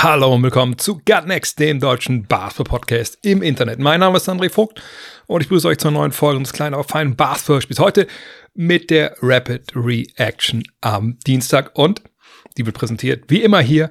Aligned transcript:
Hallo 0.00 0.32
und 0.32 0.44
willkommen 0.44 0.78
zu 0.78 0.94
Gut 0.98 1.26
Next, 1.26 1.58
dem 1.58 1.80
deutschen 1.80 2.24
Basketball-Podcast 2.28 3.18
im 3.22 3.42
Internet. 3.42 3.80
Mein 3.80 3.98
Name 3.98 4.18
ist 4.18 4.28
André 4.28 4.48
Vogt 4.48 4.80
und 5.26 5.40
ich 5.40 5.48
begrüße 5.48 5.66
euch 5.66 5.78
zur 5.78 5.90
neuen 5.90 6.12
Folge 6.12 6.38
unseres 6.38 6.54
kleinen, 6.54 6.74
aber 6.74 6.84
feinen 6.84 7.16
Basketball-Spiels 7.16 7.80
heute 7.80 8.06
mit 8.54 8.90
der 8.90 9.16
Rapid 9.20 9.72
Reaction 9.74 10.62
am 10.82 11.18
Dienstag 11.26 11.76
und 11.76 12.00
die 12.56 12.64
wird 12.64 12.78
präsentiert, 12.78 13.24
wie 13.26 13.42
immer 13.42 13.60
hier, 13.60 13.90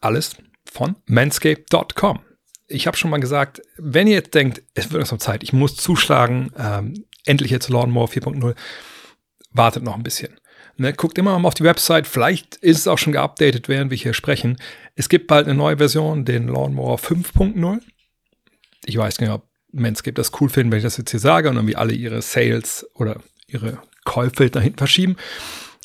alles 0.00 0.36
von 0.64 0.96
manscape.com. 1.04 2.20
Ich 2.68 2.86
habe 2.86 2.96
schon 2.96 3.10
mal 3.10 3.20
gesagt, 3.20 3.60
wenn 3.76 4.06
ihr 4.06 4.14
jetzt 4.14 4.34
denkt, 4.34 4.62
es 4.72 4.84
wird 4.84 5.00
langsam 5.00 5.20
Zeit, 5.20 5.42
ich 5.42 5.52
muss 5.52 5.76
zuschlagen, 5.76 6.50
ähm, 6.56 7.04
endlich 7.26 7.50
jetzt 7.50 7.68
Lawnmower 7.68 8.08
4.0, 8.08 8.54
wartet 9.50 9.82
noch 9.82 9.96
ein 9.96 10.02
bisschen. 10.02 10.34
Ne, 10.78 10.92
guckt 10.92 11.18
immer 11.18 11.38
mal 11.38 11.48
auf 11.48 11.54
die 11.54 11.64
Website, 11.64 12.06
vielleicht 12.06 12.56
ist 12.56 12.78
es 12.78 12.88
auch 12.88 12.98
schon 12.98 13.12
geupdatet, 13.12 13.68
während 13.68 13.90
wir 13.90 13.98
hier 13.98 14.14
sprechen. 14.14 14.56
Es 14.94 15.08
gibt 15.08 15.26
bald 15.26 15.46
eine 15.46 15.54
neue 15.54 15.76
Version, 15.76 16.24
den 16.24 16.48
Lawnmower 16.48 16.98
5.0. 16.98 17.80
Ich 18.84 18.96
weiß 18.96 19.20
nicht, 19.20 19.30
ob 19.30 19.46
Manscaped 19.72 20.18
das 20.18 20.32
cool 20.40 20.48
finden, 20.48 20.72
wenn 20.72 20.78
ich 20.78 20.84
das 20.84 20.96
jetzt 20.96 21.10
hier 21.10 21.20
sage 21.20 21.48
und 21.48 21.56
irgendwie 21.56 21.76
alle 21.76 21.92
ihre 21.92 22.22
Sales 22.22 22.86
oder 22.94 23.16
ihre 23.46 23.78
Käufe 24.04 24.50
da 24.50 24.60
hinten 24.60 24.78
verschieben. 24.78 25.16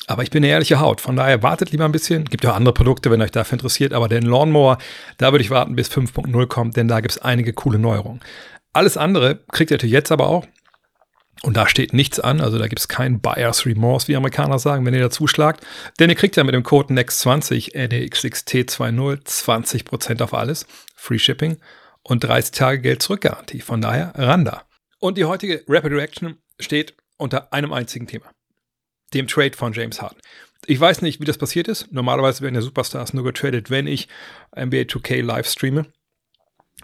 Aber 0.06 0.22
ich 0.22 0.30
bin 0.30 0.42
eine 0.42 0.52
ehrliche 0.52 0.80
Haut, 0.80 1.02
von 1.02 1.16
daher 1.16 1.42
wartet 1.42 1.70
lieber 1.70 1.84
ein 1.84 1.92
bisschen. 1.92 2.24
Gibt 2.24 2.42
ja 2.42 2.52
auch 2.52 2.56
andere 2.56 2.72
Produkte, 2.72 3.10
wenn 3.10 3.20
euch 3.20 3.30
dafür 3.30 3.56
interessiert, 3.56 3.92
aber 3.92 4.08
den 4.08 4.22
Lawnmower, 4.22 4.78
da 5.18 5.32
würde 5.32 5.44
ich 5.44 5.50
warten, 5.50 5.76
bis 5.76 5.90
5.0 5.90 6.46
kommt, 6.46 6.76
denn 6.76 6.88
da 6.88 7.00
gibt 7.00 7.12
es 7.12 7.18
einige 7.18 7.52
coole 7.52 7.78
Neuerungen. 7.78 8.20
Alles 8.72 8.96
andere 8.96 9.40
kriegt 9.52 9.70
ihr 9.70 9.76
natürlich 9.76 9.92
jetzt 9.92 10.10
aber 10.10 10.28
auch. 10.28 10.46
Und 11.42 11.56
da 11.56 11.68
steht 11.68 11.92
nichts 11.92 12.18
an, 12.18 12.40
also 12.40 12.58
da 12.58 12.66
gibt 12.66 12.80
es 12.80 12.88
kein 12.88 13.20
Buyer's 13.20 13.64
Remorse, 13.64 14.08
wie 14.08 14.16
Amerikaner 14.16 14.58
sagen, 14.58 14.84
wenn 14.84 14.94
ihr 14.94 15.00
da 15.00 15.10
zuschlagt. 15.10 15.64
Denn 15.98 16.10
ihr 16.10 16.16
kriegt 16.16 16.36
ja 16.36 16.44
mit 16.44 16.54
dem 16.54 16.64
Code 16.64 16.92
NEXT20 16.94 17.74
NEXXT20 17.74 19.24
20% 19.24 20.22
auf 20.22 20.34
alles, 20.34 20.66
Free 20.94 21.18
Shipping 21.18 21.58
und 22.02 22.24
30 22.24 22.52
Tage 22.52 22.80
Geld 22.80 23.02
zurückgarantie. 23.02 23.60
Von 23.60 23.80
daher 23.80 24.12
ran 24.16 24.44
da. 24.44 24.62
Und 24.98 25.16
die 25.16 25.24
heutige 25.24 25.62
Rapid 25.68 25.92
Reaction 25.92 26.38
steht 26.58 26.94
unter 27.18 27.52
einem 27.52 27.72
einzigen 27.72 28.06
Thema. 28.06 28.26
Dem 29.14 29.26
Trade 29.28 29.56
von 29.56 29.72
James 29.72 30.02
Harden. 30.02 30.18
Ich 30.66 30.80
weiß 30.80 31.02
nicht, 31.02 31.20
wie 31.20 31.24
das 31.24 31.38
passiert 31.38 31.68
ist. 31.68 31.92
Normalerweise 31.92 32.42
werden 32.42 32.56
ja 32.56 32.60
Superstars 32.60 33.14
nur 33.14 33.24
getradet, 33.24 33.70
wenn 33.70 33.86
ich 33.86 34.08
NBA 34.54 34.82
2K 34.82 35.22
live 35.22 35.46
streame. 35.46 35.86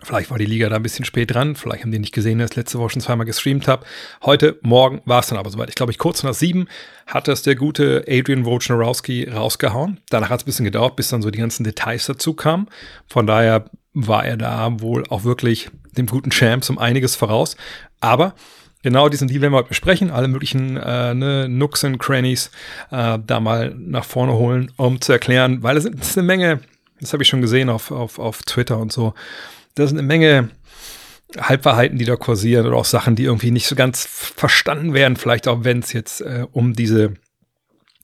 Vielleicht 0.04 0.30
war 0.30 0.38
die 0.38 0.46
Liga 0.46 0.68
da 0.68 0.76
ein 0.76 0.82
bisschen 0.82 1.04
spät 1.04 1.34
dran. 1.34 1.56
Vielleicht 1.56 1.82
haben 1.82 1.92
die 1.92 1.98
nicht 1.98 2.14
gesehen, 2.14 2.38
dass 2.38 2.50
ich 2.50 2.56
letzte 2.56 2.78
Woche 2.78 2.90
schon 2.90 3.02
zweimal 3.02 3.26
gestreamt 3.26 3.68
habe. 3.68 3.84
Heute 4.22 4.58
Morgen 4.62 5.02
war 5.04 5.20
es 5.20 5.28
dann 5.28 5.38
aber 5.38 5.50
soweit. 5.50 5.68
Ich 5.68 5.74
glaube, 5.74 5.92
ich 5.92 5.98
kurz 5.98 6.22
nach 6.22 6.34
sieben 6.34 6.68
hat 7.06 7.28
das 7.28 7.42
der 7.42 7.54
gute 7.54 8.04
Adrian 8.08 8.44
Wojnarowski 8.44 9.28
rausgehauen. 9.28 10.00
Danach 10.10 10.30
hat 10.30 10.40
es 10.40 10.44
ein 10.44 10.46
bisschen 10.46 10.64
gedauert, 10.64 10.96
bis 10.96 11.08
dann 11.08 11.22
so 11.22 11.30
die 11.30 11.38
ganzen 11.38 11.64
Details 11.64 12.06
dazu 12.06 12.34
kamen. 12.34 12.68
Von 13.06 13.26
daher 13.26 13.64
war 13.94 14.24
er 14.24 14.36
da 14.36 14.80
wohl 14.80 15.04
auch 15.08 15.24
wirklich 15.24 15.70
dem 15.96 16.06
guten 16.06 16.30
Champs 16.30 16.68
um 16.70 16.78
einiges 16.78 17.16
voraus. 17.16 17.56
Aber 18.00 18.34
genau 18.82 19.08
diesen 19.08 19.28
Deal 19.28 19.40
werden 19.40 19.52
wir 19.52 19.58
heute 19.58 19.68
besprechen. 19.68 20.10
Alle 20.10 20.28
möglichen 20.28 20.76
äh, 20.76 21.14
ne, 21.14 21.48
Nooks 21.48 21.84
und 21.84 21.98
Crannies 21.98 22.50
äh, 22.90 23.18
da 23.24 23.40
mal 23.40 23.74
nach 23.76 24.04
vorne 24.04 24.34
holen, 24.34 24.70
um 24.76 25.00
zu 25.00 25.12
erklären, 25.12 25.62
weil 25.62 25.76
es 25.76 25.84
ist 25.84 26.18
eine 26.18 26.26
Menge, 26.26 26.60
das 27.00 27.12
habe 27.12 27.22
ich 27.22 27.28
schon 27.28 27.40
gesehen 27.40 27.70
auf, 27.70 27.90
auf, 27.90 28.18
auf 28.18 28.42
Twitter 28.42 28.78
und 28.78 28.92
so, 28.92 29.14
da 29.74 29.86
sind 29.86 29.98
eine 29.98 30.06
Menge 30.06 30.50
Halbwahrheiten, 31.36 31.98
die 31.98 32.04
da 32.04 32.16
kursieren 32.16 32.66
oder 32.66 32.76
auch 32.76 32.84
Sachen, 32.84 33.16
die 33.16 33.24
irgendwie 33.24 33.50
nicht 33.50 33.66
so 33.66 33.74
ganz 33.74 34.06
verstanden 34.06 34.94
werden, 34.94 35.16
vielleicht 35.16 35.48
auch 35.48 35.64
wenn 35.64 35.80
es 35.80 35.92
jetzt 35.92 36.20
äh, 36.20 36.46
um 36.52 36.74
diese 36.74 37.14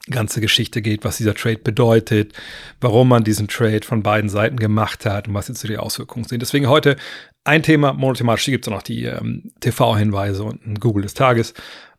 ganze 0.09 0.41
Geschichte 0.41 0.83
geht, 0.83 1.05
was 1.05 1.19
dieser 1.19 1.35
Trade 1.35 1.59
bedeutet, 1.59 2.33
warum 2.81 3.09
man 3.09 3.23
diesen 3.23 3.49
Trade 3.49 3.83
von 3.85 4.03
beiden 4.03 4.31
Seiten 4.31 4.57
gemacht 4.57 5.07
hat 5.07 5.29
und 5.29 5.35
was 5.35 5.49
jetzt 5.49 5.61
so 5.61 5.69
die 5.69 5.79
Auswirkungen 5.79 6.25
sind. 6.25 6.41
Deswegen 6.41 6.69
heute 6.69 6.97
ein 7.45 7.63
Thema, 7.63 7.93
monothematisch 7.93 8.47
gibt 8.47 8.67
es 8.67 8.73
auch 8.73 8.77
noch 8.77 8.83
die 8.83 9.05
ähm, 9.05 9.53
TV-Hinweise 9.61 10.43
und 10.43 10.67
ein 10.67 10.81
Google 10.81 11.03
des 11.03 11.15
Tages, 11.15 11.53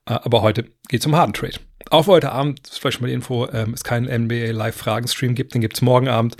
äh, 0.05 0.13
aber 0.13 0.41
heute 0.41 0.65
geht 0.89 1.01
es 1.01 1.05
um 1.05 1.15
Harden 1.15 1.33
Trade. 1.33 1.59
Auch 1.89 2.07
heute 2.07 2.31
Abend, 2.31 2.61
vielleicht 2.67 2.95
schon 2.95 3.03
mal 3.03 3.07
die 3.07 3.13
Info, 3.13 3.47
ähm, 3.51 3.73
es 3.73 3.83
keinen 3.83 4.05
NBA 4.25 4.51
Live-Fragen-Stream 4.51 5.35
gibt, 5.35 5.53
den 5.53 5.61
gibt 5.61 5.75
es 5.75 5.81
morgen 5.81 6.07
Abend. 6.07 6.37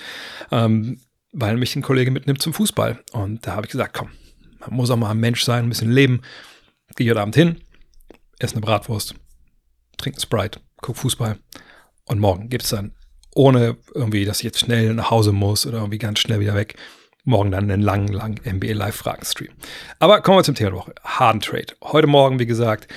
Ähm, 0.52 1.00
weil 1.32 1.58
mich 1.58 1.76
ein 1.76 1.82
Kollege 1.82 2.12
mitnimmt 2.12 2.42
zum 2.42 2.54
Fußball. 2.54 3.00
Und 3.14 3.46
da 3.46 3.56
habe 3.56 3.66
ich 3.66 3.72
gesagt, 3.72 3.96
komm, 3.98 4.10
man 4.60 4.74
muss 4.74 4.90
auch 4.92 4.98
mal 4.98 5.12
ein 5.12 5.20
Mensch 5.20 5.44
sein, 5.44 5.66
ein 5.66 5.70
bisschen 5.70 5.92
leben. 5.92 6.22
Gehe 6.96 7.10
heute 7.10 7.22
Abend 7.22 7.36
hin, 7.36 7.62
esse 8.40 8.56
eine 8.56 8.62
Bratwurst, 8.62 9.16
trinke 9.98 10.18
einen 10.18 10.22
Sprite, 10.22 10.60
gucke 10.82 11.00
Fußball. 11.00 11.38
Und 12.06 12.20
morgen 12.20 12.50
gibt 12.50 12.64
es 12.64 12.72
dann, 12.72 12.94
ohne 13.34 13.78
irgendwie, 13.96 14.26
dass 14.26 14.40
ich 14.40 14.44
jetzt 14.44 14.60
schnell 14.60 14.94
nach 14.94 15.10
Hause 15.10 15.32
muss 15.32 15.66
oder 15.66 15.78
irgendwie 15.78 16.00
ganz 16.00 16.20
schnell 16.20 16.42
wieder 16.42 16.54
weg, 16.54 16.76
morgen 17.24 17.52
dann 17.52 17.72
einen 17.72 17.82
langen, 17.82 18.10
langen 18.10 18.42
NBA 18.46 18.74
Live-Fragen-Stream. 18.74 19.54
Aber 20.00 20.22
kommen 20.22 20.40
wir 20.40 20.44
zum 20.44 20.56
Thema 20.56 20.72
der 20.72 20.80
Woche. 20.80 20.96
Harden 21.04 21.40
Trade. 21.40 21.68
Heute 21.82 22.08
Morgen, 22.08 22.40
wie 22.40 22.46
gesagt, 22.46 22.92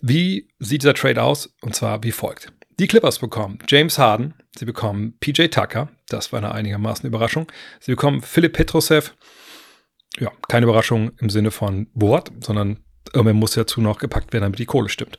wie 0.00 0.48
sieht 0.58 0.82
dieser 0.82 0.94
Trade 0.94 1.22
aus? 1.22 1.54
Und 1.60 1.76
zwar 1.76 2.02
wie 2.02 2.10
folgt. 2.10 2.52
Die 2.78 2.86
Clippers 2.86 3.18
bekommen 3.18 3.58
James 3.68 3.98
Harden, 3.98 4.34
sie 4.56 4.64
bekommen 4.64 5.16
PJ 5.20 5.48
Tucker, 5.48 5.88
das 6.08 6.32
war 6.32 6.38
eine 6.38 6.52
einigermaßen 6.52 7.06
Überraschung. 7.06 7.50
Sie 7.80 7.92
bekommen 7.92 8.22
Philipp 8.22 8.54
Petrusev, 8.54 9.14
ja, 10.18 10.30
keine 10.48 10.64
Überraschung 10.64 11.12
im 11.18 11.30
Sinne 11.30 11.50
von 11.50 11.88
Wort, 11.94 12.32
sondern 12.40 12.78
irgendwann 13.12 13.36
muss 13.36 13.52
dazu 13.52 13.80
noch 13.80 13.98
gepackt 13.98 14.32
werden, 14.32 14.44
damit 14.44 14.58
die 14.58 14.66
Kohle 14.66 14.88
stimmt. 14.88 15.18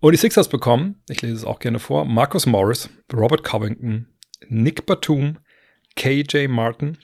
Und 0.00 0.12
die 0.12 0.18
Sixers 0.18 0.48
bekommen, 0.48 1.02
ich 1.08 1.22
lese 1.22 1.34
es 1.34 1.44
auch 1.44 1.58
gerne 1.58 1.78
vor, 1.78 2.04
Marcus 2.04 2.46
Morris, 2.46 2.88
Robert 3.12 3.44
Covington, 3.44 4.08
Nick 4.48 4.86
Batum, 4.86 5.38
KJ 5.96 6.48
Martin, 6.48 6.98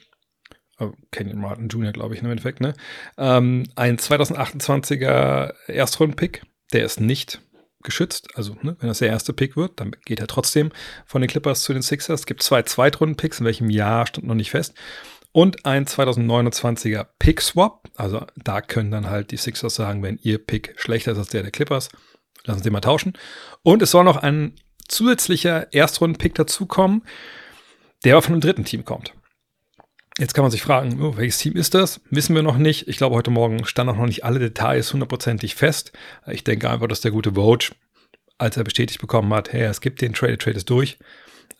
oh, 0.79 0.93
Kenyon 1.11 1.39
Martin 1.39 1.69
Jr., 1.69 1.91
glaube 1.91 2.15
ich, 2.15 2.21
im 2.21 2.29
Endeffekt, 2.29 2.59
ne? 2.59 2.73
Ähm, 3.17 3.67
ein 3.75 3.97
2028er 3.97 5.53
Erstrunden-Pick, 5.67 6.43
der 6.73 6.85
ist 6.85 6.99
nicht 6.99 7.39
geschützt. 7.87 8.27
Also, 8.35 8.55
ne, 8.61 8.77
wenn 8.79 8.87
das 8.87 8.99
der 8.99 9.09
erste 9.09 9.33
Pick 9.33 9.57
wird, 9.57 9.79
dann 9.79 9.95
geht 10.05 10.19
er 10.19 10.27
trotzdem 10.27 10.71
von 11.07 11.21
den 11.21 11.29
Clippers 11.29 11.63
zu 11.63 11.73
den 11.73 11.81
Sixers. 11.81 12.19
Es 12.19 12.25
gibt 12.27 12.43
zwei 12.43 12.61
Zweitrunden-Picks, 12.61 13.39
in 13.39 13.45
welchem 13.45 13.71
Jahr 13.71 14.05
stand 14.05 14.27
noch 14.27 14.35
nicht 14.35 14.51
fest. 14.51 14.75
Und 15.31 15.65
ein 15.65 15.85
2029er 15.85 17.07
Pick-Swap. 17.17 17.89
Also, 17.95 18.25
da 18.35 18.61
können 18.61 18.91
dann 18.91 19.09
halt 19.09 19.31
die 19.31 19.37
Sixers 19.37 19.73
sagen, 19.73 20.03
wenn 20.03 20.19
ihr 20.21 20.37
Pick 20.37 20.75
schlechter 20.77 21.13
ist 21.13 21.17
als 21.17 21.29
der 21.29 21.41
der 21.41 21.51
Clippers, 21.51 21.89
lassen 22.45 22.61
sie 22.61 22.69
mal 22.69 22.81
tauschen. 22.81 23.13
Und 23.63 23.81
es 23.81 23.91
soll 23.91 24.03
noch 24.03 24.17
ein 24.17 24.53
zusätzlicher 24.87 25.73
Erstrunden-Pick 25.73 26.35
dazukommen, 26.35 27.03
der 28.03 28.13
aber 28.13 28.21
von 28.21 28.33
einem 28.33 28.41
dritten 28.41 28.65
Team 28.65 28.85
kommt. 28.85 29.13
Jetzt 30.19 30.33
kann 30.33 30.43
man 30.43 30.51
sich 30.51 30.63
fragen, 30.63 30.99
oh, 31.01 31.15
welches 31.15 31.37
Team 31.37 31.55
ist 31.55 31.75
das? 31.75 32.01
Wissen 32.09 32.33
wir 32.33 32.41
noch 32.41 32.57
nicht. 32.57 32.87
Ich 32.87 32.97
glaube, 32.97 33.15
heute 33.15 33.29
Morgen 33.29 33.65
standen 33.65 33.93
auch 33.93 33.97
noch 33.97 34.07
nicht 34.07 34.25
alle 34.25 34.39
Details 34.39 34.91
hundertprozentig 34.91 35.53
fest. 35.53 35.91
Ich 36.25 36.43
denke 36.43 36.69
einfach, 36.69 36.87
dass 36.87 37.01
der 37.01 37.11
gute 37.11 37.33
Vogue, 37.33 37.67
als 38.39 38.57
er 38.57 38.63
bestätigt 38.63 38.99
bekommen 38.99 39.31
hat, 39.33 39.53
hey, 39.53 39.63
es 39.63 39.79
gibt 39.79 40.01
den 40.01 40.13
Trade, 40.13 40.39
Trade 40.39 40.57
ist 40.57 40.71
durch, 40.71 40.97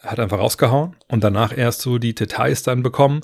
hat 0.01 0.19
einfach 0.19 0.39
rausgehauen 0.39 0.95
und 1.07 1.23
danach 1.23 1.55
erst 1.55 1.81
so 1.81 1.99
die 1.99 2.15
Details 2.15 2.63
dann 2.63 2.81
bekommen. 2.81 3.21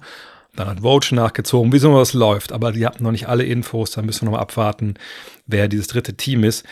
Dann 0.56 0.68
hat 0.68 0.82
Vogue 0.82 1.16
nachgezogen, 1.16 1.72
wie 1.72 1.80
so 1.80 1.96
was 1.96 2.14
läuft. 2.14 2.52
Aber 2.52 2.72
die 2.72 2.86
hatten 2.86 3.02
noch 3.02 3.12
nicht 3.12 3.28
alle 3.28 3.44
Infos. 3.44 3.90
Da 3.90 4.04
müssen 4.04 4.22
wir 4.22 4.26
nochmal 4.26 4.44
abwarten, 4.44 4.94
wer 5.48 5.68
dieses 5.68 5.88
dritte 5.88 6.16
Team 6.16 6.44
ist. 6.44 6.64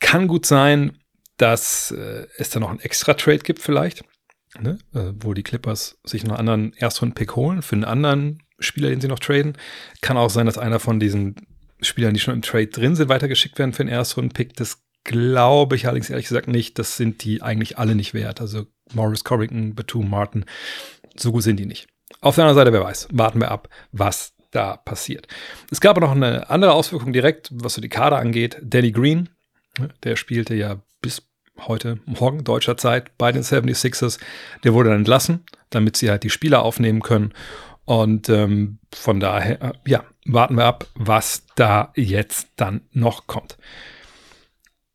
Kann 0.00 0.26
gut 0.26 0.46
sein, 0.46 0.98
dass 1.36 1.92
äh, 1.92 2.26
es 2.38 2.50
da 2.50 2.58
noch 2.58 2.70
einen 2.70 2.80
extra 2.80 3.14
Trade 3.14 3.38
gibt 3.38 3.60
vielleicht 3.60 4.02
ne? 4.60 4.78
äh, 4.94 5.12
wo 5.18 5.34
die 5.34 5.42
Clippers 5.42 5.98
sich 6.04 6.24
noch 6.24 6.38
einen 6.38 6.48
anderen 6.48 6.72
Erstrunden-Pick 6.74 7.36
holen 7.36 7.62
für 7.62 7.74
einen 7.74 7.84
anderen 7.84 8.42
Spieler, 8.58 8.88
den 8.90 9.00
sie 9.00 9.08
noch 9.08 9.18
traden. 9.18 9.56
Kann 10.00 10.16
auch 10.16 10.30
sein, 10.30 10.46
dass 10.46 10.58
einer 10.58 10.80
von 10.80 11.00
diesen 11.00 11.36
Spielern, 11.80 12.14
die 12.14 12.20
schon 12.20 12.34
im 12.34 12.42
Trade 12.42 12.68
drin 12.68 12.96
sind, 12.96 13.08
weitergeschickt 13.08 13.58
werden 13.58 13.72
für 13.72 13.82
einen 13.82 13.90
Erstrunden-Pick. 13.90 14.54
Das 14.56 14.82
glaube 15.04 15.76
ich 15.76 15.86
allerdings 15.86 16.10
ehrlich 16.10 16.26
gesagt 16.26 16.48
nicht. 16.48 16.78
Das 16.78 16.96
sind 16.96 17.22
die 17.24 17.42
eigentlich 17.42 17.78
alle 17.78 17.94
nicht 17.94 18.14
wert. 18.14 18.40
Also 18.40 18.66
Morris 18.92 19.24
Covington, 19.24 19.74
Batum, 19.74 20.10
Martin, 20.10 20.44
so 21.16 21.32
gut 21.32 21.42
sind 21.42 21.58
die 21.58 21.66
nicht. 21.66 21.86
Auf 22.20 22.34
der 22.34 22.44
anderen 22.44 22.56
Seite, 22.56 22.72
wer 22.72 22.84
weiß, 22.84 23.08
warten 23.12 23.40
wir 23.40 23.50
ab, 23.50 23.68
was 23.92 24.34
da 24.50 24.76
passiert. 24.76 25.28
Es 25.70 25.80
gab 25.80 25.96
aber 25.96 26.06
noch 26.06 26.14
eine 26.14 26.48
andere 26.50 26.72
Auswirkung 26.72 27.12
direkt, 27.12 27.50
was 27.52 27.74
so 27.74 27.80
die 27.80 27.88
Kader 27.88 28.18
angeht. 28.18 28.58
Danny 28.62 28.90
Green, 28.90 29.28
ne, 29.78 29.90
der 30.02 30.16
spielte 30.16 30.54
ja 30.54 30.80
heute 31.58 32.00
Morgen 32.06 32.44
deutscher 32.44 32.76
Zeit 32.76 33.16
bei 33.18 33.32
den 33.32 33.42
76ers. 33.42 34.18
Der 34.64 34.74
wurde 34.74 34.90
dann 34.90 34.98
entlassen, 34.98 35.44
damit 35.70 35.96
sie 35.96 36.10
halt 36.10 36.22
die 36.22 36.30
Spieler 36.30 36.62
aufnehmen 36.62 37.02
können. 37.02 37.32
Und 37.84 38.28
ähm, 38.28 38.78
von 38.92 39.20
daher, 39.20 39.62
äh, 39.62 39.72
ja, 39.86 40.04
warten 40.24 40.56
wir 40.56 40.64
ab, 40.64 40.86
was 40.94 41.44
da 41.54 41.92
jetzt 41.94 42.48
dann 42.56 42.82
noch 42.92 43.26
kommt. 43.26 43.56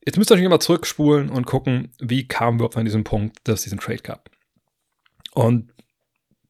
Jetzt 0.06 0.18
müsst 0.18 0.32
ihr 0.32 0.36
euch 0.36 0.50
mal 0.50 0.60
zurückspulen 0.60 1.30
und 1.30 1.46
gucken, 1.46 1.92
wie 2.00 2.28
kamen 2.28 2.60
wir 2.60 2.76
an 2.76 2.86
diesen 2.86 3.04
Punkt, 3.04 3.38
dass 3.44 3.60
es 3.60 3.64
diesen 3.64 3.80
Trade 3.80 4.02
gab. 4.02 4.30
Und 5.34 5.72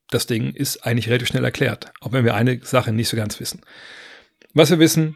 das 0.10 0.26
Ding 0.26 0.54
ist 0.54 0.86
eigentlich 0.86 1.08
relativ 1.08 1.28
schnell 1.28 1.44
erklärt, 1.44 1.92
auch 2.02 2.12
wenn 2.12 2.26
wir 2.26 2.34
eine 2.34 2.60
Sache 2.64 2.92
nicht 2.92 3.10
so 3.10 3.18
ganz 3.18 3.40
wissen. 3.40 3.62
Was 4.54 4.70
wir 4.70 4.80
wissen, 4.80 5.16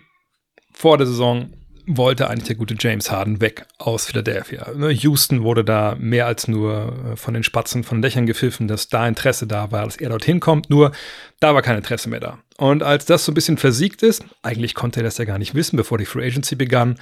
vor 0.72 0.98
der 0.98 1.08
Saison 1.08 1.52
wollte 1.88 2.30
eigentlich 2.30 2.48
der 2.48 2.56
gute 2.56 2.76
James 2.78 3.12
Harden 3.12 3.42
weg 3.42 3.66
aus 3.78 4.06
Philadelphia. 4.06 4.72
Ne, 4.76 4.92
Houston 4.92 5.44
wurde 5.44 5.64
da 5.64 5.96
mehr 6.00 6.26
als 6.26 6.48
nur 6.48 6.94
äh, 7.14 7.16
von 7.16 7.34
den 7.34 7.44
Spatzen 7.44 7.84
von 7.84 8.02
Dächern 8.02 8.26
gepfiffen, 8.26 8.68
dass 8.68 8.90
da 8.90 9.08
Interesse 9.08 9.48
da 9.48 9.72
war, 9.72 9.86
dass 9.86 9.98
er 9.98 10.10
dorthin 10.10 10.40
kommt. 10.40 10.70
Nur 10.70 10.92
da 11.40 11.54
war 11.54 11.62
kein 11.62 11.78
Interesse 11.78 12.10
mehr 12.10 12.20
da. 12.20 12.40
Und 12.58 12.84
als 12.84 13.06
das 13.06 13.26
so 13.26 13.32
ein 13.32 13.36
bisschen 13.36 13.58
versiegt 13.58 14.04
ist, 14.04 14.24
eigentlich 14.42 14.76
konnte 14.76 15.02
er 15.02 15.04
das 15.04 15.18
ja 15.18 15.26
gar 15.26 15.38
nicht 15.38 15.56
wissen, 15.56 15.78
bevor 15.78 15.98
die 15.98 16.06
Free 16.06 16.26
Agency 16.26 16.56
begann, 16.56 17.00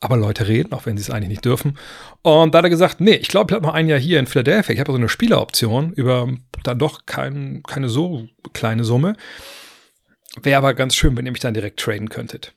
aber 0.00 0.16
Leute 0.16 0.46
reden, 0.46 0.72
auch 0.72 0.86
wenn 0.86 0.96
sie 0.96 1.02
es 1.02 1.10
eigentlich 1.10 1.30
nicht 1.30 1.44
dürfen. 1.44 1.78
Und 2.22 2.54
da 2.54 2.58
hat 2.58 2.64
er 2.64 2.70
gesagt, 2.70 3.00
nee, 3.00 3.14
ich 3.14 3.28
glaube, 3.28 3.50
ich 3.50 3.54
habe 3.54 3.66
noch 3.66 3.74
ein 3.74 3.88
Jahr 3.88 3.98
hier 3.98 4.18
in 4.18 4.26
Philadelphia. 4.26 4.74
Ich 4.74 4.80
habe 4.80 4.92
so 4.92 4.98
eine 4.98 5.08
Spieleroption 5.08 5.92
über 5.92 6.28
dann 6.62 6.78
doch 6.78 7.06
kein, 7.06 7.62
keine 7.62 7.88
so 7.88 8.28
kleine 8.52 8.84
Summe. 8.84 9.16
Wäre 10.42 10.58
aber 10.58 10.74
ganz 10.74 10.94
schön, 10.94 11.16
wenn 11.16 11.24
ihr 11.24 11.32
mich 11.32 11.40
dann 11.40 11.54
direkt 11.54 11.80
traden 11.80 12.10
könntet. 12.10 12.52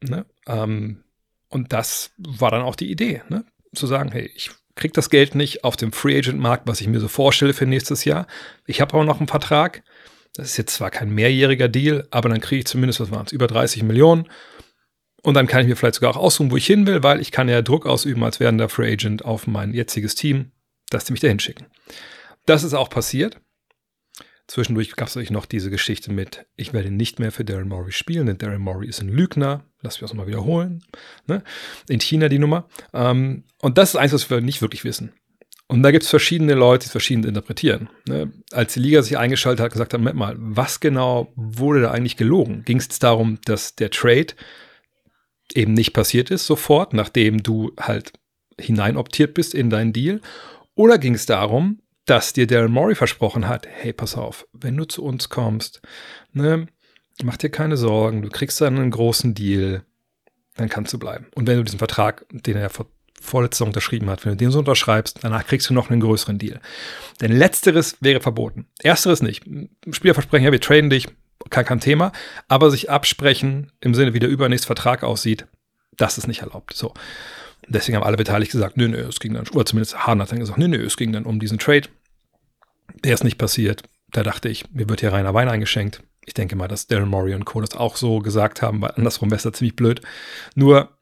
Ne? 0.00 0.24
Ähm, 0.48 1.04
und 1.48 1.72
das 1.72 2.10
war 2.16 2.50
dann 2.50 2.62
auch 2.62 2.74
die 2.74 2.90
Idee, 2.90 3.22
ne? 3.28 3.44
zu 3.74 3.86
sagen, 3.86 4.10
hey, 4.10 4.30
ich 4.34 4.50
kriege 4.74 4.92
das 4.92 5.10
Geld 5.10 5.34
nicht 5.34 5.64
auf 5.64 5.76
dem 5.76 5.92
Free 5.92 6.16
Agent 6.16 6.40
Markt, 6.40 6.66
was 6.66 6.80
ich 6.80 6.88
mir 6.88 7.00
so 7.00 7.08
vorstelle 7.08 7.52
für 7.52 7.66
nächstes 7.66 8.04
Jahr. 8.04 8.26
Ich 8.66 8.80
habe 8.80 8.94
aber 8.94 9.04
noch 9.04 9.18
einen 9.18 9.28
Vertrag. 9.28 9.82
Das 10.34 10.46
ist 10.46 10.56
jetzt 10.56 10.74
zwar 10.74 10.90
kein 10.90 11.10
mehrjähriger 11.10 11.68
Deal, 11.68 12.06
aber 12.10 12.28
dann 12.28 12.40
kriege 12.40 12.60
ich 12.60 12.66
zumindest, 12.66 13.00
was 13.00 13.10
waren 13.10 13.26
es, 13.26 13.32
über 13.32 13.46
30 13.46 13.82
Millionen. 13.82 14.28
Und 15.22 15.34
dann 15.34 15.48
kann 15.48 15.62
ich 15.62 15.66
mir 15.66 15.76
vielleicht 15.76 15.96
sogar 15.96 16.12
auch 16.12 16.16
aussuchen, 16.16 16.50
wo 16.50 16.56
ich 16.56 16.66
hin 16.66 16.86
will, 16.86 17.02
weil 17.02 17.20
ich 17.20 17.32
kann 17.32 17.48
ja 17.48 17.60
Druck 17.60 17.86
ausüben 17.86 18.22
als 18.22 18.38
werdender 18.38 18.68
Free 18.68 18.92
Agent 18.92 19.24
auf 19.24 19.46
mein 19.46 19.74
jetziges 19.74 20.14
Team, 20.14 20.52
dass 20.90 21.04
die 21.04 21.12
mich 21.12 21.20
dahin 21.20 21.40
schicken. 21.40 21.66
Das 22.46 22.62
ist 22.62 22.74
auch 22.74 22.88
passiert. 22.88 23.40
Zwischendurch 24.48 24.96
gab 24.96 25.08
es 25.08 25.14
natürlich 25.14 25.30
noch 25.30 25.44
diese 25.44 25.70
Geschichte 25.70 26.10
mit, 26.10 26.46
ich 26.56 26.72
werde 26.72 26.90
nicht 26.90 27.20
mehr 27.20 27.32
für 27.32 27.44
Darren 27.44 27.68
Morey 27.68 27.92
spielen, 27.92 28.26
denn 28.26 28.38
Darren 28.38 28.62
Morey 28.62 28.88
ist 28.88 29.02
ein 29.02 29.10
Lügner. 29.10 29.64
Lass 29.82 30.00
mich 30.00 30.08
das 30.08 30.16
mal 30.16 30.26
wiederholen. 30.26 30.82
Ne? 31.26 31.44
In 31.86 32.00
China 32.00 32.30
die 32.30 32.38
Nummer. 32.38 32.66
Ähm, 32.94 33.44
und 33.60 33.76
das 33.76 33.90
ist 33.90 33.96
eins, 33.96 34.14
was 34.14 34.30
wir 34.30 34.40
nicht 34.40 34.62
wirklich 34.62 34.84
wissen. 34.84 35.12
Und 35.66 35.82
da 35.82 35.90
gibt 35.90 36.04
es 36.04 36.08
verschiedene 36.08 36.54
Leute, 36.54 36.84
die 36.84 36.86
es 36.86 36.92
verschieden 36.92 37.24
interpretieren. 37.24 37.90
Ne? 38.08 38.32
Als 38.50 38.72
die 38.72 38.80
Liga 38.80 39.02
sich 39.02 39.18
eingeschaltet 39.18 39.62
hat, 39.62 39.72
gesagt 39.72 39.92
hat, 39.92 40.00
mal, 40.00 40.34
was 40.38 40.80
genau 40.80 41.30
wurde 41.36 41.82
da 41.82 41.90
eigentlich 41.90 42.16
gelogen? 42.16 42.62
Ging 42.64 42.78
es 42.78 42.88
darum, 42.88 43.38
dass 43.44 43.76
der 43.76 43.90
Trade 43.90 44.28
eben 45.52 45.74
nicht 45.74 45.92
passiert 45.92 46.30
ist 46.30 46.46
sofort, 46.46 46.94
nachdem 46.94 47.42
du 47.42 47.72
halt 47.78 48.12
hineinoptiert 48.58 49.34
bist 49.34 49.54
in 49.54 49.68
deinen 49.68 49.92
Deal? 49.92 50.22
Oder 50.74 50.96
ging 50.96 51.14
es 51.14 51.26
darum, 51.26 51.82
dass 52.08 52.32
dir 52.32 52.46
Daryl 52.46 52.68
Morey 52.68 52.94
versprochen 52.94 53.48
hat, 53.48 53.66
hey, 53.68 53.92
pass 53.92 54.16
auf, 54.16 54.46
wenn 54.52 54.76
du 54.76 54.86
zu 54.86 55.04
uns 55.04 55.28
kommst, 55.28 55.82
ne, 56.32 56.66
mach 57.22 57.36
dir 57.36 57.50
keine 57.50 57.76
Sorgen, 57.76 58.22
du 58.22 58.30
kriegst 58.30 58.60
dann 58.60 58.78
einen 58.78 58.90
großen 58.90 59.34
Deal, 59.34 59.82
dann 60.56 60.68
kannst 60.68 60.92
du 60.92 60.98
bleiben. 60.98 61.26
Und 61.34 61.46
wenn 61.46 61.58
du 61.58 61.64
diesen 61.64 61.78
Vertrag, 61.78 62.24
den 62.30 62.56
er 62.56 62.70
vor 62.70 62.86
vorletzter 63.20 63.66
unterschrieben 63.66 64.08
hat, 64.08 64.24
wenn 64.24 64.32
du 64.32 64.36
den 64.36 64.52
so 64.52 64.60
unterschreibst, 64.60 65.18
danach 65.22 65.44
kriegst 65.44 65.68
du 65.68 65.74
noch 65.74 65.90
einen 65.90 66.00
größeren 66.00 66.38
Deal. 66.38 66.60
Denn 67.20 67.32
letzteres 67.32 67.96
wäre 68.00 68.20
verboten. 68.20 68.68
Ersteres 68.80 69.22
nicht. 69.22 69.44
Spieler 69.90 70.14
versprechen, 70.14 70.44
ja, 70.44 70.52
wir 70.52 70.60
traden 70.60 70.88
dich, 70.88 71.08
kein, 71.50 71.64
kein 71.64 71.80
Thema, 71.80 72.12
aber 72.46 72.70
sich 72.70 72.90
absprechen 72.90 73.72
im 73.80 73.94
Sinne, 73.94 74.14
wie 74.14 74.20
der 74.20 74.28
übernächste 74.28 74.66
Vertrag 74.66 75.02
aussieht, 75.02 75.46
das 75.96 76.16
ist 76.16 76.28
nicht 76.28 76.42
erlaubt. 76.42 76.74
So. 76.74 76.94
Deswegen 77.66 77.96
haben 77.96 78.04
alle 78.04 78.16
beteiligt 78.16 78.52
gesagt, 78.52 78.76
nö, 78.76 78.88
nö, 78.88 79.00
es 79.00 79.20
ging 79.20 79.34
dann, 79.34 79.48
oder 79.48 79.66
zumindest 79.66 80.06
Hahn 80.06 80.22
hat 80.22 80.30
dann 80.30 80.38
gesagt, 80.38 80.58
nö, 80.58 80.68
nö, 80.68 80.84
es 80.84 80.96
ging 80.96 81.12
dann 81.12 81.24
um 81.24 81.40
diesen 81.40 81.58
Trade. 81.58 81.88
Der 83.04 83.14
ist 83.14 83.24
nicht 83.24 83.38
passiert. 83.38 83.82
Da 84.10 84.22
dachte 84.22 84.48
ich, 84.48 84.70
mir 84.70 84.88
wird 84.88 85.00
hier 85.00 85.12
reiner 85.12 85.34
Wein 85.34 85.48
eingeschenkt. 85.48 86.02
Ich 86.24 86.34
denke 86.34 86.56
mal, 86.56 86.68
dass 86.68 86.86
Daryl 86.86 87.06
Morey 87.06 87.34
und 87.34 87.44
Co. 87.44 87.60
das 87.60 87.74
auch 87.74 87.96
so 87.96 88.18
gesagt 88.18 88.62
haben, 88.62 88.80
weil 88.80 88.92
andersrum 88.92 89.30
wäre 89.30 89.36
es 89.36 89.56
ziemlich 89.56 89.76
blöd. 89.76 90.00
Nur 90.54 90.96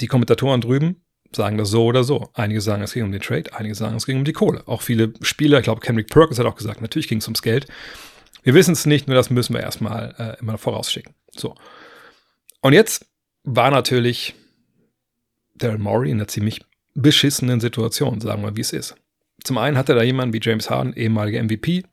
die 0.00 0.06
Kommentatoren 0.06 0.60
drüben 0.60 1.02
sagen 1.34 1.58
das 1.58 1.70
so 1.70 1.84
oder 1.84 2.04
so. 2.04 2.30
Einige 2.34 2.60
sagen, 2.60 2.82
es 2.82 2.92
ging 2.92 3.04
um 3.04 3.12
den 3.12 3.20
Trade, 3.20 3.54
einige 3.54 3.74
sagen, 3.74 3.96
es 3.96 4.06
ging 4.06 4.18
um 4.18 4.24
die 4.24 4.32
Kohle. 4.32 4.66
Auch 4.66 4.82
viele 4.82 5.12
Spieler, 5.22 5.58
ich 5.58 5.64
glaube, 5.64 5.80
Kendrick 5.80 6.10
Perkins 6.10 6.38
hat 6.38 6.46
auch 6.46 6.56
gesagt, 6.56 6.80
natürlich 6.80 7.08
ging 7.08 7.18
es 7.18 7.26
ums 7.26 7.42
Geld. 7.42 7.66
Wir 8.42 8.54
wissen 8.54 8.72
es 8.72 8.86
nicht, 8.86 9.06
nur 9.06 9.16
das 9.16 9.30
müssen 9.30 9.54
wir 9.54 9.60
erstmal 9.60 10.14
äh, 10.18 10.40
immer 10.40 10.58
vorausschicken. 10.58 11.14
So. 11.36 11.54
Und 12.62 12.72
jetzt 12.72 13.06
war 13.44 13.70
natürlich 13.70 14.34
Daryl 15.54 15.78
Morey 15.78 16.10
in 16.10 16.18
einer 16.18 16.28
ziemlich 16.28 16.62
beschissenen 16.94 17.60
Situation, 17.60 18.20
sagen 18.20 18.42
wir, 18.42 18.56
wie 18.56 18.62
es 18.62 18.72
ist. 18.72 18.96
Zum 19.44 19.58
einen 19.58 19.76
hatte 19.76 19.94
da 19.94 20.02
jemand 20.02 20.32
wie 20.32 20.40
James 20.42 20.70
Harden, 20.70 20.94
ehemaliger 20.94 21.42
MVP, 21.42 21.84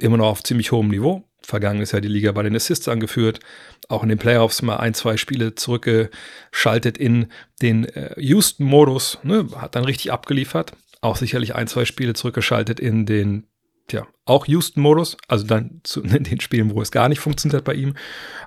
immer 0.00 0.16
noch 0.16 0.28
auf 0.28 0.42
ziemlich 0.42 0.72
hohem 0.72 0.88
Niveau. 0.88 1.24
Vergangenes 1.44 1.90
Jahr 1.90 2.00
die 2.00 2.08
Liga 2.08 2.30
bei 2.32 2.44
den 2.44 2.54
Assists 2.54 2.86
angeführt, 2.86 3.40
auch 3.88 4.04
in 4.04 4.08
den 4.08 4.18
Playoffs 4.18 4.62
mal 4.62 4.76
ein, 4.76 4.94
zwei 4.94 5.16
Spiele 5.16 5.56
zurückgeschaltet 5.56 6.98
in 6.98 7.26
den 7.60 7.84
äh, 7.84 8.14
Houston-Modus, 8.20 9.18
ne, 9.24 9.48
hat 9.56 9.74
dann 9.74 9.84
richtig 9.84 10.12
abgeliefert. 10.12 10.74
Auch 11.00 11.16
sicherlich 11.16 11.56
ein, 11.56 11.66
zwei 11.66 11.84
Spiele 11.84 12.14
zurückgeschaltet 12.14 12.78
in 12.78 13.06
den 13.06 13.48
Tja, 13.88 14.06
auch 14.24 14.46
Houston-Modus, 14.46 15.16
also 15.28 15.44
dann 15.44 15.80
zu 15.82 16.02
in 16.02 16.24
den 16.24 16.40
Spielen, 16.40 16.74
wo 16.74 16.80
es 16.80 16.90
gar 16.90 17.08
nicht 17.08 17.20
funktioniert 17.20 17.58
hat 17.58 17.64
bei 17.64 17.74
ihm. 17.74 17.94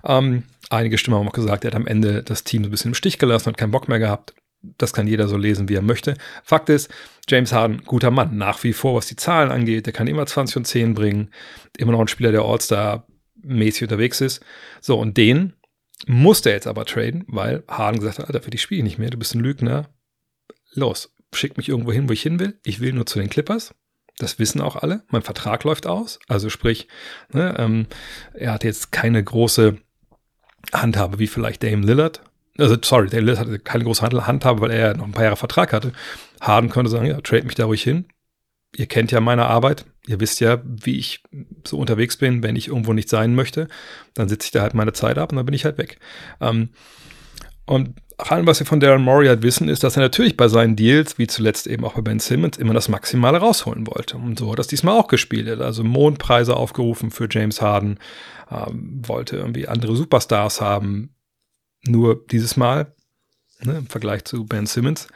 Ähm, 0.06 0.44
einige 0.70 0.98
Stimmen 0.98 1.18
haben 1.18 1.28
auch 1.28 1.34
gesagt, 1.34 1.66
er 1.66 1.72
hat 1.72 1.76
am 1.76 1.88
Ende 1.88 2.24
das 2.24 2.44
Team 2.44 2.64
so 2.64 2.70
ein 2.70 2.72
bisschen 2.72 2.92
im 2.92 2.96
Stich 2.96 3.20
gelassen, 3.20 3.48
hat 3.48 3.58
keinen 3.58 3.72
Bock 3.72 3.88
mehr 3.88 4.00
gehabt. 4.00 4.34
Das 4.78 4.94
kann 4.94 5.08
jeder 5.08 5.28
so 5.28 5.38
lesen, 5.38 5.70
wie 5.70 5.76
er 5.76 5.82
möchte. 5.82 6.16
Fakt 6.44 6.70
ist, 6.70 6.92
James 7.28 7.54
Harden, 7.54 7.84
guter 7.86 8.12
Mann, 8.12 8.38
nach 8.38 8.64
wie 8.64 8.74
vor, 8.74 8.96
was 8.96 9.08
die 9.08 9.16
Zahlen 9.16 9.52
angeht. 9.52 9.86
Der 9.86 9.94
kann 9.94 10.08
immer 10.08 10.26
20 10.26 10.58
und 10.58 10.66
10 10.66 10.94
bringen. 10.94 11.30
Immer 11.78 11.94
noch 11.94 12.00
ein 12.00 12.08
Spieler, 12.08 12.32
der 12.32 12.44
All-Star-mäßig 12.44 13.84
unterwegs 13.84 14.22
ist. 14.22 14.44
So, 14.82 15.00
und 15.00 15.18
den 15.18 15.54
musste 16.08 16.50
er 16.50 16.56
jetzt 16.56 16.68
aber 16.68 16.86
traden, 16.86 17.24
weil 17.28 17.64
Harden 17.68 18.00
gesagt 18.00 18.20
hat, 18.20 18.28
Alter, 18.28 18.42
für 18.42 18.52
die 18.52 18.58
Spiele 18.58 18.84
nicht 18.84 18.98
mehr, 19.00 19.10
du 19.10 19.18
bist 19.18 19.34
ein 19.36 19.42
Lügner. 19.42 19.90
Los, 20.74 21.14
schick 21.34 21.58
mich 21.58 21.70
irgendwo 21.70 21.92
hin, 21.92 22.10
wo 22.10 22.14
ich 22.14 22.22
hin 22.22 22.40
will. 22.40 22.60
Ich 22.64 22.80
will 22.80 22.94
nur 22.94 23.06
zu 23.06 23.20
den 23.20 23.30
Clippers. 23.30 23.74
Das 24.18 24.40
wissen 24.40 24.62
auch 24.62 24.78
alle. 24.78 25.04
Mein 25.10 25.22
Vertrag 25.22 25.64
läuft 25.64 25.88
aus. 25.88 26.20
Also 26.28 26.50
sprich, 26.50 26.88
ne, 27.34 27.56
ähm, 27.58 27.88
er 28.34 28.54
hat 28.54 28.64
jetzt 28.64 28.92
keine 28.92 29.22
große 29.22 29.78
Handhabe 30.74 31.20
wie 31.20 31.28
vielleicht 31.28 31.64
Dame 31.64 31.86
Lillard. 31.86 32.22
Also, 32.58 32.78
sorry, 32.82 33.10
Dame 33.10 33.24
Lillard 33.24 33.40
hatte 33.40 33.60
keine 33.60 33.84
große 33.84 34.02
Handhabe, 34.02 34.62
weil 34.62 34.72
er 34.72 34.96
noch 34.96 35.06
ein 35.06 35.12
paar 35.12 35.26
Jahre 35.26 35.36
Vertrag 35.36 35.74
hatte. 35.74 35.92
Harden 36.40 36.70
könnte 36.70 36.90
sagen, 36.90 37.08
ja, 37.08 37.20
trade 37.22 37.44
mich 37.44 37.56
da 37.56 37.66
ruhig 37.66 37.84
hin. 37.84 38.06
Ihr 38.76 38.88
kennt 38.88 39.12
ja 39.12 39.20
meine 39.20 39.46
Arbeit. 39.46 39.86
Ihr 40.08 40.20
wisst 40.20 40.40
ja, 40.40 40.62
wie 40.64 40.98
ich 40.98 41.24
so 41.66 41.78
unterwegs 41.78 42.18
bin. 42.18 42.44
Wenn 42.44 42.56
ich 42.56 42.68
irgendwo 42.68 42.94
nicht 42.94 43.10
sein 43.10 43.36
möchte, 43.36 43.68
dann 44.14 44.30
sitze 44.30 44.48
ich 44.48 44.52
da 44.52 44.62
halt 44.62 44.74
meine 44.74 44.94
Zeit 44.94 45.18
ab 45.18 45.32
und 45.32 45.38
dann 45.38 45.46
bin 45.46 45.56
ich 45.56 45.66
halt 45.66 45.78
weg. 45.78 46.00
Ähm, 46.42 46.70
und 47.66 47.96
allem, 48.18 48.48
was 48.48 48.60
wir 48.60 48.68
von 48.68 48.80
Darren 48.80 49.02
Morey 49.02 49.28
halt 49.28 49.42
wissen, 49.42 49.70
ist, 49.70 49.84
dass 49.84 49.98
er 49.98 50.04
natürlich 50.04 50.38
bei 50.38 50.48
seinen 50.48 50.76
Deals, 50.76 51.18
wie 51.18 51.28
zuletzt 51.28 51.68
eben 51.68 51.84
auch 51.84 51.94
bei 51.94 52.02
Ben 52.02 52.20
Simmons, 52.20 52.58
immer 52.58 52.74
das 52.74 52.90
Maximale 52.90 53.40
rausholen 53.40 53.88
wollte. 53.88 54.18
Und 54.18 54.40
so 54.40 54.52
hat 54.52 54.60
das 54.60 54.68
diesmal 54.68 54.98
auch 54.98 55.08
gespielt. 55.08 55.48
Er 55.48 55.54
hat 55.58 55.62
also 55.62 55.84
Mondpreise 55.84 56.56
aufgerufen 56.56 57.12
für 57.12 57.28
James 57.30 57.62
Harden, 57.62 58.00
ähm, 58.52 59.02
wollte 59.06 59.38
irgendwie 59.38 59.68
andere 59.68 59.96
Superstars 59.96 60.62
haben. 60.62 61.15
Nur 61.88 62.26
dieses 62.32 62.58
Mal, 62.58 62.94
ne, 63.62 63.78
im 63.78 63.88
Vergleich 63.88 64.26
zu 64.26 64.46
Ben 64.46 64.66
Simmons, 64.66 65.08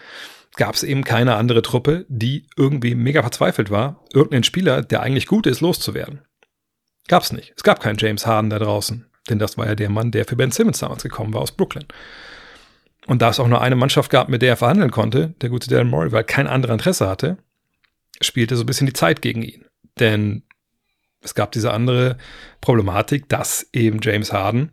gab 0.55 0.75
es 0.75 0.83
eben 0.83 1.03
keine 1.03 1.35
andere 1.35 1.61
Truppe, 1.61 2.05
die 2.09 2.47
irgendwie 2.57 2.95
mega 2.95 3.21
verzweifelt 3.21 3.69
war, 3.69 4.03
irgendeinen 4.13 4.43
Spieler, 4.43 4.81
der 4.81 5.01
eigentlich 5.01 5.27
gut 5.27 5.47
ist, 5.47 5.61
loszuwerden. 5.61 6.21
Gab 7.07 7.23
es 7.23 7.31
nicht. 7.31 7.53
Es 7.55 7.63
gab 7.63 7.79
keinen 7.79 7.97
James 7.97 8.25
Harden 8.25 8.49
da 8.49 8.59
draußen. 8.59 9.09
Denn 9.29 9.39
das 9.39 9.57
war 9.57 9.67
ja 9.67 9.75
der 9.75 9.89
Mann, 9.89 10.11
der 10.11 10.25
für 10.25 10.35
Ben 10.35 10.51
Simmons 10.51 10.79
damals 10.79 11.03
gekommen 11.03 11.33
war 11.33 11.41
aus 11.41 11.51
Brooklyn. 11.51 11.85
Und 13.07 13.21
da 13.21 13.29
es 13.29 13.39
auch 13.39 13.47
nur 13.47 13.61
eine 13.61 13.75
Mannschaft 13.75 14.11
gab, 14.11 14.29
mit 14.29 14.41
der 14.41 14.49
er 14.49 14.57
verhandeln 14.57 14.91
konnte, 14.91 15.33
der 15.41 15.49
gute 15.49 15.69
Darren 15.69 15.89
Morey, 15.89 16.11
weil 16.11 16.23
kein 16.23 16.47
anderer 16.47 16.73
Interesse 16.73 17.07
hatte, 17.07 17.37
spielte 18.21 18.55
so 18.55 18.63
ein 18.63 18.67
bisschen 18.67 18.87
die 18.87 18.93
Zeit 18.93 19.21
gegen 19.21 19.41
ihn. 19.41 19.65
Denn 19.99 20.43
es 21.21 21.35
gab 21.35 21.51
diese 21.51 21.73
andere 21.73 22.17
Problematik, 22.61 23.27
dass 23.29 23.67
eben 23.73 23.99
James 24.01 24.31
Harden 24.31 24.71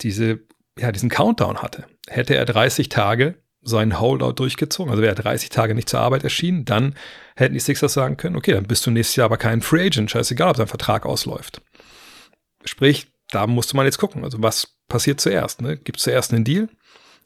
diese, 0.00 0.40
ja, 0.78 0.92
diesen 0.92 1.10
Countdown 1.10 1.62
hatte. 1.62 1.86
Hätte 2.08 2.36
er 2.36 2.44
30 2.44 2.88
Tage 2.88 3.36
seinen 3.62 3.98
Holdout 3.98 4.34
durchgezogen, 4.34 4.90
also 4.90 5.02
wäre 5.02 5.12
er 5.12 5.22
30 5.22 5.48
Tage 5.48 5.74
nicht 5.74 5.88
zur 5.88 6.00
Arbeit 6.00 6.22
erschienen, 6.22 6.64
dann 6.64 6.94
hätten 7.34 7.54
die 7.54 7.60
Sixers 7.60 7.92
sagen 7.92 8.16
können, 8.16 8.36
okay, 8.36 8.52
dann 8.52 8.66
bist 8.66 8.86
du 8.86 8.90
nächstes 8.90 9.16
Jahr 9.16 9.26
aber 9.26 9.38
kein 9.38 9.60
Free 9.60 9.86
Agent, 9.86 10.10
scheißegal, 10.10 10.50
ob 10.50 10.56
dein 10.56 10.68
Vertrag 10.68 11.04
ausläuft. 11.04 11.62
Sprich, 12.64 13.08
da 13.30 13.46
musste 13.46 13.76
man 13.76 13.86
jetzt 13.86 13.98
gucken, 13.98 14.24
also 14.24 14.40
was 14.40 14.78
passiert 14.88 15.20
zuerst? 15.20 15.62
Ne? 15.62 15.76
Gibt 15.76 15.98
es 15.98 16.04
zuerst 16.04 16.32
einen 16.32 16.44
Deal 16.44 16.68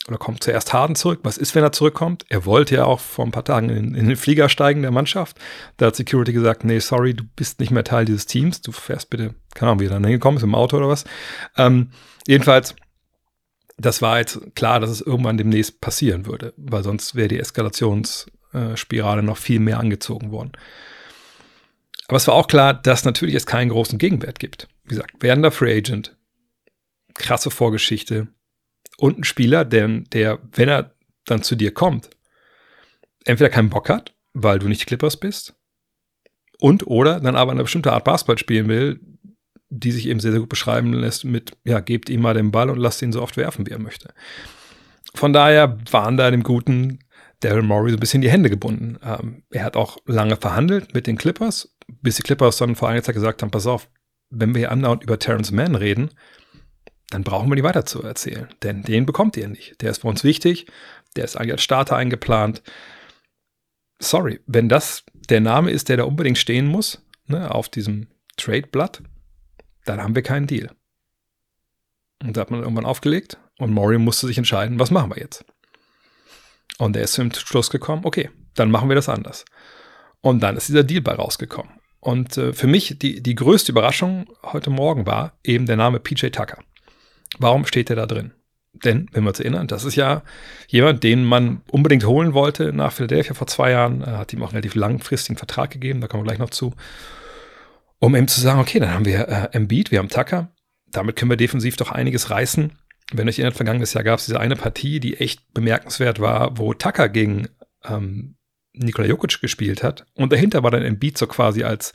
oder 0.09 0.16
kommt 0.16 0.42
zuerst 0.42 0.73
Harden 0.73 0.97
zurück? 0.97 1.21
Was 1.25 1.37
ist, 1.37 1.54
wenn 1.54 1.62
er 1.62 1.73
zurückkommt? 1.73 2.25
Er 2.30 2.47
wollte 2.47 2.76
ja 2.76 2.85
auch 2.85 3.00
vor 3.00 3.26
ein 3.26 3.33
paar 3.33 3.45
Tagen 3.45 3.69
in, 3.69 3.95
in 3.95 4.09
den 4.09 4.16
Flieger 4.16 4.49
steigen 4.49 4.80
der 4.80 4.90
Mannschaft. 4.90 5.38
Da 5.76 5.87
hat 5.87 5.97
Security 5.97 6.33
gesagt, 6.33 6.64
nee, 6.64 6.78
sorry, 6.78 7.12
du 7.12 7.25
bist 7.37 7.61
nicht 7.61 7.71
mehr 7.71 7.85
Teil 7.85 8.07
dieses 8.07 8.25
Teams. 8.25 8.62
Du 8.62 8.73
fährst 8.73 9.11
bitte, 9.11 9.35
keine 9.54 9.73
Ahnung, 9.73 9.80
wie 9.80 9.87
er 9.87 9.90
dann 9.90 10.04
hingekommen 10.04 10.38
ist, 10.38 10.42
im 10.42 10.54
Auto 10.54 10.78
oder 10.78 10.88
was. 10.88 11.04
Ähm, 11.59 11.90
jedenfalls, 12.26 12.75
das 13.80 14.02
war 14.02 14.18
jetzt 14.18 14.54
klar, 14.54 14.80
dass 14.80 14.90
es 14.90 15.00
irgendwann 15.00 15.38
demnächst 15.38 15.80
passieren 15.80 16.26
würde, 16.26 16.52
weil 16.56 16.82
sonst 16.82 17.14
wäre 17.14 17.28
die 17.28 17.38
Eskalationsspirale 17.38 19.22
noch 19.22 19.37
viel 19.37 19.60
mehr 19.60 19.78
angezogen 19.78 20.30
worden. 20.30 20.52
Aber 22.08 22.16
es 22.16 22.26
war 22.26 22.34
auch 22.34 22.49
klar, 22.49 22.75
dass 22.75 23.04
natürlich 23.04 23.34
es 23.34 23.46
keinen 23.46 23.70
großen 23.70 23.99
Gegenwert 23.99 24.38
gibt. 24.38 24.68
Wie 24.84 24.90
gesagt, 24.90 25.14
werdender 25.20 25.50
Free 25.50 25.76
Agent, 25.76 26.16
krasse 27.14 27.50
Vorgeschichte, 27.50 28.28
und 28.96 29.18
ein 29.18 29.25
Spieler, 29.25 29.64
der, 29.64 29.88
der, 30.12 30.40
wenn 30.52 30.68
er 30.68 30.94
dann 31.25 31.42
zu 31.42 31.56
dir 31.56 31.72
kommt, 31.72 32.10
entweder 33.25 33.49
keinen 33.49 33.70
Bock 33.70 33.88
hat, 33.88 34.14
weil 34.34 34.58
du 34.58 34.68
nicht 34.68 34.87
Clippers 34.87 35.16
bist, 35.16 35.54
und 36.58 36.87
oder 36.87 37.20
dann 37.20 37.37
aber 37.37 37.52
eine 37.52 37.62
bestimmte 37.62 37.92
Art 37.92 38.04
Basketball 38.04 38.37
spielen 38.37 38.68
will, 38.68 39.00
die 39.70 39.92
sich 39.92 40.06
eben 40.06 40.20
sehr, 40.20 40.32
sehr 40.32 40.40
gut 40.40 40.48
beschreiben 40.48 40.92
lässt 40.92 41.24
mit, 41.24 41.56
ja, 41.64 41.80
gebt 41.80 42.10
ihm 42.10 42.22
mal 42.22 42.34
den 42.34 42.50
Ball 42.50 42.70
und 42.70 42.78
lasst 42.78 43.00
ihn 43.02 43.12
so 43.12 43.22
oft 43.22 43.36
werfen, 43.36 43.66
wie 43.66 43.70
er 43.70 43.78
möchte. 43.78 44.12
Von 45.14 45.32
daher 45.32 45.78
waren 45.90 46.16
da 46.16 46.30
dem 46.30 46.42
guten 46.42 46.98
Daryl 47.40 47.62
Morey 47.62 47.90
so 47.90 47.96
ein 47.96 48.00
bisschen 48.00 48.20
die 48.20 48.30
Hände 48.30 48.50
gebunden. 48.50 48.98
Ähm, 49.02 49.44
er 49.50 49.64
hat 49.64 49.76
auch 49.76 49.98
lange 50.06 50.36
verhandelt 50.36 50.92
mit 50.92 51.06
den 51.06 51.16
Clippers, 51.16 51.74
bis 52.02 52.16
die 52.16 52.22
Clippers 52.22 52.58
dann 52.58 52.76
vor 52.76 52.88
einiger 52.88 53.04
Zeit 53.04 53.14
gesagt 53.14 53.42
haben, 53.42 53.50
pass 53.50 53.66
auf, 53.66 53.88
wenn 54.28 54.54
wir 54.54 54.60
hier 54.60 54.72
andauernd 54.72 55.02
über 55.02 55.18
Terrence 55.18 55.50
Mann 55.50 55.74
reden, 55.74 56.10
dann 57.10 57.24
brauchen 57.24 57.48
wir 57.50 57.56
die 57.56 57.64
weiter 57.64 57.86
zu 57.86 58.02
erzählen. 58.02 58.48
Denn 58.62 58.82
den 58.82 59.06
bekommt 59.06 59.36
ihr 59.36 59.48
nicht. 59.48 59.80
Der 59.82 59.90
ist 59.90 60.02
für 60.02 60.08
uns 60.08 60.22
wichtig. 60.22 60.66
Der 61.16 61.24
ist 61.24 61.36
eigentlich 61.36 61.52
als 61.52 61.62
Starter 61.62 61.96
eingeplant. 61.96 62.62
Sorry, 64.00 64.40
wenn 64.46 64.68
das 64.68 65.04
der 65.12 65.40
Name 65.40 65.70
ist, 65.70 65.88
der 65.88 65.96
da 65.96 66.04
unbedingt 66.04 66.38
stehen 66.38 66.66
muss, 66.66 67.04
ne, 67.26 67.52
auf 67.52 67.68
diesem 67.68 68.06
Trade-Blatt, 68.36 69.02
dann 69.90 70.02
haben 70.02 70.14
wir 70.14 70.23
keinen 70.23 70.47
Deal. 70.47 70.70
Und 72.23 72.37
da 72.37 72.42
hat 72.42 72.50
man 72.50 72.61
irgendwann 72.61 72.85
aufgelegt 72.85 73.38
und 73.59 73.73
Maury 73.73 73.99
musste 73.99 74.26
sich 74.26 74.38
entscheiden, 74.38 74.78
was 74.78 74.90
machen 74.90 75.11
wir 75.11 75.18
jetzt? 75.18 75.44
Und 76.78 76.97
er 76.97 77.02
ist 77.02 77.14
zum 77.14 77.32
Schluss 77.32 77.70
gekommen, 77.70 78.02
okay, 78.04 78.30
dann 78.54 78.70
machen 78.70 78.88
wir 78.88 78.97
das 78.97 79.09
anders. 79.09 79.44
Und 80.20 80.40
dann 80.40 80.56
ist 80.56 80.68
dieser 80.68 80.85
Deal 80.85 81.02
bei 81.02 81.12
rausgekommen. 81.12 81.73
Und 81.99 82.37
äh, 82.37 82.52
für 82.52 82.66
mich 82.66 82.99
die, 82.99 83.23
die 83.23 83.35
größte 83.35 83.73
Überraschung 83.73 84.26
heute 84.42 84.70
Morgen 84.70 85.06
war 85.06 85.38
eben 85.44 85.66
der 85.66 85.76
Name 85.76 86.00
PJ 86.00 86.28
Tucker. 86.28 86.59
Warum 87.38 87.66
steht 87.66 87.90
er 87.90 87.97
da 87.97 88.06
drin? 88.06 88.32
Denn, 88.73 89.09
wenn 89.12 89.25
wir 89.25 89.30
uns 89.30 89.40
erinnern, 89.40 89.66
das 89.66 89.85
ist 89.85 89.97
ja 89.97 90.23
jemand, 90.68 91.02
den 91.02 91.25
man 91.25 91.62
unbedingt 91.70 92.06
holen 92.06 92.32
wollte 92.35 92.73
nach 92.73 92.92
Philadelphia 92.92 93.35
vor 93.35 93.47
zwei 93.47 93.73
Jahren. 93.73 94.02
Er 94.02 94.18
hat 94.18 94.32
ihm 94.32 94.42
auch 94.42 94.49
einen 94.49 94.59
relativ 94.59 94.75
langfristigen 94.75 95.37
Vertrag 95.37 95.70
gegeben, 95.70 96.00
da 96.00 96.06
kommen 96.06 96.23
wir 96.23 96.28
gleich 96.28 96.38
noch 96.38 96.50
zu. 96.50 96.75
Um 98.00 98.16
eben 98.16 98.28
zu 98.28 98.40
sagen, 98.40 98.61
okay, 98.61 98.80
dann 98.80 98.92
haben 98.92 99.04
wir 99.04 99.28
äh, 99.28 99.49
Embiid, 99.52 99.90
wir 99.90 99.99
haben 99.99 100.09
Tucker. 100.09 100.49
Damit 100.87 101.16
können 101.16 101.30
wir 101.30 101.37
defensiv 101.37 101.76
doch 101.76 101.92
einiges 101.92 102.30
reißen. 102.30 102.73
Wenn 103.12 103.28
euch 103.28 103.38
erinnert, 103.38 103.57
vergangenes 103.57 103.92
Jahr 103.92 104.04
gab 104.04 104.19
es 104.19 104.26
diese 104.26 104.40
eine 104.40 104.57
Partie, 104.57 105.00
die 105.00 105.19
echt 105.19 105.52
bemerkenswert 105.52 106.19
war, 106.19 106.59
wo 106.59 106.75
Tucker 106.75 107.09
gegen 107.09 107.49
ähm, 107.85 108.37
Nikola 108.73 109.07
Jokic 109.07 109.40
gespielt 109.40 109.83
hat. 109.83 110.07
Und 110.14 110.33
dahinter 110.33 110.62
war 110.62 110.71
dann 110.71 110.83
Embiid 110.83 111.19
so 111.19 111.26
quasi 111.26 111.62
als, 111.62 111.92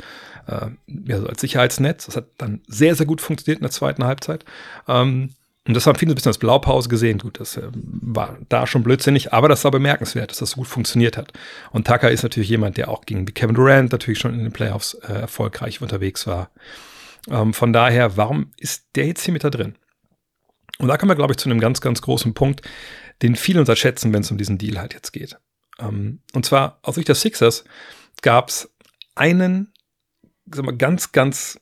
äh, 0.48 0.68
ja, 0.88 1.20
so 1.20 1.28
als 1.28 1.42
Sicherheitsnetz. 1.42 2.06
Das 2.06 2.16
hat 2.16 2.28
dann 2.38 2.62
sehr, 2.68 2.96
sehr 2.96 3.06
gut 3.06 3.22
funktioniert 3.22 3.60
in 3.60 3.64
der 3.64 3.72
zweiten 3.72 4.04
Halbzeit. 4.04 4.46
Ähm, 4.88 5.32
und 5.68 5.74
das 5.74 5.88
haben 5.88 5.98
viele 5.98 6.12
ein 6.12 6.16
bisschen 6.16 6.30
als 6.30 6.38
Blaupause 6.38 6.90
gesehen. 6.90 7.18
Gut, 7.18 7.40
das 7.40 7.58
äh, 7.58 7.70
war 7.74 8.38
da 8.50 8.68
schon 8.68 8.84
blödsinnig, 8.84 9.34
aber 9.34 9.50
das 9.50 9.64
war 9.64 9.72
bemerkenswert, 9.72 10.30
dass 10.32 10.38
das 10.38 10.52
so 10.52 10.58
gut 10.58 10.68
funktioniert 10.68 11.18
hat. 11.18 11.34
Und 11.72 11.88
Tucker 11.88 12.12
ist 12.12 12.24
natürlich 12.24 12.50
jemand, 12.50 12.78
der 12.78 12.90
auch 12.90 13.06
gegen 13.06 13.26
Kevin 13.26 13.56
Durant 13.56 13.92
natürlich 13.92 14.20
schon 14.20 14.34
in 14.34 14.44
den 14.44 14.52
Playoffs 14.52 14.94
äh, 14.94 15.14
erfolgreich 15.14 15.82
unterwegs 15.82 16.28
war. 16.28 16.52
Ähm, 17.30 17.54
von 17.54 17.74
daher, 17.74 18.16
warum 18.16 18.52
ist 18.58 18.86
der 18.96 19.08
jetzt 19.08 19.24
hier 19.24 19.34
mit 19.34 19.44
da 19.44 19.50
drin? 19.50 19.76
Und 20.78 20.88
da 20.88 20.98
kommen 20.98 21.10
wir, 21.10 21.16
glaube 21.16 21.34
ich, 21.34 21.38
zu 21.38 21.50
einem 21.50 21.60
ganz, 21.60 21.82
ganz 21.82 22.02
großen 22.02 22.34
Punkt, 22.34 22.62
den 23.22 23.36
viele 23.36 23.60
unterschätzen, 23.60 24.14
wenn 24.14 24.22
es 24.22 24.30
um 24.30 24.38
diesen 24.38 24.58
Deal 24.58 24.78
halt 24.78 24.94
jetzt 24.94 25.14
geht. 25.14 25.38
Ähm, 25.80 26.20
und 26.34 26.46
zwar 26.46 26.80
aus 26.84 26.96
Sicht 26.96 27.08
der 27.08 27.16
Sixers 27.16 27.64
gab 28.22 28.50
es 28.50 28.70
einen 29.16 29.74
sag 30.54 30.66
mal, 30.66 30.78
ganz, 30.78 31.12
ganz 31.12 31.60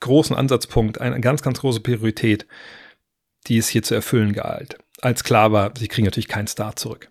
großen 0.00 0.36
Ansatzpunkt, 0.36 1.00
eine 1.00 1.20
ganz, 1.20 1.42
ganz 1.42 1.60
große 1.60 1.80
Priorität, 1.80 2.46
die 3.48 3.58
es 3.58 3.68
hier 3.68 3.82
zu 3.82 3.94
erfüllen 3.94 4.32
galt. 4.32 4.78
Als 5.00 5.24
klar 5.24 5.52
war, 5.52 5.72
sie 5.76 5.88
kriegen 5.88 6.04
natürlich 6.04 6.28
keinen 6.28 6.48
Star 6.48 6.76
zurück. 6.76 7.10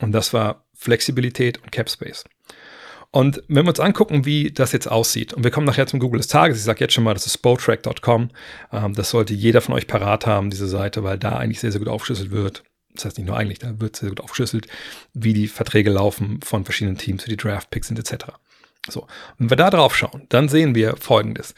Und 0.00 0.12
das 0.12 0.32
war 0.32 0.64
Flexibilität 0.74 1.58
und 1.62 1.72
Cap 1.72 1.88
Space. 1.90 2.24
Und 3.10 3.42
wenn 3.48 3.66
wir 3.66 3.70
uns 3.70 3.80
angucken, 3.80 4.24
wie 4.24 4.52
das 4.52 4.72
jetzt 4.72 4.90
aussieht, 4.90 5.34
und 5.34 5.44
wir 5.44 5.50
kommen 5.50 5.66
nachher 5.66 5.86
zum 5.86 6.00
Google 6.00 6.18
des 6.18 6.28
Tages, 6.28 6.56
ich 6.56 6.64
sage 6.64 6.80
jetzt 6.80 6.94
schon 6.94 7.04
mal, 7.04 7.12
das 7.12 7.26
ist 7.26 7.34
spotrack.com, 7.34 8.30
ähm, 8.72 8.94
das 8.94 9.10
sollte 9.10 9.34
jeder 9.34 9.60
von 9.60 9.74
euch 9.74 9.86
parat 9.86 10.26
haben, 10.26 10.48
diese 10.48 10.66
Seite, 10.66 11.04
weil 11.04 11.18
da 11.18 11.36
eigentlich 11.36 11.60
sehr, 11.60 11.70
sehr 11.70 11.78
gut 11.78 11.88
aufgeschlüsselt 11.88 12.30
wird, 12.30 12.64
das 12.94 13.04
heißt 13.04 13.18
nicht 13.18 13.26
nur 13.26 13.36
eigentlich, 13.36 13.58
da 13.58 13.78
wird 13.80 13.96
sehr 13.96 14.08
gut 14.08 14.20
aufgeschlüsselt, 14.20 14.66
wie 15.12 15.34
die 15.34 15.46
Verträge 15.46 15.90
laufen 15.90 16.40
von 16.42 16.64
verschiedenen 16.64 16.96
Teams, 16.96 17.26
wie 17.26 17.30
die 17.30 17.36
Draftpicks 17.36 17.88
sind, 17.88 17.98
etc. 17.98 18.32
So, 18.88 19.06
wenn 19.36 19.50
wir 19.50 19.56
da 19.58 19.68
drauf 19.68 19.94
schauen, 19.94 20.26
dann 20.30 20.48
sehen 20.48 20.74
wir 20.74 20.96
folgendes. 20.96 21.54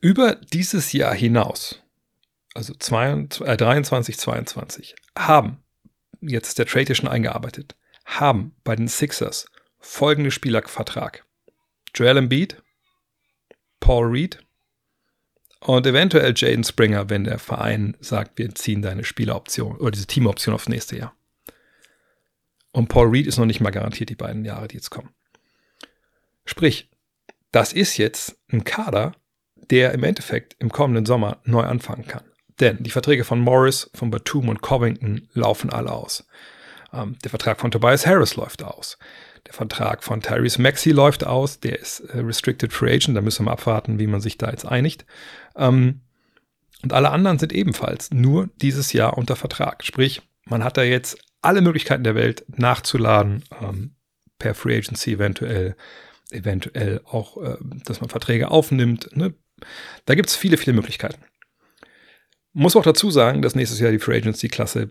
Über 0.00 0.36
dieses 0.52 0.92
Jahr 0.92 1.14
hinaus, 1.14 1.79
also 2.54 2.74
22, 2.74 3.46
äh, 3.46 3.56
23, 3.56 4.18
22, 4.18 4.94
haben, 5.16 5.62
jetzt 6.20 6.48
ist 6.48 6.58
der 6.58 6.66
Trade 6.66 6.94
schon 6.94 7.08
eingearbeitet, 7.08 7.76
haben 8.04 8.54
bei 8.64 8.76
den 8.76 8.88
Sixers 8.88 9.46
folgende 9.78 10.30
Spielervertrag. 10.30 11.24
Joel 11.94 12.18
Embiid, 12.18 12.62
Paul 13.80 14.06
Reed, 14.06 14.44
und 15.60 15.86
eventuell 15.86 16.32
Jaden 16.34 16.64
Springer, 16.64 17.10
wenn 17.10 17.24
der 17.24 17.38
Verein 17.38 17.96
sagt, 18.00 18.38
wir 18.38 18.54
ziehen 18.54 18.80
deine 18.80 19.04
Spieleroption 19.04 19.76
oder 19.76 19.90
diese 19.90 20.06
Teamoption 20.06 20.54
aufs 20.54 20.70
nächste 20.70 20.96
Jahr. 20.96 21.14
Und 22.72 22.88
Paul 22.88 23.08
Reed 23.08 23.26
ist 23.26 23.36
noch 23.36 23.46
nicht 23.46 23.60
mal 23.60 23.70
garantiert 23.70 24.08
die 24.08 24.14
beiden 24.14 24.44
Jahre, 24.44 24.68
die 24.68 24.76
jetzt 24.76 24.90
kommen. 24.90 25.10
Sprich, 26.46 26.88
das 27.52 27.72
ist 27.72 27.98
jetzt 27.98 28.38
ein 28.50 28.64
Kader, 28.64 29.12
der 29.54 29.92
im 29.92 30.02
Endeffekt 30.02 30.56
im 30.60 30.70
kommenden 30.70 31.04
Sommer 31.04 31.40
neu 31.44 31.62
anfangen 31.62 32.06
kann. 32.06 32.24
Denn 32.60 32.82
die 32.82 32.90
Verträge 32.90 33.24
von 33.24 33.40
Morris, 33.40 33.90
von 33.94 34.10
Batum 34.10 34.48
und 34.48 34.60
Covington 34.60 35.28
laufen 35.32 35.70
alle 35.70 35.90
aus. 35.90 36.26
Ähm, 36.92 37.16
der 37.24 37.30
Vertrag 37.30 37.58
von 37.60 37.70
Tobias 37.70 38.06
Harris 38.06 38.36
läuft 38.36 38.62
aus. 38.62 38.98
Der 39.46 39.54
Vertrag 39.54 40.04
von 40.04 40.20
Tyrese 40.20 40.60
Maxey 40.60 40.92
läuft 40.92 41.24
aus. 41.24 41.60
Der 41.60 41.78
ist 41.78 42.00
äh, 42.00 42.18
Restricted 42.18 42.72
Free 42.72 42.94
Agent. 42.94 43.16
Da 43.16 43.22
müssen 43.22 43.46
wir 43.46 43.52
abwarten, 43.52 43.98
wie 43.98 44.06
man 44.06 44.20
sich 44.20 44.36
da 44.36 44.50
jetzt 44.50 44.66
einigt. 44.66 45.06
Ähm, 45.56 46.02
und 46.82 46.92
alle 46.92 47.10
anderen 47.10 47.38
sind 47.38 47.52
ebenfalls 47.52 48.10
nur 48.10 48.48
dieses 48.60 48.92
Jahr 48.92 49.16
unter 49.18 49.36
Vertrag. 49.36 49.84
Sprich, 49.84 50.22
man 50.44 50.64
hat 50.64 50.76
da 50.76 50.82
jetzt 50.82 51.18
alle 51.42 51.62
Möglichkeiten 51.62 52.04
der 52.04 52.14
Welt 52.14 52.44
nachzuladen, 52.48 53.44
ähm, 53.60 53.94
per 54.38 54.54
Free 54.54 54.76
Agency 54.76 55.14
eventuell, 55.14 55.76
eventuell 56.30 57.00
auch, 57.04 57.36
äh, 57.42 57.56
dass 57.84 58.00
man 58.00 58.10
Verträge 58.10 58.50
aufnimmt. 58.50 59.14
Ne? 59.14 59.34
Da 60.06 60.14
gibt 60.14 60.28
es 60.28 60.36
viele, 60.36 60.56
viele 60.56 60.74
Möglichkeiten. 60.74 61.22
Muss 62.52 62.76
auch 62.76 62.82
dazu 62.82 63.10
sagen, 63.10 63.42
dass 63.42 63.54
nächstes 63.54 63.80
Jahr 63.80 63.92
die 63.92 63.98
Free 63.98 64.16
Agency-Klasse 64.16 64.90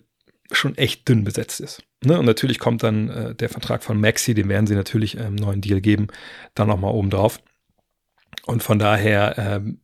schon 0.51 0.77
echt 0.77 1.07
dünn 1.07 1.23
besetzt 1.23 1.59
ist. 1.59 1.83
Ne? 2.03 2.17
Und 2.17 2.25
natürlich 2.25 2.59
kommt 2.59 2.83
dann 2.83 3.09
äh, 3.09 3.35
der 3.35 3.49
Vertrag 3.49 3.83
von 3.83 3.99
Maxi, 3.99 4.33
den 4.33 4.49
werden 4.49 4.67
sie 4.67 4.75
natürlich 4.75 5.19
einen 5.19 5.27
ähm, 5.27 5.35
neuen 5.35 5.61
Deal 5.61 5.81
geben, 5.81 6.07
dann 6.55 6.67
nochmal 6.67 6.93
oben 6.93 7.09
drauf. 7.09 7.39
Und 8.45 8.63
von 8.63 8.79
daher 8.79 9.35
ähm, 9.37 9.81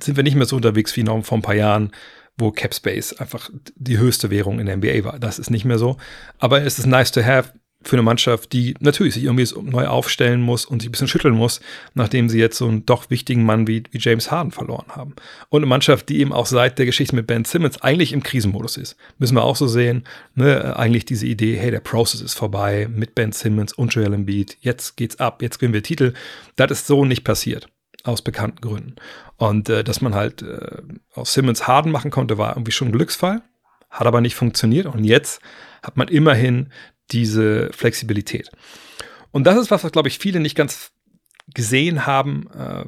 sind 0.00 0.16
wir 0.16 0.22
nicht 0.22 0.36
mehr 0.36 0.46
so 0.46 0.56
unterwegs 0.56 0.96
wie 0.96 1.02
noch 1.02 1.22
vor 1.24 1.38
ein 1.38 1.42
paar 1.42 1.54
Jahren, 1.54 1.92
wo 2.38 2.52
Capspace 2.52 3.14
einfach 3.14 3.50
die 3.74 3.98
höchste 3.98 4.30
Währung 4.30 4.60
in 4.60 4.66
der 4.66 4.76
NBA 4.76 5.04
war. 5.04 5.18
Das 5.18 5.38
ist 5.38 5.50
nicht 5.50 5.64
mehr 5.64 5.78
so. 5.78 5.96
Aber 6.38 6.62
es 6.62 6.78
ist 6.78 6.86
nice 6.86 7.10
to 7.12 7.22
have 7.22 7.52
für 7.86 7.96
eine 7.96 8.02
Mannschaft, 8.02 8.52
die 8.52 8.74
natürlich 8.80 9.14
sich 9.14 9.24
irgendwie 9.24 9.48
neu 9.62 9.86
aufstellen 9.86 10.40
muss 10.40 10.64
und 10.64 10.82
sich 10.82 10.88
ein 10.88 10.92
bisschen 10.92 11.08
schütteln 11.08 11.34
muss, 11.34 11.60
nachdem 11.94 12.28
sie 12.28 12.38
jetzt 12.38 12.58
so 12.58 12.66
einen 12.66 12.84
doch 12.84 13.10
wichtigen 13.10 13.44
Mann 13.44 13.66
wie, 13.66 13.84
wie 13.90 13.98
James 13.98 14.30
Harden 14.30 14.50
verloren 14.50 14.86
haben. 14.88 15.14
Und 15.50 15.60
eine 15.60 15.66
Mannschaft, 15.66 16.08
die 16.08 16.18
eben 16.18 16.32
auch 16.32 16.46
seit 16.46 16.78
der 16.78 16.86
Geschichte 16.86 17.14
mit 17.14 17.26
Ben 17.26 17.44
Simmons 17.44 17.80
eigentlich 17.82 18.12
im 18.12 18.22
Krisenmodus 18.22 18.76
ist. 18.76 18.96
Müssen 19.18 19.36
wir 19.36 19.44
auch 19.44 19.56
so 19.56 19.68
sehen. 19.68 20.04
Ne? 20.34 20.76
Eigentlich 20.76 21.04
diese 21.04 21.26
Idee, 21.26 21.56
hey, 21.56 21.70
der 21.70 21.80
Process 21.80 22.20
ist 22.20 22.34
vorbei 22.34 22.88
mit 22.92 23.14
Ben 23.14 23.32
Simmons 23.32 23.72
und 23.72 23.94
Joel 23.94 24.14
Embiid. 24.14 24.56
Jetzt 24.60 24.96
geht's 24.96 25.20
ab, 25.20 25.40
jetzt 25.42 25.58
gewinnen 25.58 25.74
wir 25.74 25.82
Titel. 25.82 26.12
Das 26.56 26.70
ist 26.70 26.86
so 26.86 27.04
nicht 27.04 27.24
passiert. 27.24 27.68
Aus 28.02 28.22
bekannten 28.22 28.60
Gründen. 28.60 28.96
Und 29.36 29.68
äh, 29.68 29.84
dass 29.84 30.00
man 30.00 30.14
halt 30.14 30.42
äh, 30.42 30.82
aus 31.14 31.34
Simmons 31.34 31.66
Harden 31.66 31.92
machen 31.92 32.10
konnte, 32.10 32.38
war 32.38 32.56
irgendwie 32.56 32.72
schon 32.72 32.88
ein 32.88 32.92
Glücksfall. 32.92 33.42
Hat 33.90 34.06
aber 34.06 34.20
nicht 34.20 34.34
funktioniert. 34.34 34.86
Und 34.86 35.04
jetzt 35.04 35.40
hat 35.82 35.96
man 35.96 36.08
immerhin 36.08 36.70
diese 37.12 37.70
Flexibilität. 37.72 38.50
Und 39.30 39.44
das 39.44 39.58
ist 39.58 39.70
was, 39.70 39.84
was, 39.84 39.92
glaube 39.92 40.08
ich, 40.08 40.18
viele 40.18 40.40
nicht 40.40 40.56
ganz 40.56 40.92
gesehen 41.54 42.06
haben, 42.06 42.48
äh, 42.54 42.84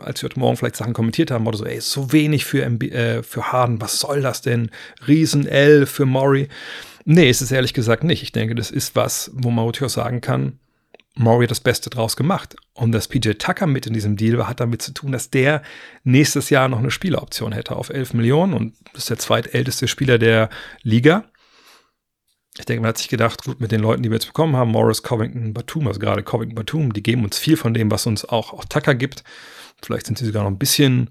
als 0.00 0.22
wir 0.22 0.28
heute 0.28 0.40
Morgen 0.40 0.56
vielleicht 0.56 0.76
Sachen 0.76 0.92
kommentiert 0.92 1.30
haben, 1.30 1.46
oder 1.46 1.56
so, 1.56 1.64
ey, 1.64 1.80
so 1.80 2.12
wenig 2.12 2.44
für, 2.44 2.62
MB, 2.62 2.82
äh, 2.84 3.22
für 3.22 3.52
Harden, 3.52 3.80
was 3.80 3.98
soll 3.98 4.20
das 4.20 4.42
denn? 4.42 4.70
Riesen 5.06 5.46
L 5.46 5.86
für 5.86 6.06
Maury. 6.06 6.48
Nee, 7.04 7.30
ist 7.30 7.40
es 7.40 7.52
ehrlich 7.52 7.72
gesagt 7.72 8.04
nicht. 8.04 8.22
Ich 8.22 8.32
denke, 8.32 8.54
das 8.54 8.70
ist 8.70 8.96
was, 8.96 9.30
wo 9.34 9.50
man 9.50 9.64
auch 9.64 9.88
sagen 9.88 10.20
kann, 10.20 10.58
Maury 11.14 11.46
hat 11.46 11.50
das 11.50 11.60
Beste 11.60 11.88
draus 11.88 12.16
gemacht. 12.16 12.56
Und 12.74 12.92
dass 12.92 13.08
PJ 13.08 13.30
Tucker 13.32 13.66
mit 13.66 13.86
in 13.86 13.94
diesem 13.94 14.16
Deal 14.16 14.36
war, 14.38 14.48
hat 14.48 14.60
damit 14.60 14.82
zu 14.82 14.92
tun, 14.92 15.12
dass 15.12 15.30
der 15.30 15.62
nächstes 16.04 16.50
Jahr 16.50 16.68
noch 16.68 16.78
eine 16.78 16.90
Spieleroption 16.90 17.52
hätte 17.52 17.76
auf 17.76 17.88
11 17.88 18.12
Millionen 18.12 18.52
und 18.52 18.74
ist 18.92 19.08
der 19.08 19.18
zweitälteste 19.18 19.88
Spieler 19.88 20.18
der 20.18 20.50
Liga. 20.82 21.24
Ich 22.58 22.64
denke, 22.64 22.82
man 22.82 22.88
hat 22.88 22.98
sich 22.98 23.08
gedacht, 23.08 23.44
gut, 23.44 23.60
mit 23.60 23.70
den 23.70 23.80
Leuten, 23.80 24.02
die 24.02 24.10
wir 24.10 24.16
jetzt 24.16 24.26
bekommen 24.26 24.56
haben, 24.56 24.70
Morris, 24.70 25.02
Covington, 25.02 25.52
Batum, 25.52 25.86
also 25.88 26.00
gerade 26.00 26.22
Covington, 26.22 26.54
Batum, 26.54 26.92
die 26.92 27.02
geben 27.02 27.24
uns 27.24 27.38
viel 27.38 27.56
von 27.56 27.74
dem, 27.74 27.90
was 27.90 28.06
uns 28.06 28.24
auch, 28.24 28.52
auch 28.52 28.64
Tucker 28.64 28.94
gibt. 28.94 29.24
Vielleicht 29.82 30.06
sind 30.06 30.16
sie 30.16 30.24
sogar 30.24 30.42
noch 30.42 30.50
ein 30.50 30.58
bisschen 30.58 31.10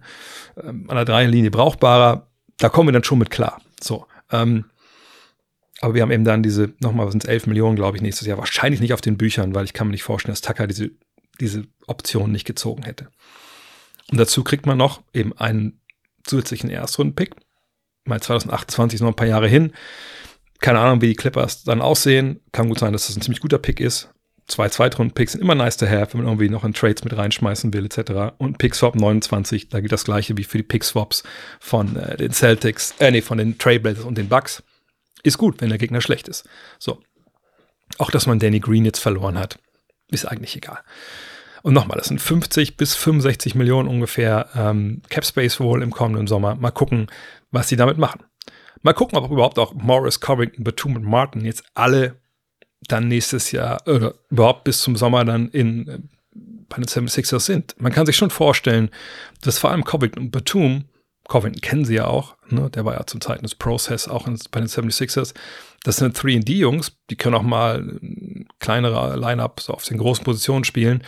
ähm, 0.61 0.85
an 0.89 0.95
der 0.95 1.05
Dreierlinie 1.05 1.51
brauchbarer. 1.51 2.27
Da 2.57 2.69
kommen 2.69 2.87
wir 2.87 2.93
dann 2.93 3.03
schon 3.03 3.19
mit 3.19 3.29
klar. 3.29 3.61
So. 3.79 4.07
Ähm, 4.31 4.65
aber 5.81 5.93
wir 5.93 6.01
haben 6.01 6.11
eben 6.11 6.23
dann 6.23 6.41
diese, 6.41 6.73
nochmal 6.79 7.11
sind 7.11 7.23
es 7.23 7.29
11 7.29 7.47
Millionen, 7.47 7.75
glaube 7.75 7.97
ich, 7.97 8.01
nächstes 8.01 8.27
Jahr. 8.27 8.37
Wahrscheinlich 8.37 8.81
nicht 8.81 8.93
auf 8.93 9.01
den 9.01 9.17
Büchern, 9.17 9.53
weil 9.53 9.65
ich 9.65 9.73
kann 9.73 9.87
mir 9.87 9.91
nicht 9.91 10.03
vorstellen, 10.03 10.31
dass 10.31 10.41
Tucker 10.41 10.65
diese, 10.65 10.91
diese 11.39 11.67
Option 11.85 12.31
nicht 12.31 12.45
gezogen 12.45 12.83
hätte. 12.83 13.09
Und 14.11 14.17
dazu 14.17 14.43
kriegt 14.43 14.65
man 14.65 14.77
noch 14.77 15.01
eben 15.13 15.37
einen 15.37 15.81
zusätzlichen 16.23 16.69
Erstrunden-Pick. 16.69 17.35
Mal 18.05 18.21
2028 18.21 18.97
ist 18.97 19.01
noch 19.01 19.09
ein 19.09 19.15
paar 19.15 19.27
Jahre 19.27 19.47
hin. 19.47 19.73
Keine 20.59 20.79
Ahnung, 20.79 21.01
wie 21.01 21.07
die 21.07 21.15
Clippers 21.15 21.63
dann 21.63 21.81
aussehen. 21.81 22.39
Kann 22.51 22.69
gut 22.69 22.79
sein, 22.79 22.93
dass 22.93 23.07
das 23.07 23.15
ein 23.15 23.21
ziemlich 23.21 23.41
guter 23.41 23.57
Pick 23.57 23.79
ist. 23.79 24.09
Zwei 24.47 24.69
Zweitrunden-Picks 24.69 25.31
sind 25.31 25.41
immer 25.41 25.55
nice 25.55 25.75
to 25.77 25.87
have, 25.87 26.13
wenn 26.13 26.21
man 26.21 26.27
irgendwie 26.27 26.49
noch 26.49 26.63
in 26.63 26.73
Trades 26.73 27.03
mit 27.03 27.17
reinschmeißen 27.17 27.73
will, 27.73 27.85
etc. 27.85 28.35
Und 28.37 28.59
Pick-Swap 28.59 28.95
29, 28.95 29.69
da 29.69 29.79
gilt 29.79 29.91
das 29.91 30.05
gleiche 30.05 30.37
wie 30.37 30.43
für 30.43 30.57
die 30.57 30.63
Pick-Swaps 30.63 31.23
von 31.59 31.95
äh, 31.95 32.17
den 32.17 32.31
Celtics, 32.31 32.93
äh, 32.99 33.09
nee, 33.09 33.21
von 33.21 33.39
den 33.39 33.57
Trailblazers 33.57 34.05
und 34.05 34.17
den 34.17 34.29
Bucks. 34.29 34.61
Ist 35.23 35.39
gut, 35.39 35.61
wenn 35.61 35.69
der 35.69 35.79
Gegner 35.79 35.99
schlecht 35.99 36.27
ist. 36.27 36.47
So. 36.77 37.01
Auch, 37.97 38.11
dass 38.11 38.27
man 38.27 38.37
Danny 38.37 38.59
Green 38.59 38.85
jetzt 38.85 38.99
verloren 38.99 39.39
hat, 39.39 39.57
ist 40.11 40.25
eigentlich 40.25 40.55
egal. 40.55 40.79
Und 41.63 41.73
nochmal, 41.73 41.97
das 41.97 42.07
sind 42.07 42.21
50 42.21 42.77
bis 42.77 42.93
65 42.93 43.55
Millionen 43.55 43.89
ungefähr 43.89 44.49
ähm, 44.55 45.01
Cap 45.09 45.25
Space 45.25 45.59
wohl 45.59 45.81
im 45.81 45.89
kommenden 45.89 46.27
Sommer. 46.27 46.53
Mal 46.53 46.69
gucken, 46.69 47.07
was 47.49 47.67
sie 47.67 47.75
damit 47.75 47.97
machen. 47.97 48.23
Mal 48.85 48.93
gucken, 48.93 49.17
ob 49.17 49.31
überhaupt 49.31 49.57
auch 49.57 49.73
Morris, 49.73 50.19
Covington, 50.19 50.63
Batum 50.63 50.95
und 50.95 51.03
Martin 51.05 51.43
jetzt 51.43 51.63
alle 51.73 52.21
dann 52.87 53.07
nächstes 53.07 53.51
Jahr 53.51 53.81
oder 53.87 54.13
überhaupt 54.29 54.63
bis 54.63 54.83
zum 54.83 54.95
Sommer 54.95 55.25
dann 55.25 55.49
in 55.49 55.87
äh, 55.87 55.99
bei 56.69 56.75
den 56.75 56.85
76ers 56.85 57.39
sind. 57.39 57.73
Man 57.79 57.91
kann 57.91 58.05
sich 58.05 58.15
schon 58.15 58.29
vorstellen, 58.29 58.91
dass 59.41 59.57
vor 59.57 59.71
allem 59.71 59.85
Covington 59.85 60.25
und 60.25 60.29
Batum, 60.29 60.85
Covington 61.27 61.61
kennen 61.61 61.83
sie 61.83 61.95
ja 61.95 62.05
auch, 62.05 62.35
ne, 62.47 62.69
der 62.69 62.85
war 62.85 62.93
ja 62.93 63.07
zum 63.07 63.21
Zeiten 63.21 63.41
des 63.41 63.55
Process 63.55 64.07
auch 64.07 64.27
in, 64.27 64.37
bei 64.51 64.59
den 64.59 64.69
76ers, 64.69 65.33
das 65.83 65.95
sind 65.97 66.15
3D-Jungs, 66.15 66.95
die 67.09 67.15
können 67.15 67.33
auch 67.33 67.41
mal 67.41 67.99
kleinere 68.59 69.17
Line-Up 69.17 69.61
so 69.61 69.73
auf 69.73 69.83
den 69.85 69.97
großen 69.97 70.23
Positionen 70.23 70.63
spielen. 70.63 71.03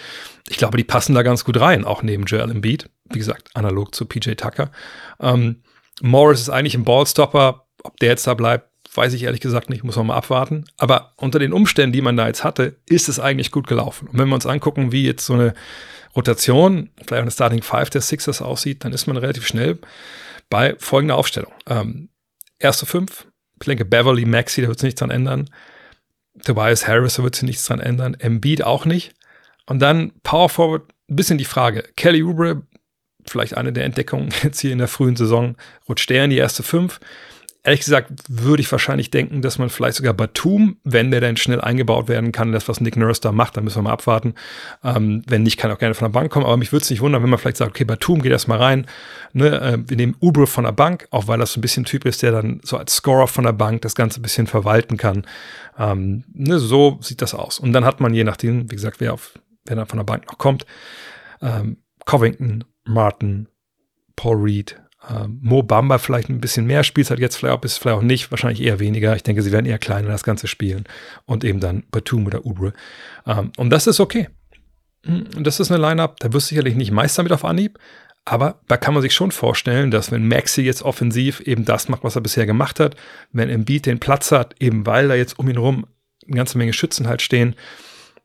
Ich 0.49 0.57
glaube, 0.57 0.77
die 0.77 0.83
passen 0.83 1.13
da 1.13 1.21
ganz 1.21 1.45
gut 1.45 1.59
rein, 1.59 1.85
auch 1.85 2.01
neben 2.01 2.23
Joel 2.25 2.49
Embiid. 2.49 2.89
Wie 3.11 3.19
gesagt, 3.19 3.51
analog 3.53 3.93
zu 3.93 4.07
PJ 4.07 4.31
Tucker. 4.31 4.71
Ähm, 5.19 5.61
Morris 6.01 6.41
ist 6.41 6.49
eigentlich 6.49 6.75
ein 6.75 6.83
Ballstopper. 6.83 7.66
Ob 7.87 7.97
der 7.99 8.09
jetzt 8.09 8.27
da 8.27 8.33
bleibt, 8.33 8.69
weiß 8.93 9.13
ich 9.13 9.23
ehrlich 9.23 9.39
gesagt 9.39 9.69
nicht, 9.69 9.83
muss 9.83 9.95
man 9.95 10.07
mal 10.07 10.17
abwarten. 10.17 10.65
Aber 10.77 11.13
unter 11.15 11.39
den 11.39 11.53
Umständen, 11.53 11.93
die 11.93 12.01
man 12.01 12.17
da 12.17 12.27
jetzt 12.27 12.43
hatte, 12.43 12.75
ist 12.85 13.07
es 13.07 13.19
eigentlich 13.19 13.51
gut 13.51 13.67
gelaufen. 13.67 14.07
Und 14.07 14.19
wenn 14.19 14.27
wir 14.27 14.35
uns 14.35 14.45
angucken, 14.45 14.91
wie 14.91 15.05
jetzt 15.05 15.25
so 15.25 15.33
eine 15.33 15.53
Rotation, 16.15 16.89
vielleicht 16.97 17.21
eine 17.21 17.31
Starting 17.31 17.61
Five 17.61 17.89
der 17.89 18.01
Sixers 18.01 18.41
aussieht, 18.41 18.83
dann 18.83 18.91
ist 18.91 19.07
man 19.07 19.17
relativ 19.17 19.47
schnell 19.47 19.79
bei 20.49 20.75
folgender 20.79 21.15
Aufstellung. 21.15 21.53
Ähm, 21.67 22.09
erste 22.59 22.85
fünf, 22.85 23.27
ich 23.61 23.65
denke 23.65 23.85
Beverly, 23.85 24.25
Maxi, 24.25 24.61
da 24.61 24.67
wird 24.67 24.79
sich 24.79 24.87
nichts 24.87 24.99
dran 24.99 25.11
ändern. 25.11 25.49
Tobias 26.43 26.87
Harris, 26.87 27.15
da 27.15 27.23
wird 27.23 27.35
sich 27.35 27.43
nichts 27.43 27.65
dran 27.65 27.79
ändern. 27.79 28.15
Embiid 28.15 28.63
auch 28.63 28.85
nicht. 28.85 29.13
Und 29.65 29.79
dann 29.79 30.11
Power 30.23 30.49
Forward, 30.49 30.91
ein 31.09 31.15
bisschen 31.15 31.37
die 31.37 31.45
Frage. 31.45 31.83
Kelly 31.95 32.23
Oubre, 32.23 32.63
vielleicht 33.25 33.55
eine 33.55 33.71
der 33.71 33.85
Entdeckungen 33.85 34.29
jetzt 34.43 34.59
hier 34.59 34.71
in 34.71 34.77
der 34.79 34.87
frühen 34.87 35.15
Saison, 35.15 35.55
rutscht 35.87 36.09
der 36.09 36.25
in 36.25 36.31
die 36.31 36.37
erste 36.37 36.63
fünf. 36.63 36.99
Ehrlich 37.67 37.81
gesagt 37.81 38.13
würde 38.29 38.61
ich 38.61 38.71
wahrscheinlich 38.71 39.11
denken, 39.11 39.41
dass 39.41 39.57
man 39.57 39.69
vielleicht 39.69 39.97
sogar 39.97 40.13
Batum, 40.13 40.77
wenn 40.85 41.11
der 41.11 41.19
dann 41.19 41.35
schnell 41.35 41.59
eingebaut 41.59 42.07
werden 42.07 42.31
kann, 42.31 42.53
das, 42.53 42.69
was 42.69 42.79
Nick 42.79 42.95
Nurse 42.95 43.19
da 43.19 43.33
macht, 43.33 43.57
dann 43.57 43.65
müssen 43.65 43.79
wir 43.79 43.81
mal 43.81 43.91
abwarten. 43.91 44.35
Ähm, 44.85 45.21
wenn 45.27 45.43
nicht, 45.43 45.57
kann 45.57 45.69
auch 45.69 45.77
gerne 45.77 45.93
von 45.93 46.05
der 46.05 46.17
Bank 46.17 46.31
kommen. 46.31 46.45
Aber 46.45 46.55
mich 46.55 46.71
würde 46.71 46.83
es 46.83 46.89
nicht 46.89 47.01
wundern, 47.01 47.23
wenn 47.23 47.29
man 47.29 47.37
vielleicht 47.37 47.57
sagt, 47.57 47.71
okay, 47.71 47.83
Batum 47.83 48.21
geht 48.21 48.31
erstmal 48.31 48.59
rein. 48.59 48.85
Ne, 49.33 49.59
äh, 49.59 49.77
wir 49.85 49.97
nehmen 49.97 50.15
Ubre 50.21 50.47
von 50.47 50.63
der 50.63 50.71
Bank, 50.71 51.09
auch 51.11 51.27
weil 51.27 51.39
das 51.39 51.51
so 51.51 51.59
ein 51.59 51.61
bisschen 51.61 51.83
Typ 51.83 52.05
ist, 52.05 52.23
der 52.23 52.31
dann 52.31 52.61
so 52.63 52.77
als 52.77 52.95
Scorer 52.95 53.27
von 53.27 53.43
der 53.43 53.51
Bank 53.51 53.81
das 53.81 53.95
Ganze 53.95 54.21
ein 54.21 54.23
bisschen 54.23 54.47
verwalten 54.47 54.95
kann. 54.95 55.27
Ähm, 55.77 56.23
ne, 56.33 56.59
so 56.59 56.99
sieht 57.01 57.21
das 57.21 57.33
aus. 57.33 57.59
Und 57.59 57.73
dann 57.73 57.83
hat 57.83 57.99
man 57.99 58.13
je 58.13 58.23
nachdem, 58.23 58.71
wie 58.71 58.75
gesagt, 58.75 59.01
wer, 59.01 59.13
auf, 59.13 59.37
wer 59.65 59.75
dann 59.75 59.87
von 59.87 59.97
der 59.97 60.05
Bank 60.05 60.25
noch 60.27 60.37
kommt, 60.37 60.65
ähm, 61.41 61.79
Covington, 62.05 62.63
Martin, 62.85 63.49
Paul 64.15 64.37
Reed, 64.37 64.79
ähm, 65.09 65.39
Mo 65.41 65.63
Bamba 65.63 65.97
vielleicht 65.97 66.29
ein 66.29 66.41
bisschen 66.41 66.65
mehr 66.65 66.83
Spielzeit 66.83 67.19
jetzt 67.19 67.37
vielleicht 67.37 67.55
auch, 67.55 67.61
bis 67.61 67.77
vielleicht 67.77 67.97
auch 67.97 68.01
nicht, 68.01 68.31
wahrscheinlich 68.31 68.61
eher 68.61 68.79
weniger. 68.79 69.15
Ich 69.15 69.23
denke, 69.23 69.41
sie 69.41 69.51
werden 69.51 69.65
eher 69.65 69.77
kleiner 69.77 70.09
das 70.09 70.23
Ganze 70.23 70.47
spielen 70.47 70.85
und 71.25 71.43
eben 71.43 71.59
dann 71.59 71.83
Batum 71.91 72.25
oder 72.25 72.45
Ubre. 72.45 72.73
Ähm, 73.25 73.51
und 73.57 73.69
das 73.69 73.87
ist 73.87 73.99
okay. 73.99 74.29
Und 75.05 75.35
hm, 75.35 75.43
das 75.43 75.59
ist 75.59 75.71
eine 75.71 75.81
Line-Up, 75.81 76.19
da 76.19 76.33
wirst 76.33 76.47
du 76.47 76.49
sicherlich 76.49 76.75
nicht 76.75 76.91
Meister 76.91 77.23
mit 77.23 77.31
auf 77.31 77.45
Anhieb, 77.45 77.79
aber 78.25 78.59
da 78.67 78.75
kann 78.75 78.93
man 78.93 79.01
sich 79.01 79.13
schon 79.13 79.31
vorstellen, 79.31 79.89
dass 79.89 80.11
wenn 80.11 80.27
Maxi 80.27 80.61
jetzt 80.61 80.81
offensiv 80.81 81.39
eben 81.41 81.63
das 81.63 81.87
macht, 81.87 82.03
was 82.03 82.15
er 82.15 82.21
bisher 82.21 82.45
gemacht 82.45 82.79
hat, 82.79 82.97
wenn 83.31 83.49
Embiid 83.49 83.85
den 83.85 83.99
Platz 83.99 84.31
hat, 84.33 84.55
eben 84.59 84.85
weil 84.85 85.07
da 85.07 85.15
jetzt 85.15 85.39
um 85.39 85.47
ihn 85.47 85.55
herum 85.55 85.87
eine 86.25 86.35
ganze 86.35 86.57
Menge 86.57 86.73
Schützen 86.73 87.07
halt 87.07 87.21
stehen, 87.21 87.55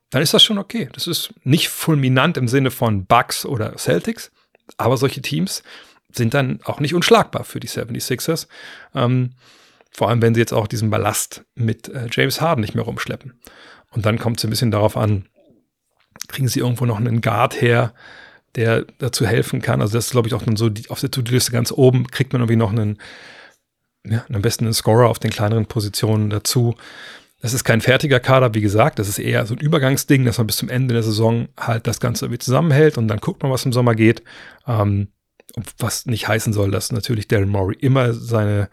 dann 0.09 0.21
ist 0.21 0.33
das 0.33 0.43
schon 0.43 0.57
okay. 0.57 0.89
Das 0.91 1.07
ist 1.07 1.33
nicht 1.43 1.69
fulminant 1.69 2.35
im 2.35 2.49
Sinne 2.49 2.69
von 2.69 3.05
Bucks 3.05 3.45
oder 3.45 3.77
Celtics, 3.77 4.31
aber 4.75 4.97
solche 4.97 5.21
Teams, 5.21 5.63
sind 6.15 6.33
dann 6.33 6.59
auch 6.63 6.79
nicht 6.79 6.93
unschlagbar 6.93 7.43
für 7.43 7.59
die 7.59 7.67
76ers. 7.67 8.47
Ähm, 8.93 9.31
vor 9.91 10.09
allem, 10.09 10.21
wenn 10.21 10.33
sie 10.33 10.41
jetzt 10.41 10.53
auch 10.53 10.67
diesen 10.67 10.89
Ballast 10.89 11.45
mit 11.55 11.87
äh, 11.89 12.07
James 12.11 12.41
Harden 12.41 12.61
nicht 12.61 12.75
mehr 12.75 12.83
rumschleppen. 12.83 13.33
Und 13.91 14.05
dann 14.05 14.17
kommt 14.17 14.39
es 14.39 14.43
ein 14.43 14.49
bisschen 14.49 14.71
darauf 14.71 14.97
an, 14.97 15.27
kriegen 16.27 16.47
sie 16.47 16.59
irgendwo 16.59 16.85
noch 16.85 16.97
einen 16.97 17.21
Guard 17.21 17.61
her, 17.61 17.93
der 18.55 18.85
dazu 18.97 19.25
helfen 19.25 19.61
kann. 19.61 19.81
Also 19.81 19.97
das 19.97 20.05
ist, 20.05 20.11
glaube 20.11 20.27
ich, 20.27 20.33
auch 20.33 20.43
dann 20.43 20.55
so 20.55 20.69
die, 20.69 20.89
auf 20.89 20.99
der 20.99 21.11
To-Do-Liste 21.11 21.51
ganz 21.51 21.71
oben, 21.71 22.07
kriegt 22.07 22.33
man 22.33 22.41
irgendwie 22.41 22.55
noch 22.55 22.71
einen, 22.71 22.99
ja, 24.05 24.25
am 24.31 24.41
besten 24.41 24.65
einen 24.65 24.73
Scorer 24.73 25.09
auf 25.09 25.19
den 25.19 25.31
kleineren 25.31 25.65
Positionen 25.65 26.29
dazu. 26.29 26.75
Das 27.41 27.53
ist 27.53 27.63
kein 27.63 27.81
fertiger 27.81 28.19
Kader, 28.19 28.53
wie 28.53 28.61
gesagt, 28.61 28.99
das 28.99 29.09
ist 29.09 29.19
eher 29.19 29.45
so 29.45 29.53
ein 29.53 29.59
Übergangsding, 29.59 30.23
dass 30.23 30.37
man 30.37 30.47
bis 30.47 30.57
zum 30.57 30.69
Ende 30.69 30.93
der 30.93 31.03
Saison 31.03 31.49
halt 31.59 31.87
das 31.87 31.99
Ganze 31.99 32.25
irgendwie 32.25 32.39
zusammenhält 32.39 32.97
und 32.97 33.07
dann 33.07 33.19
guckt 33.19 33.43
man, 33.43 33.51
was 33.51 33.65
im 33.65 33.73
Sommer 33.73 33.95
geht. 33.95 34.23
Ähm, 34.65 35.09
was 35.77 36.05
nicht 36.05 36.27
heißen 36.27 36.53
soll, 36.53 36.71
dass 36.71 36.91
natürlich 36.91 37.27
Daryl 37.27 37.45
Morey 37.45 37.75
immer 37.79 38.13
seine 38.13 38.69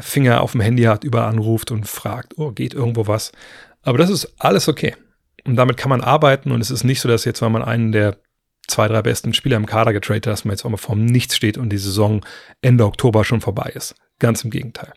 Finger 0.00 0.40
auf 0.40 0.52
dem 0.52 0.60
Handy 0.60 0.84
hat, 0.84 1.04
überall 1.04 1.30
anruft 1.30 1.70
und 1.70 1.86
fragt, 1.86 2.38
oh, 2.38 2.50
geht 2.50 2.74
irgendwo 2.74 3.06
was. 3.06 3.32
Aber 3.82 3.98
das 3.98 4.10
ist 4.10 4.34
alles 4.38 4.68
okay. 4.68 4.94
Und 5.44 5.56
damit 5.56 5.76
kann 5.76 5.90
man 5.90 6.00
arbeiten 6.00 6.50
und 6.50 6.60
es 6.60 6.70
ist 6.70 6.84
nicht 6.84 7.00
so, 7.00 7.08
dass 7.08 7.24
jetzt, 7.24 7.40
wenn 7.40 7.52
man 7.52 7.62
einen 7.62 7.92
der 7.92 8.16
zwei, 8.66 8.88
drei 8.88 9.02
besten 9.02 9.32
Spieler 9.32 9.56
im 9.56 9.66
Kader 9.66 9.92
getradet 9.92 10.26
hat, 10.26 10.32
dass 10.32 10.44
man 10.44 10.52
jetzt 10.52 10.64
auch 10.64 10.70
mal 10.70 10.76
vorm 10.76 11.04
Nichts 11.04 11.36
steht 11.36 11.56
und 11.56 11.70
die 11.70 11.78
Saison 11.78 12.24
Ende 12.62 12.84
Oktober 12.84 13.24
schon 13.24 13.40
vorbei 13.40 13.70
ist. 13.74 13.94
Ganz 14.18 14.42
im 14.42 14.50
Gegenteil. 14.50 14.92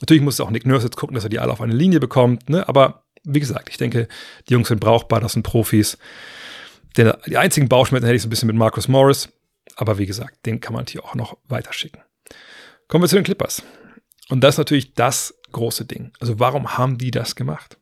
Natürlich 0.00 0.22
muss 0.22 0.40
auch 0.40 0.50
Nick 0.50 0.66
Nurse 0.66 0.86
jetzt 0.86 0.96
gucken, 0.96 1.14
dass 1.14 1.24
er 1.24 1.30
die 1.30 1.38
alle 1.38 1.52
auf 1.52 1.62
eine 1.62 1.72
Linie 1.72 2.00
bekommt, 2.00 2.50
ne? 2.50 2.68
aber 2.68 3.04
wie 3.22 3.40
gesagt, 3.40 3.70
ich 3.70 3.78
denke, 3.78 4.08
die 4.48 4.52
Jungs 4.52 4.68
sind 4.68 4.80
brauchbar, 4.80 5.20
das 5.20 5.32
sind 5.32 5.44
Profis. 5.44 5.96
Der, 6.96 7.18
die 7.26 7.38
einzigen 7.38 7.68
Bauchschmerzen 7.68 8.04
hätte 8.04 8.16
ich 8.16 8.22
so 8.22 8.28
ein 8.28 8.30
bisschen 8.30 8.48
mit 8.48 8.56
Marcus 8.56 8.86
Morris. 8.86 9.30
Aber 9.76 9.98
wie 9.98 10.06
gesagt, 10.06 10.46
den 10.46 10.60
kann 10.60 10.74
man 10.74 10.86
hier 10.86 11.04
auch 11.04 11.14
noch 11.14 11.36
weiterschicken. 11.48 12.02
Kommen 12.88 13.04
wir 13.04 13.08
zu 13.08 13.16
den 13.16 13.24
Clippers. 13.24 13.62
Und 14.28 14.40
das 14.42 14.54
ist 14.54 14.58
natürlich 14.58 14.94
das 14.94 15.34
große 15.52 15.84
Ding. 15.84 16.12
Also 16.20 16.38
warum 16.38 16.76
haben 16.76 16.98
die 16.98 17.10
das 17.10 17.36
gemacht? 17.36 17.78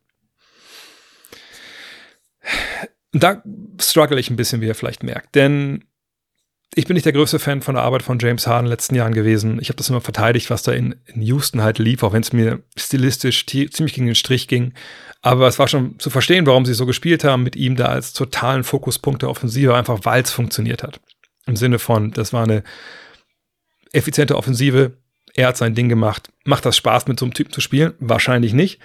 Da 3.13 3.43
struggle 3.81 4.19
ich 4.19 4.31
ein 4.31 4.37
bisschen, 4.37 4.61
wie 4.61 4.67
ihr 4.67 4.75
vielleicht 4.75 5.03
merkt. 5.03 5.35
Denn 5.35 5.85
ich 6.75 6.87
bin 6.87 6.95
nicht 6.95 7.05
der 7.05 7.13
größte 7.13 7.39
Fan 7.39 7.61
von 7.61 7.75
der 7.75 7.85
Arbeit 7.85 8.03
von 8.03 8.19
James 8.19 8.47
Harden 8.47 8.61
in 8.61 8.67
den 8.67 8.73
letzten 8.73 8.95
Jahren 8.95 9.13
gewesen. 9.13 9.59
Ich 9.61 9.69
habe 9.69 9.77
das 9.77 9.91
immer 9.91 10.01
verteidigt, 10.01 10.49
was 10.49 10.63
da 10.63 10.73
in, 10.73 10.97
in 11.07 11.21
Houston 11.21 11.61
halt 11.61 11.79
lief, 11.79 12.03
auch 12.03 12.15
wenn 12.15 12.23
es 12.23 12.33
mir 12.33 12.63
stilistisch 12.77 13.47
ziemlich 13.47 13.93
gegen 13.93 14.07
den 14.07 14.15
Strich 14.15 14.49
ging. 14.49 14.73
Aber 15.21 15.47
es 15.47 15.59
war 15.59 15.69
schon 15.69 15.99
zu 15.99 16.09
verstehen, 16.09 16.47
warum 16.47 16.65
sie 16.65 16.73
so 16.73 16.87
gespielt 16.87 17.25
haben, 17.25 17.43
mit 17.43 17.57
ihm 17.57 17.77
da 17.77 17.87
als 17.87 18.15
totalen 18.15 18.65
Fokuspunkt 18.65 19.21
der 19.21 19.29
Offensive, 19.29 19.77
einfach 19.77 20.01
weil 20.05 20.23
es 20.23 20.31
funktioniert 20.31 20.83
hat. 20.83 21.01
Im 21.47 21.57
Sinne 21.57 21.79
von, 21.79 22.13
das 22.13 22.33
war 22.33 22.45
eine 22.45 22.63
effiziente 23.93 24.37
Offensive. 24.37 24.97
Er 25.35 25.49
hat 25.49 25.57
sein 25.57 25.75
Ding 25.75 25.89
gemacht. 25.89 26.31
Macht 26.45 26.67
das 26.67 26.77
Spaß, 26.77 27.07
mit 27.07 27.19
so 27.19 27.25
einem 27.25 27.35
Typen 27.35 27.53
zu 27.53 27.61
spielen? 27.61 27.95
Wahrscheinlich 28.01 28.53
nicht. 28.53 28.81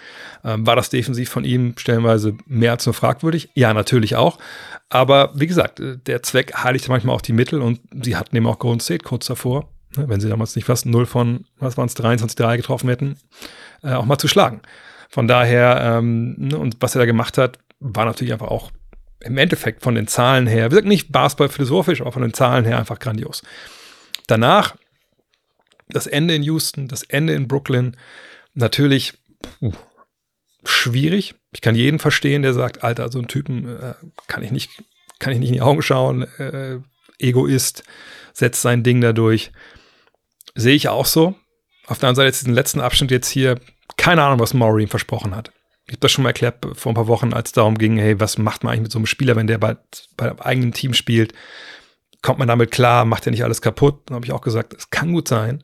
Ähm, 0.45 0.65
war 0.65 0.75
das 0.75 0.89
defensiv 0.89 1.29
von 1.29 1.43
ihm 1.43 1.73
stellenweise 1.77 2.37
mehr 2.45 2.71
als 2.71 2.85
nur 2.85 2.93
fragwürdig? 2.93 3.49
Ja, 3.53 3.73
natürlich 3.73 4.15
auch. 4.15 4.37
Aber 4.89 5.31
wie 5.35 5.47
gesagt, 5.47 5.79
äh, 5.79 5.97
der 5.97 6.23
Zweck 6.23 6.53
heiligt 6.55 6.87
manchmal 6.87 7.15
auch 7.15 7.21
die 7.21 7.33
Mittel 7.33 7.61
und 7.61 7.81
sie 8.01 8.15
hatten 8.15 8.35
eben 8.35 8.47
auch 8.47 8.59
Golden 8.59 8.79
State 8.79 9.03
kurz 9.03 9.25
davor, 9.25 9.69
ne, 9.97 10.07
wenn 10.07 10.21
sie 10.21 10.29
damals 10.29 10.55
nicht 10.55 10.65
fast 10.65 10.85
0 10.85 11.05
von, 11.05 11.45
was 11.59 11.75
waren 11.75 11.87
es, 11.87 11.97
23-3 11.97 12.57
getroffen 12.57 12.89
hätten, 12.89 13.17
äh, 13.83 13.93
auch 13.93 14.05
mal 14.05 14.17
zu 14.17 14.29
schlagen. 14.29 14.61
Von 15.09 15.27
daher, 15.27 15.97
ähm, 15.97 16.35
ne, 16.37 16.57
und 16.57 16.77
was 16.79 16.95
er 16.95 16.99
da 16.99 17.05
gemacht 17.05 17.37
hat, 17.37 17.59
war 17.79 18.05
natürlich 18.05 18.31
einfach 18.31 18.47
auch 18.47 18.71
im 19.19 19.37
Endeffekt 19.37 19.83
von 19.83 19.95
den 19.95 20.07
Zahlen 20.07 20.47
her, 20.47 20.65
wie 20.65 20.69
gesagt, 20.69 20.87
nicht 20.87 21.11
Basketball 21.11 21.49
philosophisch, 21.49 22.01
aber 22.01 22.11
von 22.11 22.21
den 22.21 22.33
Zahlen 22.33 22.65
her 22.65 22.77
einfach 22.77 22.99
grandios. 22.99 23.43
Danach 24.27 24.75
das 25.89 26.07
Ende 26.07 26.35
in 26.35 26.43
Houston, 26.43 26.87
das 26.87 27.03
Ende 27.03 27.33
in 27.33 27.47
Brooklyn, 27.47 27.97
natürlich 28.53 29.13
puh, 29.59 29.73
schwierig. 30.63 31.35
Ich 31.51 31.61
kann 31.61 31.75
jeden 31.75 31.99
verstehen, 31.99 32.41
der 32.41 32.53
sagt, 32.53 32.83
Alter, 32.83 33.11
so 33.11 33.19
einen 33.19 33.27
Typen 33.27 33.67
äh, 33.67 33.93
kann 34.27 34.43
ich 34.43 34.51
nicht, 34.51 34.83
kann 35.19 35.33
ich 35.33 35.39
nicht 35.39 35.49
in 35.49 35.55
die 35.55 35.61
Augen 35.61 35.81
schauen. 35.81 36.23
Äh, 36.37 36.79
Egoist, 37.19 37.83
setzt 38.33 38.61
sein 38.61 38.83
Ding 38.83 39.01
dadurch. 39.01 39.51
Sehe 40.55 40.75
ich 40.75 40.89
auch 40.89 41.05
so. 41.05 41.35
Auf 41.87 41.99
der 41.99 42.09
anderen 42.09 42.15
Seite 42.15 42.27
jetzt 42.27 42.41
diesen 42.41 42.53
letzten 42.53 42.81
Abschnitt 42.81 43.11
jetzt 43.11 43.29
hier, 43.29 43.59
keine 43.95 44.23
Ahnung, 44.23 44.39
was 44.39 44.53
Maury 44.53 44.83
ihm 44.83 44.89
versprochen 44.89 45.35
hat. 45.35 45.51
Ich 45.87 45.93
habe 45.93 46.01
das 46.01 46.11
schon 46.11 46.23
mal 46.23 46.29
erklärt 46.29 46.65
vor 46.73 46.91
ein 46.91 46.95
paar 46.95 47.07
Wochen, 47.07 47.33
als 47.33 47.49
es 47.49 47.53
darum 47.53 47.77
ging, 47.77 47.97
hey, 47.97 48.19
was 48.19 48.37
macht 48.37 48.63
man 48.63 48.73
eigentlich 48.73 48.83
mit 48.83 48.91
so 48.91 48.99
einem 48.99 49.05
Spieler, 49.05 49.35
wenn 49.35 49.47
der 49.47 49.57
bei, 49.57 49.77
bei 50.17 50.29
einem 50.29 50.39
eigenen 50.39 50.73
Team 50.73 50.93
spielt? 50.93 51.33
kommt 52.21 52.39
man 52.39 52.47
damit 52.47 52.71
klar, 52.71 53.05
macht 53.05 53.25
er 53.25 53.31
nicht 53.31 53.43
alles 53.43 53.61
kaputt? 53.61 54.01
Dann 54.05 54.15
habe 54.15 54.25
ich 54.25 54.31
auch 54.31 54.41
gesagt, 54.41 54.73
es 54.73 54.89
kann 54.89 55.13
gut 55.13 55.27
sein, 55.27 55.63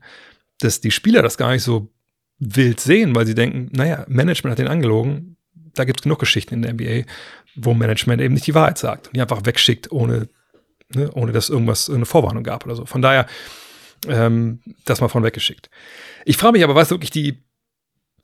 dass 0.60 0.82
die 0.82 0.92
Spieler 0.92 1.22
das 1.22 1.38
gar 1.38 1.52
nicht 1.52 1.64
so 1.64 1.92
wild 2.40 2.80
sehen, 2.80 3.16
weil 3.16 3.26
sie 3.26 3.36
denken, 3.36 3.70
naja, 3.72 4.06
Management 4.08 4.52
hat 4.52 4.60
den 4.60 4.68
angelogen. 4.68 5.38
Da 5.74 5.86
gibt 5.86 6.00
es 6.00 6.04
genug 6.04 6.20
Geschichten 6.20 6.54
in 6.54 6.62
der 6.62 6.74
NBA, 6.74 7.10
wo 7.56 7.74
Management 7.74 8.22
eben 8.22 8.34
nicht 8.34 8.48
die 8.48 8.56
Wahrheit 8.56 8.78
sagt 8.78 9.08
und 9.08 9.16
die 9.16 9.22
einfach 9.22 9.46
wegschickt, 9.46 9.92
ohne, 9.92 10.30
ne, 10.94 11.12
ohne 11.14 11.32
dass 11.32 11.50
irgendwas 11.50 11.90
eine 11.90 12.06
Vorwarnung 12.06 12.44
gab 12.44 12.66
oder 12.66 12.76
so. 12.76 12.86
Von 12.86 13.02
daher, 13.02 13.26
ähm, 14.08 14.62
das 14.86 15.02
mal 15.02 15.08
von 15.08 15.24
weggeschickt. 15.24 15.70
Ich 16.26 16.38
frage 16.38 16.54
mich 16.54 16.64
aber, 16.64 16.76
was 16.76 16.92
wirklich 16.92 17.12
die 17.12 17.44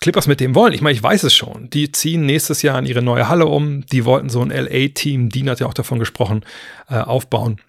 Clippers 0.02 0.28
mit 0.28 0.40
dem 0.40 0.56
wollen. 0.56 0.74
Ich 0.74 0.82
meine, 0.82 0.96
ich 0.96 1.04
weiß 1.04 1.24
es 1.24 1.34
schon. 1.34 1.70
Die 1.70 1.92
ziehen 1.92 2.26
nächstes 2.26 2.62
Jahr 2.62 2.80
in 2.80 2.86
ihre 2.86 3.02
neue 3.02 3.28
Halle 3.28 3.46
um. 3.46 3.86
Die 3.88 4.06
wollten 4.06 4.30
so 4.30 4.42
ein 4.42 4.50
LA-Team, 4.50 5.30
Dean 5.30 5.50
hat 5.50 5.60
ja 5.60 5.68
auch 5.68 5.74
davon 5.74 6.00
gesprochen, 6.00 6.46
äh, 6.90 6.96
aufbauen. 6.96 7.62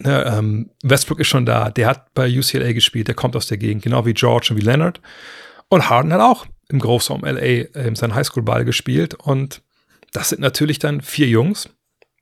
Ne, 0.00 0.24
ähm, 0.26 0.70
Westbrook 0.82 1.20
ist 1.20 1.28
schon 1.28 1.46
da, 1.46 1.70
der 1.70 1.86
hat 1.88 2.12
bei 2.14 2.28
UCLA 2.28 2.72
gespielt, 2.72 3.08
der 3.08 3.14
kommt 3.14 3.34
aus 3.34 3.46
der 3.46 3.56
Gegend, 3.56 3.82
genau 3.82 4.04
wie 4.04 4.14
George 4.14 4.48
und 4.50 4.56
wie 4.58 4.64
Leonard. 4.64 5.00
Und 5.68 5.88
Harden 5.88 6.12
hat 6.12 6.20
auch 6.20 6.46
im 6.68 6.78
Großraum 6.78 7.22
LA 7.22 7.40
äh, 7.40 7.94
seinen 7.94 8.14
Highschool-Ball 8.14 8.64
gespielt. 8.64 9.14
Und 9.14 9.62
das 10.12 10.28
sind 10.28 10.40
natürlich 10.40 10.78
dann 10.78 11.00
vier 11.00 11.26
Jungs, 11.26 11.70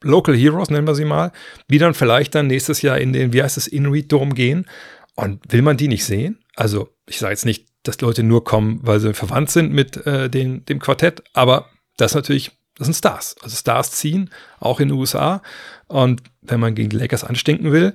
Local 0.03 0.37
Heroes 0.37 0.71
nennen 0.71 0.87
wir 0.87 0.95
sie 0.95 1.05
mal, 1.05 1.33
die 1.71 1.79
dann 1.79 1.95
vielleicht 1.95 2.35
dann 2.35 2.47
nächstes 2.47 2.83
Jahr 2.83 2.99
in 2.99 3.12
den, 3.12 3.33
wie 3.33 3.43
heißt 3.43 3.57
es, 3.57 3.67
In-Read 3.67 4.11
Dome 4.12 4.35
gehen. 4.35 4.67
Und 5.15 5.41
will 5.51 5.62
man 5.62 5.77
die 5.77 5.89
nicht 5.89 6.05
sehen? 6.05 6.39
Also, 6.55 6.91
ich 7.07 7.19
sage 7.19 7.33
jetzt 7.33 7.47
nicht, 7.47 7.67
dass 7.88 8.01
Leute 8.01 8.22
nur 8.22 8.44
kommen, 8.44 8.81
weil 8.83 9.01
sie 9.01 9.14
verwandt 9.14 9.51
sind 9.51 9.72
mit 9.72 10.07
äh, 10.07 10.29
den, 10.29 10.64
dem 10.64 10.79
Quartett, 10.79 11.22
aber 11.33 11.70
das 11.96 12.14
natürlich 12.14 12.53
das 12.77 12.87
sind 12.87 12.94
Stars. 12.94 13.37
Also 13.42 13.57
Stars 13.57 13.90
ziehen, 13.92 14.31
auch 14.61 14.81
in 14.81 14.88
den 14.88 14.99
USA. 14.99 15.42
Und 15.87 16.22
wenn 16.42 16.61
man 16.61 16.75
gegen 16.75 16.90
die 16.90 16.96
Lakers 16.96 17.25
anstinken 17.25 17.72
will, 17.72 17.94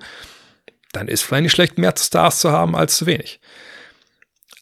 dann 0.92 1.08
ist 1.08 1.22
vielleicht 1.22 1.44
nicht 1.44 1.52
schlecht, 1.52 1.78
mehr 1.78 1.94
Stars 1.98 2.40
zu 2.40 2.52
haben 2.52 2.76
als 2.76 2.98
zu 2.98 3.06
wenig. 3.06 3.40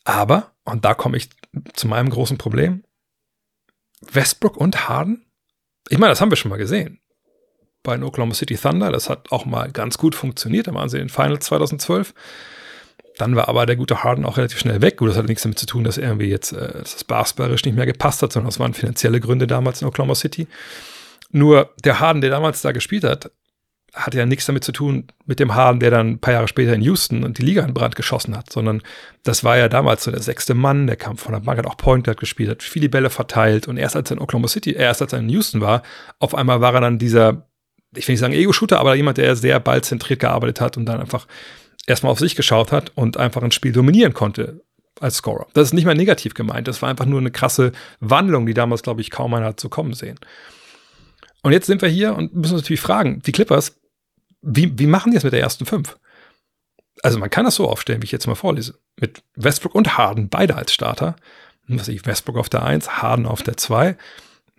Aber, 0.04 0.52
und 0.66 0.86
da 0.86 0.94
komme 0.94 1.18
ich 1.18 1.30
zu 1.74 1.88
meinem 1.88 2.10
großen 2.10 2.38
Problem, 2.38 2.84
Westbrook 4.12 4.58
und 4.58 4.90
Harden, 4.90 5.26
ich 5.90 5.98
meine, 5.98 6.12
das 6.12 6.22
haben 6.22 6.32
wir 6.32 6.36
schon 6.36 6.50
mal 6.50 6.58
gesehen. 6.58 7.00
Bei 7.82 7.96
den 7.96 8.04
Oklahoma 8.04 8.34
City 8.34 8.58
Thunder, 8.58 8.92
das 8.92 9.10
hat 9.10 9.32
auch 9.32 9.46
mal 9.46 9.72
ganz 9.72 9.98
gut 9.98 10.14
funktioniert, 10.14 10.68
da 10.68 10.74
waren 10.74 10.90
sie 10.90 10.98
in 10.98 11.08
den 11.08 11.10
Finals 11.10 11.46
2012. 11.46 12.14
Dann 13.20 13.36
war 13.36 13.50
aber 13.50 13.66
der 13.66 13.76
gute 13.76 14.04
Harden 14.04 14.26
auch 14.26 14.38
relativ 14.38 14.60
schnell 14.60 14.82
weg. 14.82 14.98
Gut, 14.98 15.10
das 15.10 15.18
hat 15.18 15.28
nichts 15.28 15.44
damit 15.44 15.60
zu 15.60 15.66
tun, 15.66 15.84
dass 15.84 15.98
irgendwie 15.98 16.30
jetzt 16.30 16.54
äh, 16.54 16.80
das 16.80 17.04
basketballerisch 17.04 17.66
nicht 17.66 17.76
mehr 17.76 17.86
gepasst 17.86 18.24
hat, 18.24 18.32
sondern 18.32 18.48
das 18.48 18.60
waren 18.60 18.74
finanzielle 18.74 19.20
Gründe 19.20 19.46
damals 19.46 19.82
in 19.82 19.88
Oklahoma 19.90 20.16
City. 20.16 20.48
Nur 21.32 21.74
der 21.84 22.00
Harden, 22.00 22.22
der 22.22 22.30
damals 22.30 22.62
da 22.62 22.72
gespielt 22.72 23.04
hat, 23.04 23.30
hatte 23.94 24.18
ja 24.18 24.26
nichts 24.26 24.46
damit 24.46 24.64
zu 24.64 24.72
tun 24.72 25.08
mit 25.26 25.42
dem 25.42 25.54
Harden, 25.54 25.82
der 25.82 25.92
dann 25.92 26.12
ein 26.12 26.20
paar 26.20 26.34
Jahre 26.34 26.48
später 26.48 26.74
in 26.74 26.82
Houston 26.82 27.26
und 27.26 27.40
die 27.40 27.42
Liga 27.42 27.64
in 27.66 27.74
Brand 27.74 27.98
geschossen 27.98 28.38
hat, 28.38 28.54
sondern 28.54 28.82
das 29.24 29.44
war 29.44 29.58
ja 29.58 29.68
damals 29.68 30.06
so 30.06 30.12
der 30.12 30.22
sechste 30.22 30.54
Mann, 30.54 30.88
der 30.88 30.96
kam 30.96 31.18
von 31.18 31.34
der 31.34 31.42
Bank, 31.42 31.58
hat 31.58 31.66
auch 31.66 31.76
Point 31.76 32.06
Guard 32.06 32.20
gespielt, 32.20 32.50
hat 32.50 32.64
viele 32.64 32.88
Bälle 32.88 33.10
verteilt 33.10 33.68
und 33.68 33.78
erst 33.78 33.98
als 33.98 34.12
er 34.12 34.18
in 34.18 34.22
Oklahoma 34.22 34.48
City, 34.48 34.74
erst 34.74 35.02
als 35.02 35.12
er 35.12 35.20
in 35.20 35.30
Houston 35.30 35.60
war, 35.60 35.82
auf 36.20 36.36
einmal 36.36 36.62
war 36.62 36.74
er 36.74 36.82
dann 36.82 37.00
dieser, 37.00 37.50
ich 37.96 38.08
will 38.08 38.14
nicht 38.14 38.22
sagen 38.22 38.34
Ego-Shooter, 38.34 38.80
aber 38.80 38.96
jemand, 38.96 39.18
der 39.18 39.36
sehr 39.36 39.60
ballzentriert 39.60 40.20
gearbeitet 40.20 40.62
hat 40.62 40.78
und 40.78 40.86
dann 40.86 41.02
einfach 41.02 41.28
erstmal 41.88 42.12
auf 42.12 42.20
sich 42.20 42.36
geschaut 42.36 42.72
hat 42.72 42.92
und 42.96 43.18
einfach 43.18 43.44
ein 43.44 43.52
Spiel 43.52 43.72
dominieren 43.72 44.14
konnte 44.14 44.62
als 45.00 45.18
Scorer. 45.18 45.48
Das 45.54 45.70
ist 45.70 45.74
nicht 45.74 45.86
mal 45.86 45.96
negativ 45.96 46.34
gemeint. 46.34 46.68
Das 46.68 46.82
war 46.82 46.90
einfach 46.90 47.06
nur 47.06 47.20
eine 47.20 47.32
krasse 47.32 47.72
Wandlung, 48.00 48.46
die 48.46 48.54
damals, 48.54 48.84
glaube 48.84 49.02
ich, 49.02 49.12
kaum 49.12 49.34
einer 49.34 49.48
hat 49.48 49.60
zu 49.60 49.70
kommen 49.70 49.94
sehen. 49.94 50.20
Und 51.42 51.54
jetzt 51.54 51.68
sind 51.68 51.82
wir 51.82 51.90
hier 51.90 52.16
und 52.16 52.36
müssen 52.36 52.54
uns 52.54 52.64
natürlich 52.64 52.82
fragen, 52.82 53.22
die 53.26 53.32
Clippers, 53.32 53.80
wie, 54.42 54.78
wie 54.78 54.88
machen 54.88 55.12
die 55.12 55.18
es 55.18 55.24
mit 55.24 55.34
der 55.34 55.42
ersten 55.42 55.66
fünf? 55.66 55.98
Also 57.02 57.18
man 57.18 57.30
kann 57.30 57.46
das 57.46 57.56
so 57.56 57.70
aufstellen, 57.70 58.02
wie 58.02 58.06
ich 58.06 58.12
jetzt 58.12 58.28
mal 58.28 58.36
vorlese. 58.36 58.78
Mit 59.00 59.24
Westbrook 59.36 59.76
und 59.76 59.98
Harden, 59.98 60.30
beide 60.30 60.56
als 60.56 60.74
Starter. 60.74 61.16
Was 61.68 61.88
ich, 61.88 62.06
Westbrook 62.06 62.38
auf 62.38 62.50
der 62.50 62.64
1, 62.64 63.02
Harden 63.02 63.26
auf 63.26 63.44
der 63.44 63.56
2. 63.56 63.96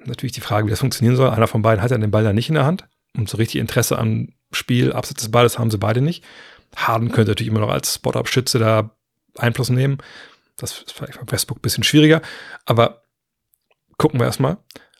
Natürlich 0.04 0.32
die 0.32 0.40
Frage, 0.40 0.66
wie 0.66 0.70
das 0.70 0.80
funktionieren 0.80 1.16
soll. 1.16 1.28
Einer 1.30 1.48
von 1.48 1.62
beiden 1.62 1.82
hat 1.82 1.90
ja 1.90 1.98
den 1.98 2.10
Ball 2.10 2.24
da 2.24 2.32
nicht 2.32 2.48
in 2.48 2.54
der 2.54 2.64
Hand. 2.64 2.86
Und 3.16 3.28
so 3.28 3.36
richtig 3.36 3.60
Interesse 3.60 3.98
am 3.98 4.28
Spiel, 4.52 4.92
abseits 4.92 5.22
des 5.22 5.30
Balles, 5.30 5.58
haben 5.58 5.70
sie 5.70 5.78
beide 5.78 6.00
nicht. 6.00 6.24
Harden 6.76 7.10
könnte 7.10 7.32
natürlich 7.32 7.50
immer 7.50 7.60
noch 7.60 7.70
als 7.70 7.94
Spot-Up-Schütze 7.94 8.58
da 8.58 8.96
Einfluss 9.36 9.70
nehmen. 9.70 9.98
Das 10.56 10.72
ist 10.72 10.92
vielleicht 10.92 11.18
bei 11.20 11.32
Westbrook 11.32 11.58
ein 11.58 11.62
bisschen 11.62 11.84
schwieriger. 11.84 12.22
Aber 12.66 13.02
gucken 13.96 14.20
wir 14.20 14.26
erstmal. 14.26 14.58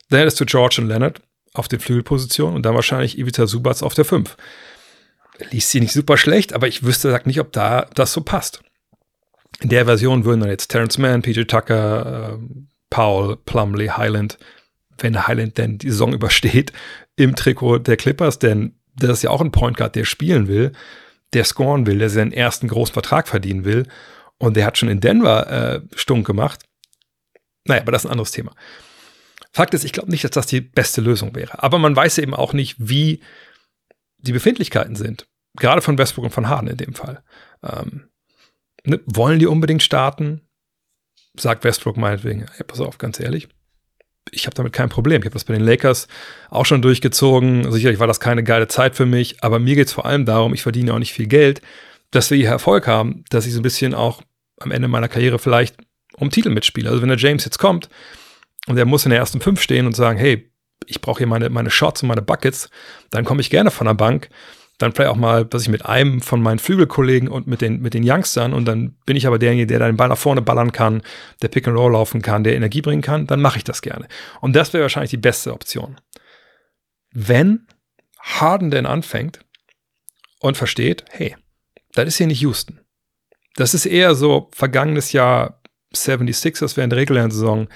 Dann 0.08 0.20
hättest 0.20 0.40
du 0.40 0.44
George 0.44 0.76
und 0.80 0.88
Leonard 0.88 1.22
auf 1.54 1.68
den 1.68 1.80
Flügelpositionen 1.80 2.54
und 2.54 2.64
dann 2.64 2.74
wahrscheinlich 2.74 3.18
Ivica 3.18 3.46
Subats 3.46 3.82
auf 3.82 3.94
der 3.94 4.04
5. 4.04 4.36
Liest 5.50 5.70
sie 5.70 5.80
nicht 5.80 5.92
super 5.92 6.16
schlecht, 6.16 6.52
aber 6.52 6.68
ich 6.68 6.82
wüsste 6.82 7.10
sag 7.10 7.26
nicht, 7.26 7.40
ob 7.40 7.52
da 7.52 7.86
das 7.94 8.12
so 8.12 8.20
passt. 8.20 8.62
In 9.60 9.68
der 9.68 9.86
Version 9.86 10.24
würden 10.24 10.40
dann 10.40 10.50
jetzt 10.50 10.68
Terrence 10.68 10.98
Mann, 10.98 11.22
PJ 11.22 11.42
Tucker, 11.42 12.34
äh, 12.34 12.62
Powell, 12.88 13.36
Plumley, 13.36 13.88
Highland, 13.88 14.38
wenn 14.98 15.26
Highland 15.26 15.58
denn 15.58 15.78
die 15.78 15.90
Saison 15.90 16.12
übersteht, 16.14 16.72
im 17.16 17.34
Trikot 17.34 17.78
der 17.78 17.96
Clippers, 17.96 18.38
denn 18.38 18.76
das 18.96 19.10
ist 19.18 19.22
ja 19.22 19.30
auch 19.30 19.40
ein 19.40 19.52
Point 19.52 19.76
Guard, 19.76 19.96
der 19.96 20.04
spielen 20.04 20.46
will 20.48 20.72
der 21.32 21.44
scoren 21.44 21.86
will, 21.86 21.98
der 21.98 22.10
seinen 22.10 22.32
ersten 22.32 22.68
großen 22.68 22.92
Vertrag 22.92 23.28
verdienen 23.28 23.64
will. 23.64 23.86
Und 24.38 24.56
der 24.56 24.66
hat 24.66 24.78
schon 24.78 24.88
in 24.88 25.00
Denver 25.00 25.50
äh, 25.50 25.80
stunk 25.94 26.26
gemacht. 26.26 26.64
Naja, 27.66 27.82
aber 27.82 27.92
das 27.92 28.02
ist 28.02 28.06
ein 28.06 28.12
anderes 28.12 28.32
Thema. 28.32 28.54
Fakt 29.52 29.74
ist, 29.74 29.84
ich 29.84 29.92
glaube 29.92 30.10
nicht, 30.10 30.24
dass 30.24 30.30
das 30.30 30.46
die 30.46 30.60
beste 30.60 31.00
Lösung 31.00 31.34
wäre. 31.34 31.62
Aber 31.62 31.78
man 31.78 31.94
weiß 31.94 32.18
eben 32.18 32.34
auch 32.34 32.52
nicht, 32.52 32.76
wie 32.78 33.20
die 34.18 34.32
Befindlichkeiten 34.32 34.96
sind. 34.96 35.26
Gerade 35.56 35.82
von 35.82 35.98
Westbrook 35.98 36.26
und 36.26 36.30
von 36.30 36.48
Harden 36.48 36.68
in 36.68 36.76
dem 36.76 36.94
Fall. 36.94 37.22
Ähm, 37.62 38.08
ne, 38.84 39.00
wollen 39.06 39.38
die 39.38 39.46
unbedingt 39.46 39.82
starten? 39.82 40.42
Sagt 41.36 41.64
Westbrook 41.64 41.96
meinetwegen, 41.96 42.46
hey, 42.56 42.64
pass 42.64 42.80
auf, 42.80 42.98
ganz 42.98 43.20
ehrlich, 43.20 43.48
ich 44.32 44.46
habe 44.46 44.54
damit 44.54 44.72
kein 44.72 44.88
Problem. 44.88 45.22
Ich 45.22 45.26
habe 45.26 45.34
das 45.34 45.44
bei 45.44 45.54
den 45.54 45.62
Lakers 45.62 46.08
auch 46.50 46.66
schon 46.66 46.82
durchgezogen. 46.82 47.70
Sicherlich 47.70 47.98
war 47.98 48.06
das 48.06 48.20
keine 48.20 48.42
geile 48.42 48.68
Zeit 48.68 48.96
für 48.96 49.06
mich, 49.06 49.42
aber 49.42 49.58
mir 49.58 49.74
geht 49.74 49.88
es 49.88 49.92
vor 49.92 50.06
allem 50.06 50.24
darum, 50.24 50.54
ich 50.54 50.62
verdiene 50.62 50.94
auch 50.94 50.98
nicht 50.98 51.12
viel 51.12 51.26
Geld, 51.26 51.60
dass 52.10 52.30
wir 52.30 52.38
hier 52.38 52.48
Erfolg 52.48 52.86
haben, 52.86 53.24
dass 53.30 53.46
ich 53.46 53.52
so 53.52 53.60
ein 53.60 53.62
bisschen 53.62 53.94
auch 53.94 54.22
am 54.60 54.70
Ende 54.70 54.88
meiner 54.88 55.08
Karriere 55.08 55.38
vielleicht 55.38 55.76
um 56.16 56.30
Titel 56.30 56.50
mitspiele. 56.50 56.88
Also 56.88 57.02
wenn 57.02 57.08
der 57.08 57.18
James 57.18 57.44
jetzt 57.44 57.58
kommt 57.58 57.88
und 58.66 58.76
er 58.76 58.84
muss 58.84 59.04
in 59.04 59.10
der 59.10 59.18
ersten 59.18 59.40
fünf 59.40 59.60
stehen 59.60 59.86
und 59.86 59.94
sagen, 59.94 60.18
hey, 60.18 60.50
ich 60.86 61.00
brauche 61.00 61.18
hier 61.18 61.26
meine, 61.26 61.50
meine 61.50 61.70
Shots 61.70 62.02
und 62.02 62.08
meine 62.08 62.22
Buckets, 62.22 62.68
dann 63.10 63.24
komme 63.24 63.40
ich 63.40 63.50
gerne 63.50 63.70
von 63.70 63.86
der 63.86 63.94
Bank 63.94 64.28
dann 64.80 64.92
vielleicht 64.92 65.10
auch 65.10 65.16
mal, 65.16 65.46
was 65.50 65.62
ich 65.62 65.68
mit 65.68 65.84
einem 65.84 66.22
von 66.22 66.40
meinen 66.40 66.58
Flügelkollegen 66.58 67.28
und 67.28 67.46
mit 67.46 67.60
den, 67.60 67.82
mit 67.82 67.92
den 67.92 68.02
Youngstern 68.02 68.54
und 68.54 68.64
dann 68.64 68.96
bin 69.04 69.14
ich 69.14 69.26
aber 69.26 69.38
derjenige, 69.38 69.66
der 69.66 69.78
den 69.78 69.98
Ball 69.98 70.08
nach 70.08 70.18
vorne 70.18 70.40
ballern 70.40 70.72
kann, 70.72 71.02
der 71.42 71.48
Pick 71.48 71.68
and 71.68 71.76
Roll 71.76 71.92
laufen 71.92 72.22
kann, 72.22 72.44
der 72.44 72.56
Energie 72.56 72.80
bringen 72.80 73.02
kann, 73.02 73.26
dann 73.26 73.42
mache 73.42 73.58
ich 73.58 73.64
das 73.64 73.82
gerne. 73.82 74.08
Und 74.40 74.56
das 74.56 74.72
wäre 74.72 74.82
wahrscheinlich 74.82 75.10
die 75.10 75.18
beste 75.18 75.52
Option. 75.52 76.00
Wenn 77.12 77.66
Harden 78.18 78.70
denn 78.70 78.86
anfängt 78.86 79.40
und 80.40 80.56
versteht, 80.56 81.04
hey, 81.10 81.36
das 81.92 82.08
ist 82.08 82.16
hier 82.16 82.26
nicht 82.26 82.40
Houston. 82.40 82.80
Das 83.56 83.74
ist 83.74 83.84
eher 83.84 84.14
so 84.14 84.48
vergangenes 84.54 85.12
Jahr 85.12 85.60
76ers 85.94 86.78
während 86.78 86.92
der 86.92 87.00
regulären 87.00 87.30
Saison. 87.30 87.68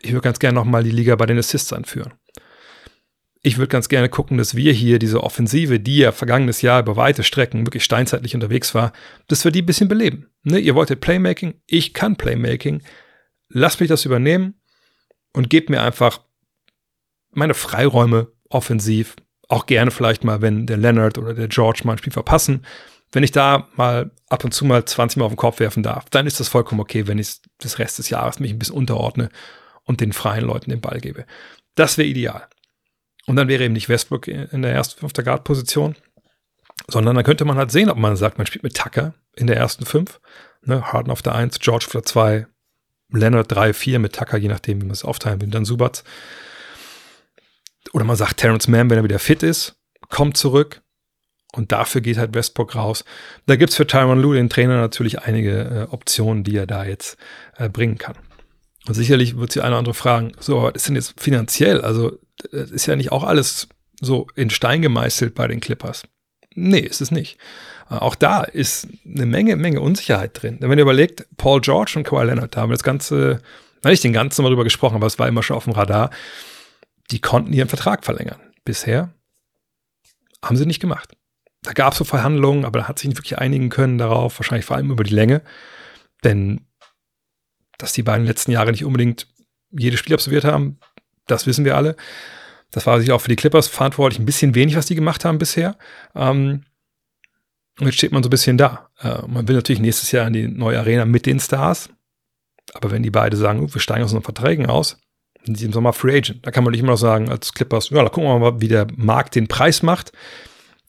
Ich 0.00 0.12
würde 0.12 0.22
ganz 0.22 0.38
gerne 0.38 0.54
nochmal 0.54 0.82
die 0.82 0.90
Liga 0.90 1.14
bei 1.16 1.26
den 1.26 1.38
Assists 1.38 1.72
anführen 1.74 2.14
ich 3.42 3.58
würde 3.58 3.68
ganz 3.68 3.88
gerne 3.88 4.08
gucken, 4.08 4.38
dass 4.38 4.54
wir 4.54 4.72
hier 4.72 5.00
diese 5.00 5.22
Offensive, 5.22 5.80
die 5.80 5.98
ja 5.98 6.12
vergangenes 6.12 6.62
Jahr 6.62 6.80
über 6.80 6.96
weite 6.96 7.24
Strecken 7.24 7.66
wirklich 7.66 7.82
steinzeitlich 7.82 8.36
unterwegs 8.36 8.74
war, 8.74 8.92
dass 9.26 9.44
wir 9.44 9.50
die 9.50 9.62
ein 9.62 9.66
bisschen 9.66 9.88
beleben. 9.88 10.30
Ne? 10.44 10.60
Ihr 10.60 10.76
wolltet 10.76 11.00
Playmaking, 11.00 11.54
ich 11.66 11.92
kann 11.92 12.16
Playmaking. 12.16 12.82
Lasst 13.48 13.80
mich 13.80 13.88
das 13.88 14.04
übernehmen 14.04 14.54
und 15.32 15.50
gebt 15.50 15.70
mir 15.70 15.82
einfach 15.82 16.20
meine 17.32 17.54
Freiräume 17.54 18.28
offensiv. 18.48 19.16
Auch 19.48 19.66
gerne 19.66 19.90
vielleicht 19.90 20.22
mal, 20.22 20.40
wenn 20.40 20.66
der 20.66 20.76
Leonard 20.76 21.18
oder 21.18 21.34
der 21.34 21.48
George 21.48 21.80
mal 21.84 21.92
ein 21.92 21.98
Spiel 21.98 22.12
verpassen. 22.12 22.64
Wenn 23.10 23.24
ich 23.24 23.32
da 23.32 23.68
mal 23.74 24.12
ab 24.28 24.44
und 24.44 24.54
zu 24.54 24.64
mal 24.64 24.84
20 24.84 25.18
Mal 25.18 25.24
auf 25.24 25.32
den 25.32 25.36
Kopf 25.36 25.58
werfen 25.58 25.82
darf, 25.82 26.08
dann 26.10 26.26
ist 26.26 26.38
das 26.38 26.48
vollkommen 26.48 26.80
okay, 26.80 27.08
wenn 27.08 27.18
ich 27.18 27.40
das 27.58 27.78
Rest 27.80 27.98
des 27.98 28.08
Jahres 28.08 28.38
mich 28.38 28.52
ein 28.52 28.58
bisschen 28.58 28.76
unterordne 28.76 29.30
und 29.82 30.00
den 30.00 30.12
freien 30.12 30.44
Leuten 30.44 30.70
den 30.70 30.80
Ball 30.80 31.00
gebe. 31.00 31.26
Das 31.74 31.98
wäre 31.98 32.08
ideal. 32.08 32.46
Und 33.26 33.36
dann 33.36 33.48
wäre 33.48 33.64
eben 33.64 33.74
nicht 33.74 33.88
Westbrook 33.88 34.28
in 34.28 34.62
der 34.62 34.72
ersten 34.72 34.98
fünfter 34.98 35.22
Guard-Position, 35.22 35.94
sondern 36.88 37.14
dann 37.14 37.24
könnte 37.24 37.44
man 37.44 37.56
halt 37.56 37.70
sehen, 37.70 37.90
ob 37.90 37.98
man 37.98 38.16
sagt, 38.16 38.38
man 38.38 38.46
spielt 38.46 38.64
mit 38.64 38.76
Tucker 38.76 39.14
in 39.36 39.46
der 39.46 39.56
ersten 39.56 39.86
fünf, 39.86 40.20
ne, 40.62 40.92
Harden 40.92 41.10
auf 41.12 41.22
der 41.22 41.34
eins, 41.34 41.60
George 41.60 41.86
auf 41.86 41.92
der 41.92 42.02
zwei, 42.02 42.46
Leonard 43.10 43.50
drei, 43.50 43.72
vier 43.72 43.98
mit 43.98 44.14
Tucker, 44.14 44.38
je 44.38 44.48
nachdem, 44.48 44.80
wie 44.80 44.86
man 44.86 44.92
es 44.92 45.04
aufteilen 45.04 45.40
will, 45.40 45.48
dann 45.48 45.64
Subatz. 45.64 46.02
Oder 47.92 48.04
man 48.04 48.16
sagt, 48.16 48.38
Terrence 48.38 48.68
Mann, 48.68 48.90
wenn 48.90 48.98
er 48.98 49.04
wieder 49.04 49.18
fit 49.18 49.42
ist, 49.42 49.76
kommt 50.08 50.36
zurück. 50.36 50.82
Und 51.54 51.70
dafür 51.70 52.00
geht 52.00 52.16
halt 52.16 52.34
Westbrook 52.34 52.74
raus. 52.74 53.04
Da 53.44 53.56
gibt 53.56 53.70
es 53.70 53.76
für 53.76 53.86
Tyron 53.86 54.20
Lue, 54.20 54.36
den 54.36 54.48
Trainer, 54.48 54.80
natürlich 54.80 55.20
einige 55.20 55.86
äh, 55.90 55.92
Optionen, 55.92 56.44
die 56.44 56.56
er 56.56 56.66
da 56.66 56.84
jetzt 56.84 57.18
äh, 57.58 57.68
bringen 57.68 57.98
kann. 57.98 58.16
Und 58.86 58.94
sicherlich 58.94 59.36
wird 59.36 59.52
sie 59.52 59.60
eine 59.60 59.70
oder 59.70 59.78
andere 59.78 59.94
fragen, 59.94 60.32
so, 60.40 60.62
was 60.62 60.72
ist 60.74 60.88
denn 60.88 60.94
jetzt 60.94 61.20
finanziell? 61.20 61.82
Also, 61.82 62.18
das 62.50 62.70
ist 62.70 62.86
ja 62.86 62.96
nicht 62.96 63.12
auch 63.12 63.24
alles 63.24 63.68
so 64.00 64.26
in 64.34 64.50
Stein 64.50 64.82
gemeißelt 64.82 65.34
bei 65.34 65.46
den 65.46 65.60
Clippers. 65.60 66.02
Nee, 66.54 66.80
ist 66.80 67.00
es 67.00 67.10
nicht. 67.10 67.38
Äh, 67.90 67.94
auch 67.94 68.14
da 68.14 68.42
ist 68.42 68.88
eine 69.06 69.26
Menge, 69.26 69.56
Menge 69.56 69.80
Unsicherheit 69.80 70.42
drin. 70.42 70.58
Denn 70.60 70.70
wenn 70.70 70.78
ihr 70.78 70.82
überlegt, 70.82 71.26
Paul 71.36 71.60
George 71.60 71.94
und 71.96 72.04
Kawhi 72.04 72.24
Leonard, 72.26 72.56
haben 72.56 72.70
das 72.70 72.82
Ganze, 72.82 73.42
nicht 73.84 74.04
den 74.04 74.12
ganzen 74.12 74.42
Mal 74.42 74.48
drüber 74.48 74.64
gesprochen, 74.64 74.96
aber 74.96 75.06
es 75.06 75.18
war 75.18 75.28
immer 75.28 75.42
schon 75.42 75.56
auf 75.56 75.64
dem 75.64 75.72
Radar, 75.72 76.10
die 77.10 77.20
konnten 77.20 77.52
ihren 77.52 77.68
Vertrag 77.68 78.04
verlängern. 78.04 78.40
Bisher 78.64 79.12
haben 80.44 80.56
sie 80.56 80.66
nicht 80.66 80.80
gemacht. 80.80 81.14
Da 81.62 81.72
gab 81.72 81.92
es 81.92 81.98
so 81.98 82.04
Verhandlungen, 82.04 82.64
aber 82.64 82.80
da 82.80 82.88
hat 82.88 82.98
sich 82.98 83.08
nicht 83.08 83.18
wirklich 83.18 83.38
einigen 83.38 83.68
können 83.68 83.98
darauf, 83.98 84.38
wahrscheinlich 84.38 84.66
vor 84.66 84.76
allem 84.76 84.90
über 84.90 85.04
die 85.04 85.14
Länge. 85.14 85.42
Denn 86.24 86.66
dass 87.78 87.92
die 87.92 88.02
beiden 88.02 88.26
letzten 88.26 88.52
Jahre 88.52 88.70
nicht 88.70 88.84
unbedingt 88.84 89.26
jedes 89.70 89.98
Spiel 89.98 90.14
absolviert 90.14 90.44
haben, 90.44 90.78
das 91.26 91.46
wissen 91.46 91.64
wir 91.64 91.76
alle. 91.76 91.96
Das 92.70 92.86
war 92.86 93.00
sicher 93.00 93.14
auch 93.14 93.20
für 93.20 93.28
die 93.28 93.36
Clippers 93.36 93.68
verantwortlich. 93.68 94.18
Ein 94.18 94.26
bisschen 94.26 94.54
wenig, 94.54 94.76
was 94.76 94.86
die 94.86 94.94
gemacht 94.94 95.24
haben 95.24 95.38
bisher. 95.38 95.76
Ähm, 96.14 96.64
und 97.78 97.86
jetzt 97.86 97.96
steht 97.96 98.12
man 98.12 98.22
so 98.22 98.28
ein 98.28 98.30
bisschen 98.30 98.58
da. 98.58 98.88
Äh, 99.00 99.26
man 99.26 99.48
will 99.48 99.56
natürlich 99.56 99.80
nächstes 99.80 100.12
Jahr 100.12 100.26
in 100.26 100.32
die 100.32 100.48
neue 100.48 100.78
Arena 100.78 101.04
mit 101.04 101.26
den 101.26 101.40
Stars. 101.40 101.90
Aber 102.74 102.90
wenn 102.90 103.02
die 103.02 103.10
beiden 103.10 103.38
sagen, 103.38 103.72
wir 103.72 103.80
steigen 103.80 104.04
aus 104.04 104.12
unseren 104.12 104.24
Verträgen 104.24 104.66
aus, 104.66 104.98
sind 105.44 105.58
sie 105.58 105.66
im 105.66 105.72
Sommer 105.72 105.92
Free 105.92 106.16
Agent. 106.16 106.46
Da 106.46 106.50
kann 106.50 106.64
man 106.64 106.70
nicht 106.70 106.80
immer 106.80 106.92
noch 106.92 106.98
sagen, 106.98 107.28
als 107.28 107.52
Clippers, 107.52 107.90
ja, 107.90 108.02
da 108.02 108.08
gucken 108.08 108.30
wir 108.30 108.38
mal, 108.38 108.60
wie 108.60 108.68
der 108.68 108.86
Markt 108.96 109.34
den 109.34 109.48
Preis 109.48 109.82
macht. 109.82 110.12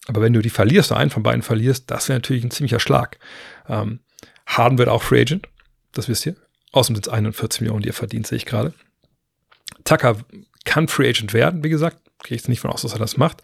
Aber 0.07 0.21
wenn 0.21 0.33
du 0.33 0.41
die 0.41 0.49
verlierst, 0.49 0.91
einen 0.91 1.09
von 1.09 1.23
beiden 1.23 1.41
verlierst, 1.41 1.89
das 1.89 2.09
wäre 2.09 2.17
natürlich 2.17 2.43
ein 2.43 2.51
ziemlicher 2.51 2.79
Schlag. 2.79 3.19
Ähm, 3.67 3.99
Harden 4.45 4.77
wird 4.77 4.89
auch 4.89 5.01
Free 5.01 5.21
Agent, 5.21 5.47
das 5.93 6.07
wisst 6.07 6.25
ihr. 6.25 6.35
Außerdem 6.71 6.95
sind 6.97 7.07
es 7.07 7.13
41 7.13 7.61
Millionen, 7.61 7.83
die 7.83 7.89
er 7.89 7.93
verdient, 7.93 8.27
sehe 8.27 8.37
ich 8.37 8.45
gerade. 8.45 8.73
Tucker 9.83 10.17
kann 10.65 10.87
Free 10.87 11.09
Agent 11.09 11.33
werden, 11.33 11.63
wie 11.63 11.69
gesagt. 11.69 11.97
Gehe 12.23 12.35
ich 12.35 12.43
jetzt 12.43 12.49
nicht 12.49 12.61
von 12.61 12.71
aus, 12.71 12.83
dass 12.83 12.93
er 12.93 12.99
das 12.99 13.17
macht. 13.17 13.41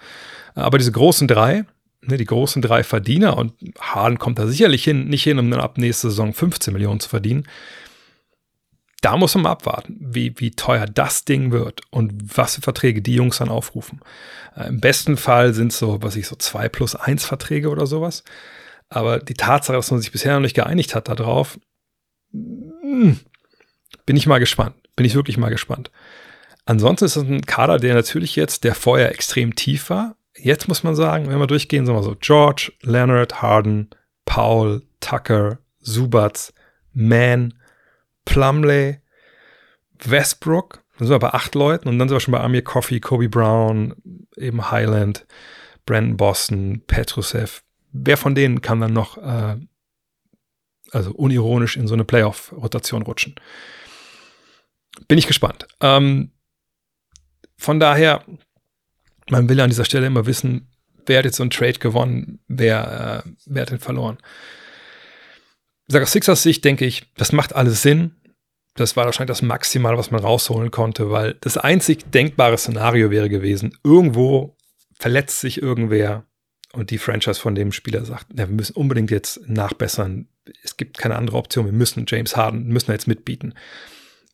Aber 0.56 0.78
diese 0.78 0.92
großen 0.92 1.28
drei, 1.28 1.66
ne, 2.02 2.18
die 2.18 2.26
großen 2.26 2.62
drei 2.62 2.84
Verdiener, 2.84 3.38
und 3.38 3.54
Harden 3.80 4.20
kommt 4.20 4.40
da 4.40 4.48
sicherlich 4.48 4.84
hin, 4.84 5.08
nicht 5.08 5.24
hin, 5.24 5.40
um 5.40 5.52
dann 5.52 5.60
ab 5.60 5.78
nächste 5.78 6.10
Saison 6.10 6.34
15 6.34 6.74
Millionen 6.74 7.00
zu 7.00 7.10
verdienen. 7.10 7.46
Da 9.02 9.16
muss 9.16 9.34
man 9.36 9.44
mal 9.44 9.52
abwarten, 9.52 9.98
wie, 10.00 10.34
wie 10.38 10.52
teuer 10.52 10.86
das 10.86 11.24
Ding 11.24 11.52
wird 11.52 11.82
und 11.90 12.38
was 12.38 12.56
für 12.56 12.62
Verträge 12.62 13.02
die 13.02 13.16
Jungs 13.16 13.38
dann 13.38 13.50
aufrufen. 13.50 14.02
Äh, 14.56 14.68
Im 14.68 14.82
besten 14.82 15.16
Fall 15.16 15.54
sind 15.54 15.72
es 15.72 15.80
so, 15.80 16.02
was 16.02 16.16
ich 16.16 16.28
so 16.28 16.36
zwei 16.36 16.68
plus 16.68 16.96
eins 16.96 17.24
Verträge 17.24 17.70
oder 17.70 17.88
sowas. 17.88 18.24
Aber 18.90 19.20
die 19.20 19.36
Tatsache, 19.36 19.78
dass 19.78 19.92
man 19.92 20.02
sich 20.02 20.12
bisher 20.12 20.34
noch 20.34 20.42
nicht 20.42 20.56
geeinigt 20.56 20.96
hat 20.96 21.08
darauf, 21.08 21.60
hm, 22.32 23.20
bin 24.06 24.18
ich 24.18 24.28
mal 24.28 24.40
gespannt. 24.40 24.76
Bin 24.96 25.06
ich 25.06 25.16
wirklich 25.16 25.38
mal 25.38 25.50
gespannt. 25.50 25.92
Ansonsten 26.70 27.06
ist 27.06 27.16
es 27.16 27.24
ein 27.24 27.42
Kader, 27.42 27.80
der 27.80 27.96
natürlich 27.96 28.36
jetzt, 28.36 28.64
der 28.64 28.76
vorher 28.76 29.12
extrem 29.12 29.56
tief 29.56 29.90
war. 29.90 30.16
Jetzt 30.38 30.68
muss 30.68 30.84
man 30.84 30.94
sagen, 30.94 31.28
wenn 31.28 31.40
wir 31.40 31.48
durchgehen, 31.48 31.88
sagen 31.88 31.98
wir 31.98 32.04
so, 32.04 32.16
George, 32.20 32.72
Leonard, 32.84 33.42
Harden, 33.42 33.90
Paul, 34.26 34.84
Tucker, 35.00 35.58
Subatz, 35.80 36.54
Mann, 36.94 37.56
Plumley, 38.24 39.00
Westbrook, 40.04 40.84
dann 41.00 41.08
sind 41.08 41.16
wir 41.16 41.18
bei 41.18 41.34
acht 41.34 41.56
Leuten 41.56 41.90
und 41.90 41.98
dann 41.98 42.08
sind 42.08 42.18
wir 42.18 42.20
schon 42.20 42.34
bei 42.34 42.40
Amir 42.40 42.64
Coffee, 42.64 43.00
Kobe 43.00 43.30
Brown, 43.30 43.96
eben 44.38 44.70
Highland, 44.70 45.26
Brandon 45.88 46.18
Boston, 46.18 46.84
Petrusev. 46.86 47.64
Wer 47.94 48.16
von 48.16 48.36
denen 48.36 48.62
kann 48.62 48.80
dann 48.80 48.94
noch 48.94 49.18
äh, 49.18 49.56
also 50.92 51.14
unironisch 51.14 51.78
in 51.78 51.88
so 51.88 51.96
eine 51.96 52.06
Playoff-Rotation 52.06 53.02
rutschen. 53.02 53.34
Bin 55.08 55.18
ich 55.18 55.26
gespannt. 55.26 55.68
Ähm, 55.82 56.30
von 57.60 57.80
daher, 57.80 58.24
man 59.30 59.50
will 59.50 59.60
an 59.60 59.70
dieser 59.70 59.86
Stelle 59.86 60.08
immer 60.08 60.26
wissen, 60.26 60.72
wer 61.06 61.20
hat 61.20 61.26
jetzt 61.26 61.36
so 61.36 61.44
einen 61.44 61.50
Trade 61.50 61.78
gewonnen, 61.78 62.40
wer, 62.48 63.24
äh, 63.26 63.30
wer 63.46 63.64
hat 63.64 63.72
den 63.72 63.80
verloren. 63.80 64.18
Sage 65.90 66.04
aus 66.04 66.12
Sixers 66.14 66.42
Sicht, 66.42 66.64
denke 66.64 66.86
ich, 66.86 67.12
das 67.18 67.34
macht 67.34 67.54
alles 67.54 67.82
Sinn. 67.82 68.16
Das 68.76 68.96
war 68.96 69.06
wahrscheinlich 69.06 69.36
das 69.36 69.42
Maximal, 69.42 69.98
was 69.98 70.10
man 70.10 70.22
rausholen 70.22 70.72
konnte, 70.72 71.12
weil 71.12 71.34
das 71.42 71.58
einzig 71.58 72.10
denkbare 72.12 72.58
Szenario 72.58 73.12
wäre 73.12 73.28
gewesen, 73.28 73.78
irgendwo 73.84 74.56
verletzt 74.94 75.42
sich 75.42 75.62
irgendwer 75.62 76.26
und 76.72 76.92
die 76.92 76.98
Franchise 76.98 77.42
von 77.42 77.56
dem 77.56 77.74
Spieler 77.74 78.06
sagt, 78.06 78.28
ja, 78.38 78.48
wir 78.48 78.56
müssen 78.56 78.76
unbedingt 78.76 79.12
jetzt 79.12 79.50
nachbessern. 79.50 80.30
Es 80.64 80.78
gibt 80.78 80.98
keine 80.98 81.18
andere 81.18 81.38
Option. 81.38 81.66
Wir 81.66 81.74
müssen 81.74 82.06
James 82.08 82.38
Harden, 82.38 82.68
müssen 82.68 82.92
jetzt 82.92 83.08
mitbieten. 83.08 83.54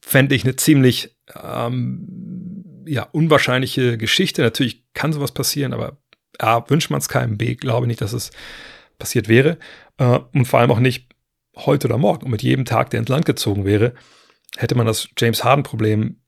Fände 0.01 0.35
ich 0.35 0.43
eine 0.43 0.57
ziemlich 0.57 1.15
ähm, 1.41 2.74
ja, 2.85 3.03
unwahrscheinliche 3.11 3.97
Geschichte. 3.97 4.41
Natürlich 4.41 4.83
kann 4.93 5.13
sowas 5.13 5.31
passieren, 5.31 5.73
aber 5.73 5.97
A, 6.39 6.69
wünscht 6.69 6.89
man 6.89 6.99
es 6.99 7.09
keinem, 7.09 7.37
B, 7.37 7.55
glaube 7.55 7.87
nicht, 7.87 8.01
dass 8.01 8.13
es 8.13 8.31
passiert 8.97 9.27
wäre. 9.27 9.57
Äh, 9.97 10.19
und 10.33 10.45
vor 10.45 10.59
allem 10.59 10.71
auch 10.71 10.79
nicht 10.79 11.09
heute 11.55 11.87
oder 11.87 11.97
morgen. 11.97 12.25
Und 12.25 12.31
mit 12.31 12.43
jedem 12.43 12.65
Tag, 12.65 12.89
der 12.89 12.99
ins 12.99 13.09
Land 13.09 13.25
gezogen 13.25 13.65
wäre, 13.65 13.93
hätte 14.57 14.75
man 14.75 14.85
das 14.85 15.09
James 15.17 15.43
Harden-Problem 15.43 16.21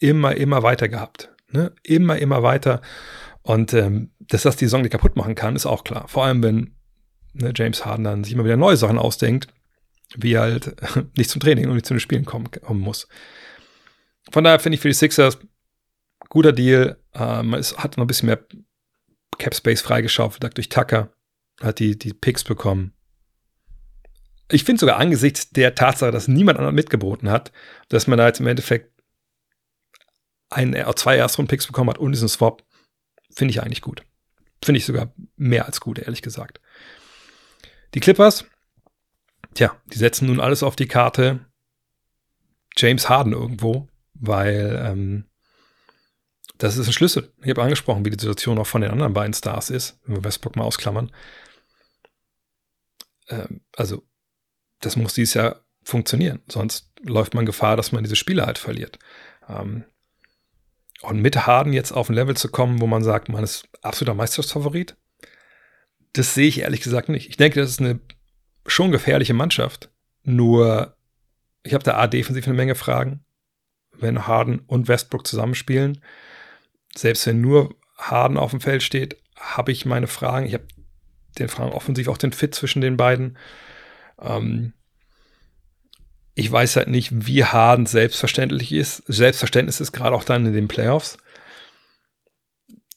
immer, 0.00 0.36
immer 0.36 0.62
weiter 0.62 0.88
gehabt. 0.88 1.32
Ne? 1.50 1.72
Immer, 1.82 2.18
immer 2.18 2.42
weiter. 2.42 2.82
Und 3.42 3.74
ähm, 3.74 4.10
dass 4.18 4.42
das 4.42 4.56
die 4.56 4.64
Saison 4.64 4.82
nicht 4.82 4.92
kaputt 4.92 5.16
machen 5.16 5.34
kann, 5.34 5.56
ist 5.56 5.66
auch 5.66 5.84
klar. 5.84 6.08
Vor 6.08 6.24
allem, 6.24 6.42
wenn 6.42 6.74
ne, 7.34 7.52
James 7.54 7.84
Harden 7.84 8.04
dann 8.04 8.24
sich 8.24 8.32
immer 8.32 8.44
wieder 8.44 8.56
neue 8.56 8.76
Sachen 8.76 8.98
ausdenkt, 8.98 9.48
wie 10.16 10.38
halt 10.38 10.74
nicht 11.16 11.30
zum 11.30 11.40
Training 11.40 11.68
und 11.68 11.74
nicht 11.74 11.86
zu 11.86 11.94
den 11.94 12.00
Spielen 12.00 12.24
kommen, 12.24 12.50
kommen 12.50 12.80
muss. 12.80 13.08
Von 14.30 14.44
daher 14.44 14.58
finde 14.60 14.76
ich 14.76 14.80
für 14.80 14.88
die 14.88 14.94
Sixers 14.94 15.38
guter 16.34 16.52
Deal. 16.52 16.98
Ähm, 17.14 17.54
es 17.54 17.78
hat 17.78 17.96
noch 17.96 18.04
ein 18.04 18.08
bisschen 18.08 18.26
mehr 18.26 18.44
Cap 19.38 19.54
Space 19.54 19.80
freigeschaufelt 19.80 20.56
durch 20.56 20.68
Tucker, 20.68 21.12
hat 21.60 21.78
die, 21.78 21.96
die 21.96 22.12
Picks 22.12 22.44
bekommen. 22.44 22.92
Ich 24.50 24.64
finde 24.64 24.80
sogar 24.80 24.98
angesichts 24.98 25.50
der 25.50 25.74
Tatsache, 25.74 26.10
dass 26.10 26.28
niemand 26.28 26.58
anderen 26.58 26.74
mitgeboten 26.74 27.30
hat, 27.30 27.52
dass 27.88 28.06
man 28.06 28.18
da 28.18 28.26
jetzt 28.26 28.40
im 28.40 28.46
Endeffekt 28.46 28.92
ein, 30.50 30.76
zwei 30.96 31.16
Erstrunden-Picks 31.16 31.66
bekommen 31.66 31.90
hat 31.90 31.98
und 31.98 32.12
diesen 32.12 32.28
Swap, 32.28 32.62
Finde 33.34 33.50
ich 33.50 33.62
eigentlich 33.62 33.82
gut. 33.82 34.04
Finde 34.62 34.78
ich 34.78 34.84
sogar 34.84 35.12
mehr 35.36 35.66
als 35.66 35.80
gut, 35.80 35.98
ehrlich 35.98 36.22
gesagt. 36.22 36.60
Die 37.94 38.00
Clippers, 38.00 38.44
tja, 39.54 39.76
die 39.92 39.98
setzen 39.98 40.26
nun 40.26 40.40
alles 40.40 40.62
auf 40.62 40.76
die 40.76 40.86
Karte. 40.86 41.44
James 42.76 43.08
Harden 43.08 43.32
irgendwo, 43.32 43.88
weil 44.14 44.80
ähm, 44.84 45.24
das 46.58 46.76
ist 46.76 46.86
ein 46.86 46.92
Schlüssel. 46.92 47.32
Ich 47.42 47.50
habe 47.50 47.62
angesprochen, 47.62 48.04
wie 48.04 48.10
die 48.10 48.20
Situation 48.20 48.58
auch 48.58 48.66
von 48.66 48.80
den 48.80 48.90
anderen 48.90 49.12
beiden 49.12 49.34
Stars 49.34 49.70
ist, 49.70 49.98
wenn 50.04 50.16
wir 50.16 50.24
Westbrook 50.24 50.56
mal 50.56 50.64
ausklammern. 50.64 51.10
Ähm, 53.28 53.60
also, 53.76 54.02
das 54.80 54.96
muss 54.96 55.14
dieses 55.14 55.34
Jahr 55.34 55.64
funktionieren. 55.82 56.42
Sonst 56.48 56.92
läuft 57.02 57.34
man 57.34 57.46
Gefahr, 57.46 57.76
dass 57.76 57.92
man 57.92 58.04
diese 58.04 58.16
Spiele 58.16 58.46
halt 58.46 58.58
verliert. 58.58 58.98
Ähm, 59.48 59.84
und 61.02 61.20
mit 61.20 61.46
Harden 61.46 61.72
jetzt 61.72 61.92
auf 61.92 62.08
ein 62.08 62.14
Level 62.14 62.36
zu 62.36 62.48
kommen, 62.48 62.80
wo 62.80 62.86
man 62.86 63.02
sagt, 63.02 63.28
man 63.28 63.44
ist 63.44 63.68
absoluter 63.82 64.14
Meisterschaftsfavorit, 64.14 64.96
das 66.14 66.34
sehe 66.34 66.48
ich 66.48 66.60
ehrlich 66.60 66.80
gesagt 66.80 67.08
nicht. 67.08 67.28
Ich 67.28 67.36
denke, 67.36 67.60
das 67.60 67.70
ist 67.70 67.80
eine 67.80 68.00
schon 68.66 68.92
gefährliche 68.92 69.34
Mannschaft. 69.34 69.90
Nur, 70.22 70.96
ich 71.62 71.74
habe 71.74 71.84
da 71.84 71.96
A 71.96 72.06
defensiv 72.06 72.46
eine 72.46 72.56
Menge 72.56 72.74
Fragen. 72.74 73.24
Wenn 73.92 74.26
Harden 74.26 74.60
und 74.60 74.88
Westbrook 74.88 75.26
zusammenspielen, 75.26 76.02
selbst 76.96 77.26
wenn 77.26 77.40
nur 77.40 77.74
Harden 77.96 78.36
auf 78.36 78.50
dem 78.50 78.60
Feld 78.60 78.82
steht, 78.82 79.16
habe 79.36 79.72
ich 79.72 79.86
meine 79.86 80.06
Fragen. 80.06 80.46
Ich 80.46 80.54
habe 80.54 80.66
den 81.38 81.48
Fragen 81.48 81.72
offensiv 81.72 82.08
auch 82.08 82.18
den 82.18 82.32
Fit 82.32 82.54
zwischen 82.54 82.80
den 82.80 82.96
beiden. 82.96 83.36
Ähm, 84.20 84.72
ich 86.34 86.50
weiß 86.50 86.76
halt 86.76 86.88
nicht, 86.88 87.26
wie 87.26 87.44
Harden 87.44 87.86
selbstverständlich 87.86 88.72
ist. 88.72 89.02
Selbstverständnis 89.06 89.80
ist 89.80 89.92
gerade 89.92 90.16
auch 90.16 90.24
dann 90.24 90.46
in 90.46 90.52
den 90.52 90.68
Playoffs. 90.68 91.18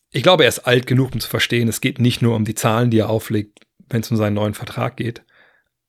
Ich 0.09 0.23
glaube, 0.23 0.43
er 0.43 0.49
ist 0.49 0.59
alt 0.59 0.87
genug, 0.87 1.13
um 1.13 1.19
zu 1.19 1.29
verstehen, 1.29 1.67
es 1.67 1.81
geht 1.81 1.99
nicht 1.99 2.21
nur 2.21 2.35
um 2.35 2.45
die 2.45 2.55
Zahlen, 2.55 2.89
die 2.89 2.99
er 2.99 3.09
auflegt, 3.09 3.59
wenn 3.89 4.01
es 4.01 4.09
um 4.09 4.17
seinen 4.17 4.33
neuen 4.33 4.53
Vertrag 4.53 4.97
geht. 4.97 5.23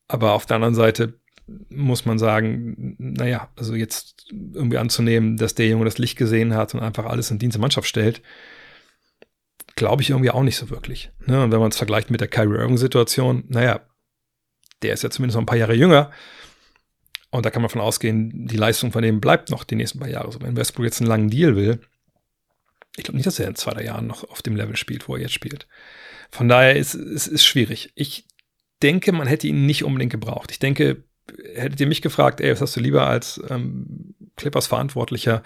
Aber 0.08 0.32
auf 0.32 0.44
der 0.44 0.56
anderen 0.56 0.74
Seite 0.74 1.20
muss 1.70 2.04
man 2.04 2.18
sagen, 2.18 2.96
naja, 2.98 3.50
also 3.56 3.74
jetzt 3.74 4.26
irgendwie 4.30 4.78
anzunehmen, 4.78 5.36
dass 5.36 5.54
der 5.54 5.68
Junge 5.68 5.84
das 5.84 5.98
Licht 5.98 6.18
gesehen 6.18 6.54
hat 6.54 6.74
und 6.74 6.80
einfach 6.80 7.06
alles 7.06 7.30
in 7.30 7.38
Dienst 7.38 7.56
der 7.56 7.60
Mannschaft 7.60 7.88
stellt, 7.88 8.22
glaube 9.76 10.02
ich 10.02 10.10
irgendwie 10.10 10.30
auch 10.30 10.42
nicht 10.42 10.56
so 10.56 10.70
wirklich. 10.70 11.10
Ne? 11.26 11.42
Und 11.42 11.52
wenn 11.52 11.60
man 11.60 11.70
es 11.70 11.76
vergleicht 11.76 12.10
mit 12.10 12.20
der 12.20 12.28
Kyrie 12.28 12.58
Irving-Situation, 12.58 13.44
naja, 13.48 13.80
der 14.82 14.92
ist 14.92 15.02
ja 15.02 15.10
zumindest 15.10 15.36
noch 15.36 15.42
ein 15.42 15.46
paar 15.46 15.56
Jahre 15.56 15.74
jünger. 15.74 16.10
Und 17.30 17.44
da 17.44 17.50
kann 17.50 17.62
man 17.62 17.70
von 17.70 17.80
ausgehen, 17.80 18.46
die 18.46 18.56
Leistung 18.56 18.92
von 18.92 19.02
dem 19.02 19.20
bleibt 19.20 19.50
noch 19.50 19.64
die 19.64 19.74
nächsten 19.74 19.98
paar 19.98 20.08
Jahre. 20.08 20.32
So, 20.32 20.40
wenn 20.40 20.56
Westbrook 20.56 20.84
jetzt 20.84 21.00
einen 21.00 21.08
langen 21.08 21.30
Deal 21.30 21.56
will, 21.56 21.80
ich 22.96 23.04
glaube 23.04 23.16
nicht, 23.16 23.26
dass 23.26 23.38
er 23.38 23.48
in 23.48 23.54
zwei, 23.54 23.72
drei 23.72 23.84
Jahren 23.84 24.06
noch 24.06 24.24
auf 24.28 24.42
dem 24.42 24.56
Level 24.56 24.76
spielt, 24.76 25.08
wo 25.08 25.14
er 25.14 25.22
jetzt 25.22 25.34
spielt. 25.34 25.68
Von 26.30 26.48
daher 26.48 26.76
ist 26.76 26.94
es 26.94 27.26
ist 27.26 27.44
schwierig. 27.44 27.92
Ich 27.94 28.26
denke, 28.82 29.12
man 29.12 29.28
hätte 29.28 29.46
ihn 29.46 29.66
nicht 29.66 29.84
unbedingt 29.84 30.12
gebraucht. 30.12 30.50
Ich 30.50 30.58
denke, 30.58 31.04
hättet 31.54 31.80
ihr 31.80 31.86
mich 31.86 32.02
gefragt, 32.02 32.40
ey, 32.40 32.52
was 32.52 32.60
hast 32.60 32.76
du 32.76 32.80
lieber 32.80 33.06
als 33.06 33.40
ähm, 33.48 34.14
Clippers-Verantwortlicher, 34.36 35.42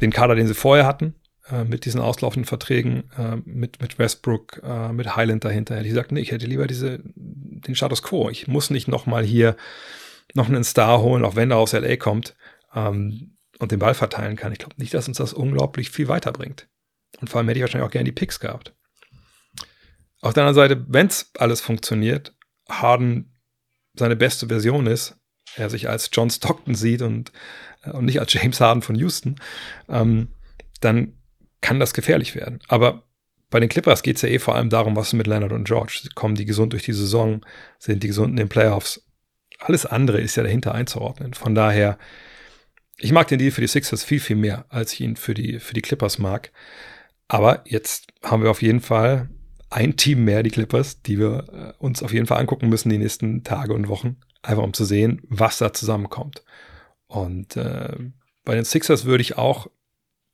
den 0.00 0.12
Kader, 0.12 0.34
den 0.34 0.46
sie 0.46 0.54
vorher 0.54 0.86
hatten, 0.86 1.14
äh, 1.50 1.64
mit 1.64 1.84
diesen 1.84 2.00
auslaufenden 2.00 2.46
Verträgen, 2.46 3.10
äh, 3.16 3.36
mit, 3.44 3.80
mit 3.80 3.98
Westbrook, 3.98 4.62
äh, 4.62 4.92
mit 4.92 5.16
Highland 5.16 5.44
dahinter, 5.44 5.74
hätte 5.74 5.86
ich 5.86 5.92
gesagt, 5.92 6.12
nee, 6.12 6.20
ich 6.20 6.30
hätte 6.30 6.46
lieber 6.46 6.66
diese, 6.66 7.00
den 7.04 7.74
Status 7.74 8.02
Quo. 8.02 8.28
Ich 8.28 8.46
muss 8.46 8.70
nicht 8.70 8.88
nochmal 8.88 9.24
hier 9.24 9.56
noch 10.34 10.48
einen 10.48 10.64
Star 10.64 11.00
holen, 11.00 11.24
auch 11.24 11.36
wenn 11.36 11.50
er 11.50 11.56
aus 11.56 11.72
LA 11.72 11.96
kommt 11.96 12.36
ähm, 12.74 13.36
und 13.58 13.72
den 13.72 13.78
Ball 13.78 13.94
verteilen 13.94 14.36
kann. 14.36 14.52
Ich 14.52 14.58
glaube 14.58 14.76
nicht, 14.78 14.94
dass 14.94 15.08
uns 15.08 15.18
das 15.18 15.32
unglaublich 15.32 15.90
viel 15.90 16.08
weiterbringt. 16.08 16.68
Und 17.20 17.30
vor 17.30 17.38
allem 17.38 17.48
hätte 17.48 17.58
ich 17.58 17.62
wahrscheinlich 17.62 17.86
auch 17.86 17.92
gerne 17.92 18.04
die 18.04 18.12
Picks 18.12 18.40
gehabt. 18.40 18.74
Auf 20.20 20.34
der 20.34 20.44
anderen 20.44 20.54
Seite, 20.54 20.84
wenn 20.88 21.06
es 21.06 21.30
alles 21.38 21.60
funktioniert, 21.60 22.34
Harden 22.68 23.37
seine 23.98 24.16
beste 24.16 24.46
Version 24.48 24.86
ist, 24.86 25.16
er 25.56 25.70
sich 25.70 25.88
als 25.88 26.10
John 26.12 26.30
Stockton 26.30 26.74
sieht 26.74 27.02
und, 27.02 27.32
äh, 27.84 27.90
und 27.90 28.04
nicht 28.04 28.20
als 28.20 28.32
James 28.32 28.60
Harden 28.60 28.82
von 28.82 28.96
Houston, 28.96 29.36
ähm, 29.88 30.28
dann 30.80 31.14
kann 31.60 31.80
das 31.80 31.94
gefährlich 31.94 32.34
werden. 32.34 32.60
Aber 32.68 33.02
bei 33.50 33.60
den 33.60 33.68
Clippers 33.68 34.02
geht 34.02 34.16
es 34.16 34.22
ja 34.22 34.28
eh 34.28 34.38
vor 34.38 34.54
allem 34.54 34.70
darum, 34.70 34.94
was 34.94 35.12
mit 35.12 35.26
Leonard 35.26 35.52
und 35.52 35.66
George. 35.66 36.08
Kommen 36.14 36.34
die 36.34 36.44
gesund 36.44 36.72
durch 36.72 36.84
die 36.84 36.92
Saison? 36.92 37.44
Sind 37.78 38.02
die 38.02 38.08
gesund 38.08 38.30
in 38.30 38.36
den 38.36 38.48
Playoffs? 38.48 39.02
Alles 39.58 39.86
andere 39.86 40.20
ist 40.20 40.36
ja 40.36 40.42
dahinter 40.42 40.74
einzuordnen. 40.74 41.34
Von 41.34 41.54
daher, 41.54 41.98
ich 42.98 43.12
mag 43.12 43.26
den 43.28 43.38
Deal 43.38 43.50
für 43.50 43.60
die 43.60 43.66
Sixers 43.66 44.04
viel, 44.04 44.20
viel 44.20 44.36
mehr, 44.36 44.66
als 44.68 44.92
ich 44.92 45.00
ihn 45.00 45.16
für 45.16 45.34
die, 45.34 45.58
für 45.58 45.74
die 45.74 45.82
Clippers 45.82 46.18
mag. 46.18 46.52
Aber 47.26 47.62
jetzt 47.64 48.08
haben 48.22 48.42
wir 48.42 48.50
auf 48.50 48.62
jeden 48.62 48.80
Fall 48.80 49.28
ein 49.70 49.96
Team 49.96 50.24
mehr, 50.24 50.42
die 50.42 50.50
Clippers, 50.50 51.02
die 51.02 51.18
wir 51.18 51.44
äh, 51.52 51.82
uns 51.82 52.02
auf 52.02 52.12
jeden 52.12 52.26
Fall 52.26 52.38
angucken 52.38 52.68
müssen 52.68 52.88
die 52.88 52.98
nächsten 52.98 53.44
Tage 53.44 53.74
und 53.74 53.88
Wochen, 53.88 54.16
einfach 54.42 54.62
um 54.62 54.72
zu 54.72 54.84
sehen, 54.84 55.20
was 55.28 55.58
da 55.58 55.72
zusammenkommt. 55.72 56.42
Und 57.06 57.56
äh, 57.56 57.96
bei 58.44 58.54
den 58.54 58.64
Sixers 58.64 59.04
würde 59.04 59.22
ich 59.22 59.36
auch 59.36 59.68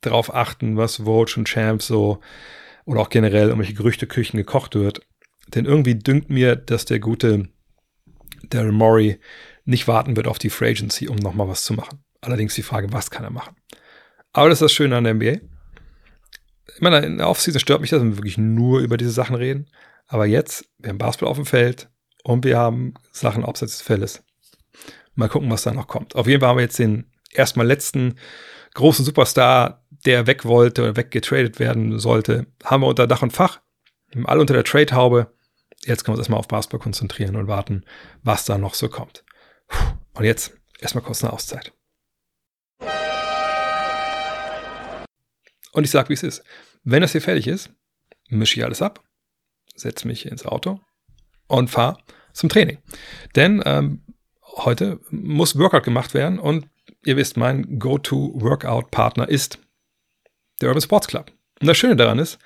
darauf 0.01 0.33
achten, 0.33 0.77
was 0.77 1.05
Woj 1.05 1.37
und 1.37 1.47
Champs 1.47 1.87
so 1.87 2.19
oder 2.85 3.01
auch 3.01 3.09
generell 3.09 3.51
um 3.51 3.59
welche 3.59 3.73
Gerüchteküchen 3.73 4.37
gekocht 4.37 4.75
wird. 4.75 5.01
Denn 5.47 5.65
irgendwie 5.65 5.95
dünkt 5.95 6.29
mir, 6.29 6.55
dass 6.55 6.85
der 6.85 6.99
gute 6.99 7.49
Daryl 8.49 8.71
Morey 8.71 9.19
nicht 9.65 9.87
warten 9.87 10.15
wird 10.15 10.27
auf 10.27 10.39
die 10.39 10.49
Free 10.49 10.69
Agency, 10.69 11.07
um 11.07 11.17
nochmal 11.17 11.47
was 11.47 11.63
zu 11.63 11.73
machen. 11.73 12.03
Allerdings 12.21 12.55
die 12.55 12.63
Frage, 12.63 12.93
was 12.93 13.09
kann 13.09 13.23
er 13.23 13.31
machen? 13.31 13.55
Aber 14.31 14.49
das 14.49 14.57
ist 14.57 14.65
das 14.65 14.73
Schöne 14.73 14.95
an 14.95 15.03
der 15.03 15.15
NBA 15.15 15.39
ich 16.67 16.81
in 16.81 17.17
der 17.17 17.29
Offseason 17.29 17.59
stört 17.59 17.81
mich 17.81 17.89
das, 17.89 18.01
wenn 18.01 18.11
wir 18.11 18.17
wirklich 18.17 18.37
nur 18.37 18.79
über 18.79 18.97
diese 18.97 19.11
Sachen 19.11 19.35
reden. 19.35 19.69
Aber 20.07 20.25
jetzt, 20.25 20.65
wir 20.77 20.89
haben 20.89 20.97
Basketball 20.97 21.29
auf 21.29 21.37
dem 21.37 21.45
Feld 21.45 21.89
und 22.23 22.43
wir 22.43 22.57
haben 22.57 22.93
Sachen 23.11 23.45
abseits 23.45 23.77
des 23.77 23.81
Feldes. 23.81 24.23
Mal 25.15 25.29
gucken, 25.29 25.49
was 25.49 25.63
da 25.63 25.73
noch 25.73 25.87
kommt. 25.87 26.15
Auf 26.15 26.27
jeden 26.27 26.41
Fall 26.41 26.49
haben 26.49 26.57
wir 26.57 26.63
jetzt 26.63 26.79
den 26.79 27.11
erstmal 27.31 27.65
letzten 27.65 28.15
großen 28.73 29.05
Superstar, 29.05 29.85
der 30.05 30.27
weg 30.27 30.45
wollte 30.45 30.83
oder 30.83 30.95
weggetradet 30.95 31.59
werden 31.59 31.97
sollte, 31.97 32.45
haben 32.63 32.83
wir 32.83 32.87
unter 32.87 33.07
Dach 33.07 33.21
und 33.21 33.33
Fach. 33.33 33.61
Alle 34.25 34.41
unter 34.41 34.53
der 34.53 34.63
Trade-Haube. 34.63 35.33
Jetzt 35.83 36.03
können 36.03 36.13
wir 36.13 36.19
uns 36.19 36.25
erstmal 36.25 36.39
auf 36.39 36.47
Basketball 36.47 36.79
konzentrieren 36.79 37.35
und 37.35 37.47
warten, 37.47 37.83
was 38.23 38.45
da 38.45 38.57
noch 38.57 38.75
so 38.75 38.87
kommt. 38.87 39.23
Und 40.13 40.23
jetzt 40.23 40.57
erstmal 40.79 41.03
kurz 41.03 41.23
eine 41.23 41.33
Auszeit. 41.33 41.73
Und 45.75 45.83
ich 45.83 45.91
sage, 45.91 46.09
wie 46.09 46.13
es 46.13 46.23
ist. 46.23 46.43
Wenn 46.85 47.01
das 47.01 47.11
hier 47.11 47.21
fertig 47.21 47.47
ist, 47.47 47.69
mische 48.29 48.59
ich 48.59 48.65
alles 48.65 48.81
ab, 48.81 49.03
setze 49.75 50.07
mich 50.07 50.25
ins 50.25 50.45
Auto 50.45 50.79
und 51.47 51.69
fahre 51.69 51.97
zum 52.31 52.47
Training. 52.47 52.77
Denn 53.35 53.61
ähm, 53.65 54.01
heute 54.41 55.01
muss 55.09 55.59
Workout 55.59 55.83
gemacht 55.83 56.13
werden 56.13 56.39
und 56.39 56.67
ihr 57.03 57.17
wisst, 57.17 57.35
mein 57.35 57.77
Go-To-Workout-Partner 57.77 59.27
ist 59.27 59.59
der 60.61 60.69
Urban 60.69 60.81
Sports 60.81 61.07
Club. 61.07 61.31
Und 61.59 61.67
das 61.67 61.77
Schöne 61.77 61.97
daran 61.97 62.19
ist, 62.19 62.39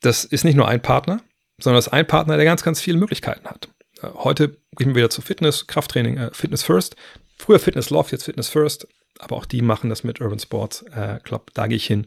das 0.00 0.24
ist 0.24 0.44
nicht 0.44 0.56
nur 0.56 0.66
ein 0.66 0.82
Partner, 0.82 1.22
sondern 1.60 1.78
das 1.78 1.86
ist 1.86 1.92
ein 1.92 2.08
Partner, 2.08 2.36
der 2.36 2.44
ganz, 2.44 2.64
ganz 2.64 2.80
viele 2.80 2.98
Möglichkeiten 2.98 3.46
hat. 3.46 3.68
Äh, 4.02 4.08
heute 4.14 4.56
gehen 4.76 4.88
wir 4.88 4.96
wieder 4.96 5.10
zu 5.10 5.22
Fitness, 5.22 5.68
Krafttraining, 5.68 6.16
äh, 6.16 6.30
Fitness 6.32 6.64
First. 6.64 6.96
Früher 7.36 7.60
Fitness 7.60 7.90
Loft, 7.90 8.10
jetzt 8.10 8.24
Fitness 8.24 8.48
First 8.48 8.88
aber 9.18 9.36
auch 9.36 9.46
die 9.46 9.62
machen 9.62 9.90
das 9.90 10.04
mit 10.04 10.20
Urban 10.20 10.38
Sports 10.38 10.82
äh, 10.94 11.18
Club. 11.22 11.50
Da 11.54 11.66
gehe 11.66 11.76
ich 11.76 11.86
hin. 11.86 12.06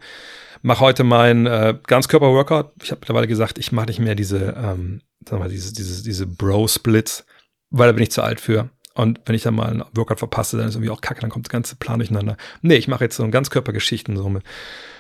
Mache 0.62 0.82
heute 0.82 1.04
mein 1.04 1.46
äh, 1.46 1.78
Ganzkörper-Workout. 1.88 2.72
Ich 2.84 2.92
habe 2.92 3.00
mittlerweile 3.00 3.28
gesagt, 3.28 3.58
ich 3.58 3.72
mache 3.72 3.88
nicht 3.88 4.00
mehr 4.00 4.16
diese, 4.16 4.56
ähm, 4.58 5.02
sagen 5.26 5.38
wir 5.38 5.40
mal, 5.40 5.50
diese, 5.50 5.74
diese, 5.74 6.04
diese 6.04 6.28
Bro-Splits, 6.28 7.26
weil 7.70 7.88
da 7.88 7.94
bin 7.94 8.04
ich 8.04 8.12
zu 8.12 8.22
alt 8.22 8.40
für. 8.40 8.70
Und 8.94 9.22
wenn 9.26 9.36
ich 9.36 9.44
dann 9.44 9.56
mal 9.56 9.70
einen 9.70 9.84
Workout 9.94 10.20
verpasse, 10.20 10.58
dann 10.58 10.68
ist 10.68 10.76
irgendwie 10.76 10.92
auch 10.92 11.02
kacke, 11.02 11.22
dann 11.22 11.30
kommt 11.30 11.48
das 11.48 11.52
ganze 11.52 11.76
Plan 11.76 12.00
durcheinander. 12.00 12.38
Nee, 12.62 12.76
ich 12.76 12.88
mache 12.88 13.06
jetzt 13.06 13.16
so 13.16 13.28
Ganzkörpergeschichten, 13.28 14.18
so 14.18 14.30
mit, 14.30 14.44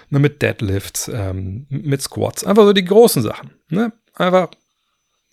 mit 0.09 0.41
Deadlifts, 0.41 1.09
ähm, 1.13 1.67
mit 1.69 2.01
Squats. 2.01 2.43
Einfach 2.43 2.63
so 2.63 2.73
die 2.73 2.85
großen 2.85 3.21
Sachen. 3.21 3.51
Ne? 3.69 3.91
Einfach 4.15 4.49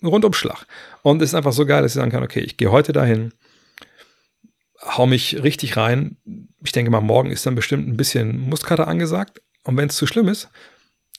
Rundumschlag. 0.03 0.65
Und 1.01 1.21
es 1.21 1.29
ist 1.29 1.35
einfach 1.35 1.53
so 1.53 1.65
geil, 1.65 1.81
dass 1.81 1.91
ich 1.91 1.95
sagen 1.95 2.11
kann, 2.11 2.23
okay, 2.23 2.41
ich 2.41 2.57
gehe 2.57 2.71
heute 2.71 2.91
dahin, 2.91 3.33
hau 4.81 5.05
mich 5.05 5.41
richtig 5.43 5.77
rein. 5.77 6.17
Ich 6.63 6.71
denke 6.71 6.91
mal, 6.91 7.01
morgen 7.01 7.31
ist 7.31 7.45
dann 7.45 7.55
bestimmt 7.55 7.87
ein 7.87 7.97
bisschen 7.97 8.49
Muskelkater 8.49 8.87
angesagt. 8.87 9.41
Und 9.63 9.77
wenn 9.77 9.89
es 9.89 9.95
zu 9.95 10.07
schlimm 10.07 10.27
ist, 10.27 10.49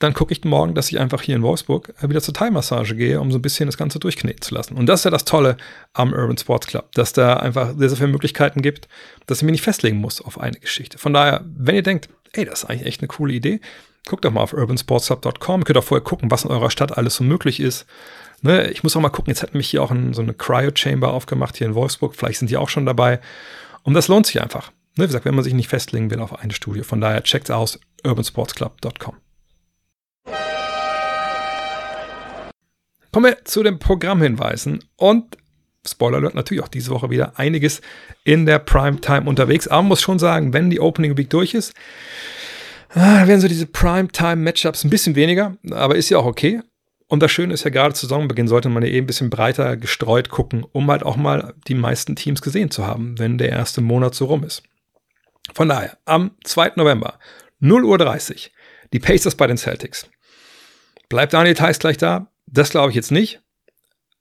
dann 0.01 0.15
gucke 0.15 0.33
ich 0.33 0.43
morgen, 0.45 0.75
dass 0.75 0.91
ich 0.91 0.99
einfach 0.99 1.21
hier 1.21 1.37
in 1.37 1.43
Wolfsburg 1.43 1.93
äh, 2.01 2.09
wieder 2.09 2.23
zur 2.23 2.35
Thai-Massage 2.35 2.97
gehe, 2.97 3.21
um 3.21 3.31
so 3.31 3.39
ein 3.39 3.43
bisschen 3.43 3.67
das 3.67 3.77
Ganze 3.77 4.01
durchkneten 4.01 4.41
zu 4.41 4.55
lassen. 4.55 4.77
Und 4.77 4.87
das 4.87 5.01
ist 5.01 5.05
ja 5.05 5.11
das 5.11 5.27
Tolle 5.27 5.59
am 5.93 6.13
Urban 6.13 6.39
Sports 6.39 6.67
Club, 6.67 6.91
dass 6.93 7.13
da 7.13 7.35
einfach 7.35 7.77
sehr, 7.77 7.91
sehr 7.91 7.99
viele 7.99 8.09
Möglichkeiten 8.09 8.63
gibt, 8.63 8.89
dass 9.27 9.39
ich 9.39 9.45
mich 9.45 9.53
nicht 9.53 9.63
festlegen 9.63 9.99
muss 9.99 10.23
auf 10.23 10.41
eine 10.41 10.59
Geschichte. 10.59 10.99
Von 10.99 11.13
daher, 11.13 11.45
wenn 11.45 11.75
ihr 11.75 11.83
denkt, 11.83 12.09
ey, 12.33 12.47
das 12.47 12.63
ist 12.63 12.71
eigentlich 12.71 12.87
echt 12.87 13.03
eine 13.03 13.09
coole 13.09 13.35
Idee, 13.35 13.61
guckt 14.07 14.25
doch 14.25 14.31
mal 14.31 14.41
auf 14.41 14.55
urbansportsclub.com. 14.55 15.61
Ihr 15.61 15.65
könnt 15.65 15.79
auch 15.79 15.85
vorher 15.85 16.05
gucken, 16.05 16.31
was 16.31 16.45
in 16.45 16.51
eurer 16.51 16.71
Stadt 16.71 16.97
alles 16.97 17.17
so 17.17 17.25
möglich 17.25 17.61
ist. 17.61 17.85
Ne, 18.41 18.71
ich 18.71 18.83
muss 18.83 18.97
auch 18.97 19.03
mal 19.03 19.11
gucken, 19.11 19.31
jetzt 19.31 19.43
hat 19.43 19.55
mich 19.55 19.69
hier 19.69 19.83
auch 19.83 19.91
ein, 19.91 20.15
so 20.15 20.23
eine 20.23 20.33
Cryo-Chamber 20.33 21.13
aufgemacht 21.13 21.59
hier 21.59 21.67
in 21.67 21.75
Wolfsburg. 21.75 22.17
Vielleicht 22.17 22.39
sind 22.39 22.51
die 22.51 22.57
auch 22.57 22.71
schon 22.71 22.87
dabei. 22.87 23.21
Und 23.83 23.93
das 23.93 24.09
lohnt 24.09 24.27
sich 24.27 24.41
einfach. 24.41 24.73
Ne, 24.97 25.05
wie 25.05 25.07
gesagt, 25.07 25.25
wenn 25.25 25.35
man 25.35 25.45
sich 25.45 25.55
nicht 25.55 25.69
festlegen 25.69 26.11
will 26.11 26.21
auf 26.21 26.39
eine 26.39 26.53
Studie. 26.53 26.83
Von 26.83 27.01
daher 27.01 27.23
checkt 27.23 27.51
aus 27.51 27.79
urbansportsclub.com. 28.05 29.17
Kommen 33.13 33.27
wir 33.27 33.45
zu 33.45 33.63
den 33.63 33.79
Programmhinweisen. 33.79 34.85
Und 34.97 35.37
Spoiler 35.87 36.19
Alert, 36.19 36.35
natürlich 36.35 36.63
auch 36.63 36.69
diese 36.69 36.91
Woche 36.91 37.09
wieder 37.09 37.39
einiges 37.39 37.81
in 38.25 38.45
der 38.45 38.59
Primetime 38.59 39.23
unterwegs. 39.23 39.67
Aber 39.67 39.83
man 39.83 39.89
muss 39.89 40.03
schon 40.03 40.19
sagen, 40.19 40.53
wenn 40.53 40.69
die 40.69 40.81
Opening 40.81 41.17
Week 41.17 41.31
durch 41.31 41.55
ist, 41.55 41.73
ah, 42.91 43.27
werden 43.27 43.41
so 43.41 43.49
diese 43.49 43.67
Primetime-Matchups 43.67 44.85
ein 44.85 44.91
bisschen 44.91 45.15
weniger, 45.15 45.57
aber 45.71 45.97
ist 45.97 46.11
ja 46.11 46.19
auch 46.19 46.27
okay. 46.27 46.61
Und 47.09 47.23
das 47.23 47.33
Schöne 47.33 47.55
ist 47.55 47.65
ja 47.65 47.71
gerade 47.71 47.95
zu 47.95 48.07
Saisonbeginn 48.07 48.47
sollte 48.47 48.69
man 48.69 48.85
ja 48.85 48.91
eben 48.91 49.05
ein 49.05 49.07
bisschen 49.07 49.31
breiter 49.31 49.77
gestreut 49.77 50.29
gucken, 50.29 50.65
um 50.71 50.89
halt 50.91 51.03
auch 51.03 51.17
mal 51.17 51.55
die 51.67 51.75
meisten 51.75 52.15
Teams 52.15 52.43
gesehen 52.43 52.71
zu 52.71 52.87
haben, 52.87 53.19
wenn 53.19 53.39
der 53.39 53.49
erste 53.49 53.81
Monat 53.81 54.15
so 54.15 54.27
rum 54.27 54.45
ist. 54.45 54.63
Von 55.55 55.69
daher, 55.69 55.99
am 56.05 56.33
2. 56.45 56.73
November, 56.77 57.19
0.30 57.61 58.31
Uhr, 58.31 58.51
die 58.93 58.99
Pacers 58.99 59.35
bei 59.35 59.47
den 59.47 59.57
Celtics. 59.57 60.09
Bleibt 61.09 61.33
Daniel 61.33 61.55
Theiss 61.55 61.79
gleich 61.79 61.97
da? 61.97 62.31
Das 62.47 62.71
glaube 62.71 62.91
ich 62.91 62.97
jetzt 62.97 63.11
nicht. 63.11 63.43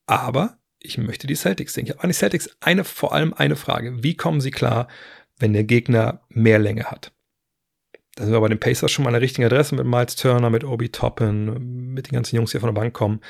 Aber 0.08 0.58
ich 0.80 0.98
möchte 0.98 1.28
die 1.28 1.36
Celtics 1.36 1.74
sehen. 1.74 1.86
Ich 1.86 1.92
habe 1.92 2.04
an 2.04 2.10
die 2.10 2.16
Celtics 2.16 2.50
eine, 2.62 2.84
vor 2.84 3.14
allem 3.14 3.34
eine 3.34 3.56
Frage. 3.56 4.04
Wie 4.04 4.16
kommen 4.16 4.42
sie 4.42 4.52
klar, 4.52 4.88
wenn 5.38 5.54
der 5.54 5.64
Gegner 5.64 6.22
mehr 6.30 6.60
Länge 6.60 6.86
hat? 6.86 7.12
Da 8.16 8.24
sind 8.24 8.34
wir 8.34 8.42
bei 8.42 8.50
den 8.50 8.60
Pacers 8.60 8.92
schon 8.92 9.04
mal 9.04 9.10
an 9.10 9.14
der 9.14 9.22
richtigen 9.22 9.46
Adresse 9.46 9.76
mit 9.76 9.86
Miles 9.86 10.16
Turner, 10.16 10.50
mit 10.50 10.64
Obi 10.64 10.90
Toppin, 10.90 11.94
mit 11.94 12.08
den 12.08 12.16
ganzen 12.16 12.36
Jungs, 12.36 12.52
die 12.52 12.60
von 12.60 12.74
der 12.74 12.80
Bank 12.80 12.94
kommen. 12.94 13.22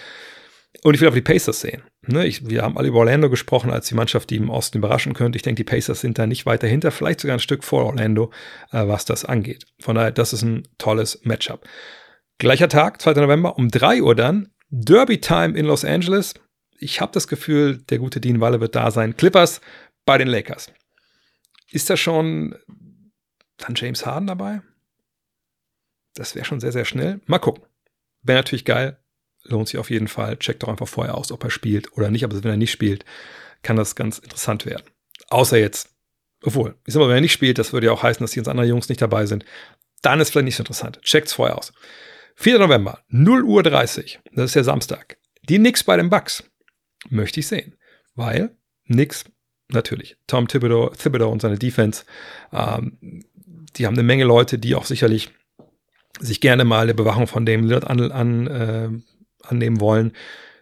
Und 0.84 0.94
ich 0.94 1.02
will 1.02 1.08
aber 1.08 1.16
die 1.16 1.22
Pacers 1.22 1.62
sehen. 1.62 1.84
Ne, 2.08 2.26
ich, 2.26 2.48
wir 2.48 2.62
haben 2.62 2.78
alle 2.78 2.88
über 2.88 3.00
Orlando 3.00 3.30
gesprochen 3.30 3.72
als 3.72 3.88
die 3.88 3.96
Mannschaft, 3.96 4.30
die 4.30 4.38
im 4.38 4.50
Osten 4.50 4.78
überraschen 4.78 5.14
könnte. 5.14 5.36
Ich 5.36 5.42
denke, 5.42 5.64
die 5.64 5.70
Pacers 5.70 6.02
sind 6.02 6.18
da 6.18 6.28
nicht 6.28 6.46
weit 6.46 6.64
dahinter, 6.64 6.92
vielleicht 6.92 7.22
sogar 7.22 7.38
ein 7.38 7.42
Stück 7.42 7.64
vor 7.64 7.86
Orlando, 7.86 8.32
äh, 8.72 8.88
was 8.88 9.06
das 9.06 9.26
angeht. 9.26 9.66
Von 9.82 9.96
daher, 9.96 10.12
das 10.12 10.32
ist 10.32 10.44
ein 10.44 10.68
tolles 10.78 11.22
Matchup. 11.24 11.68
Gleicher 12.38 12.70
Tag, 12.70 13.02
2. 13.02 13.14
November, 13.14 13.58
um 13.58 13.70
3 13.70 14.02
Uhr 14.02 14.16
dann, 14.16 14.50
Derby 14.70 15.20
Time 15.20 15.58
in 15.58 15.66
Los 15.66 15.84
Angeles. 15.84 16.36
Ich 16.78 17.02
habe 17.02 17.12
das 17.12 17.28
Gefühl, 17.28 17.80
der 17.90 17.98
gute 17.98 18.22
Dean 18.22 18.40
Walle 18.40 18.62
wird 18.62 18.76
da 18.76 18.92
sein. 18.92 19.18
Clippers 19.18 19.60
bei 20.06 20.18
den 20.18 20.28
Lakers. 20.28 20.72
Ist 21.72 21.90
da 21.90 21.98
schon 21.98 22.56
dann 23.58 23.76
James 23.76 24.06
Harden 24.06 24.28
dabei? 24.28 24.62
Das 26.14 26.36
wäre 26.36 26.46
schon 26.46 26.60
sehr, 26.60 26.72
sehr 26.72 26.86
schnell. 26.86 27.20
Mal 27.26 27.40
gucken. 27.40 27.64
Wäre 28.22 28.40
natürlich 28.40 28.66
geil. 28.66 28.99
Lohnt 29.44 29.68
sich 29.68 29.80
auf 29.80 29.90
jeden 29.90 30.08
Fall. 30.08 30.38
Checkt 30.38 30.64
doch 30.64 30.68
einfach 30.68 30.88
vorher 30.88 31.16
aus, 31.16 31.32
ob 31.32 31.44
er 31.44 31.50
spielt 31.50 31.94
oder 31.98 32.12
nicht. 32.12 32.24
Aber 32.24 32.44
wenn 32.44 32.52
er 32.52 32.58
nicht 32.58 32.72
spielt, 32.72 33.06
kann 33.64 33.76
das 33.76 33.96
ganz 33.96 34.20
interessant 34.20 34.66
werden. 34.66 34.84
Außer 35.30 35.58
jetzt, 35.58 35.90
obwohl, 36.44 36.76
ich 36.86 36.94
sag 36.94 37.00
mal, 37.00 37.10
wenn 37.10 37.18
er 37.18 37.22
nicht 37.22 37.34
spielt, 37.34 37.58
das 37.58 37.74
würde 37.74 37.88
ja 37.88 37.94
auch 37.94 38.04
heißen, 38.04 38.24
dass 38.24 38.32
die 38.32 38.38
ganzen 38.38 38.52
anderen 38.52 38.70
Jungs 38.70 38.90
nicht 38.90 39.02
dabei 39.02 39.26
sind. 39.26 39.46
Dann 40.02 40.20
ist 40.20 40.32
vielleicht 40.32 40.46
nicht 40.46 40.56
so 40.56 40.62
interessant. 40.62 41.02
Checkt's 41.02 41.34
vorher 41.34 41.58
aus. 41.58 41.74
4. 42.36 42.60
November, 42.60 43.04
0 43.10 43.44
Uhr 43.44 43.64
30. 43.64 44.20
Das 44.34 44.46
ist 44.46 44.56
der 44.56 44.64
Samstag. 44.64 45.18
Die 45.44 45.58
Knicks 45.58 45.84
bei 45.84 45.98
den 45.98 46.10
Bucks. 46.10 46.44
Möchte 47.10 47.40
ich 47.40 47.48
sehen. 47.48 47.76
Weil 48.16 48.56
Knicks, 48.86 49.26
natürlich, 49.70 50.18
Tom 50.28 50.48
Thibodeau, 50.48 50.90
Thibodeau 50.90 51.30
und 51.30 51.42
seine 51.42 51.58
Defense, 51.58 52.04
ähm, 52.52 53.24
die 53.76 53.86
haben 53.86 53.96
eine 53.96 54.04
Menge 54.04 54.24
Leute, 54.24 54.58
die 54.58 54.76
auch 54.76 54.86
sicherlich 54.86 55.32
sich 56.20 56.42
gerne 56.42 56.66
mal 56.66 56.88
der 56.88 56.94
Bewachung 56.94 57.28
von 57.28 57.46
dem 57.46 57.64
Lillard 57.64 57.86
an, 57.86 58.12
an, 58.12 58.48
äh, 58.48 58.90
annehmen 59.44 59.80
wollen. 59.80 60.14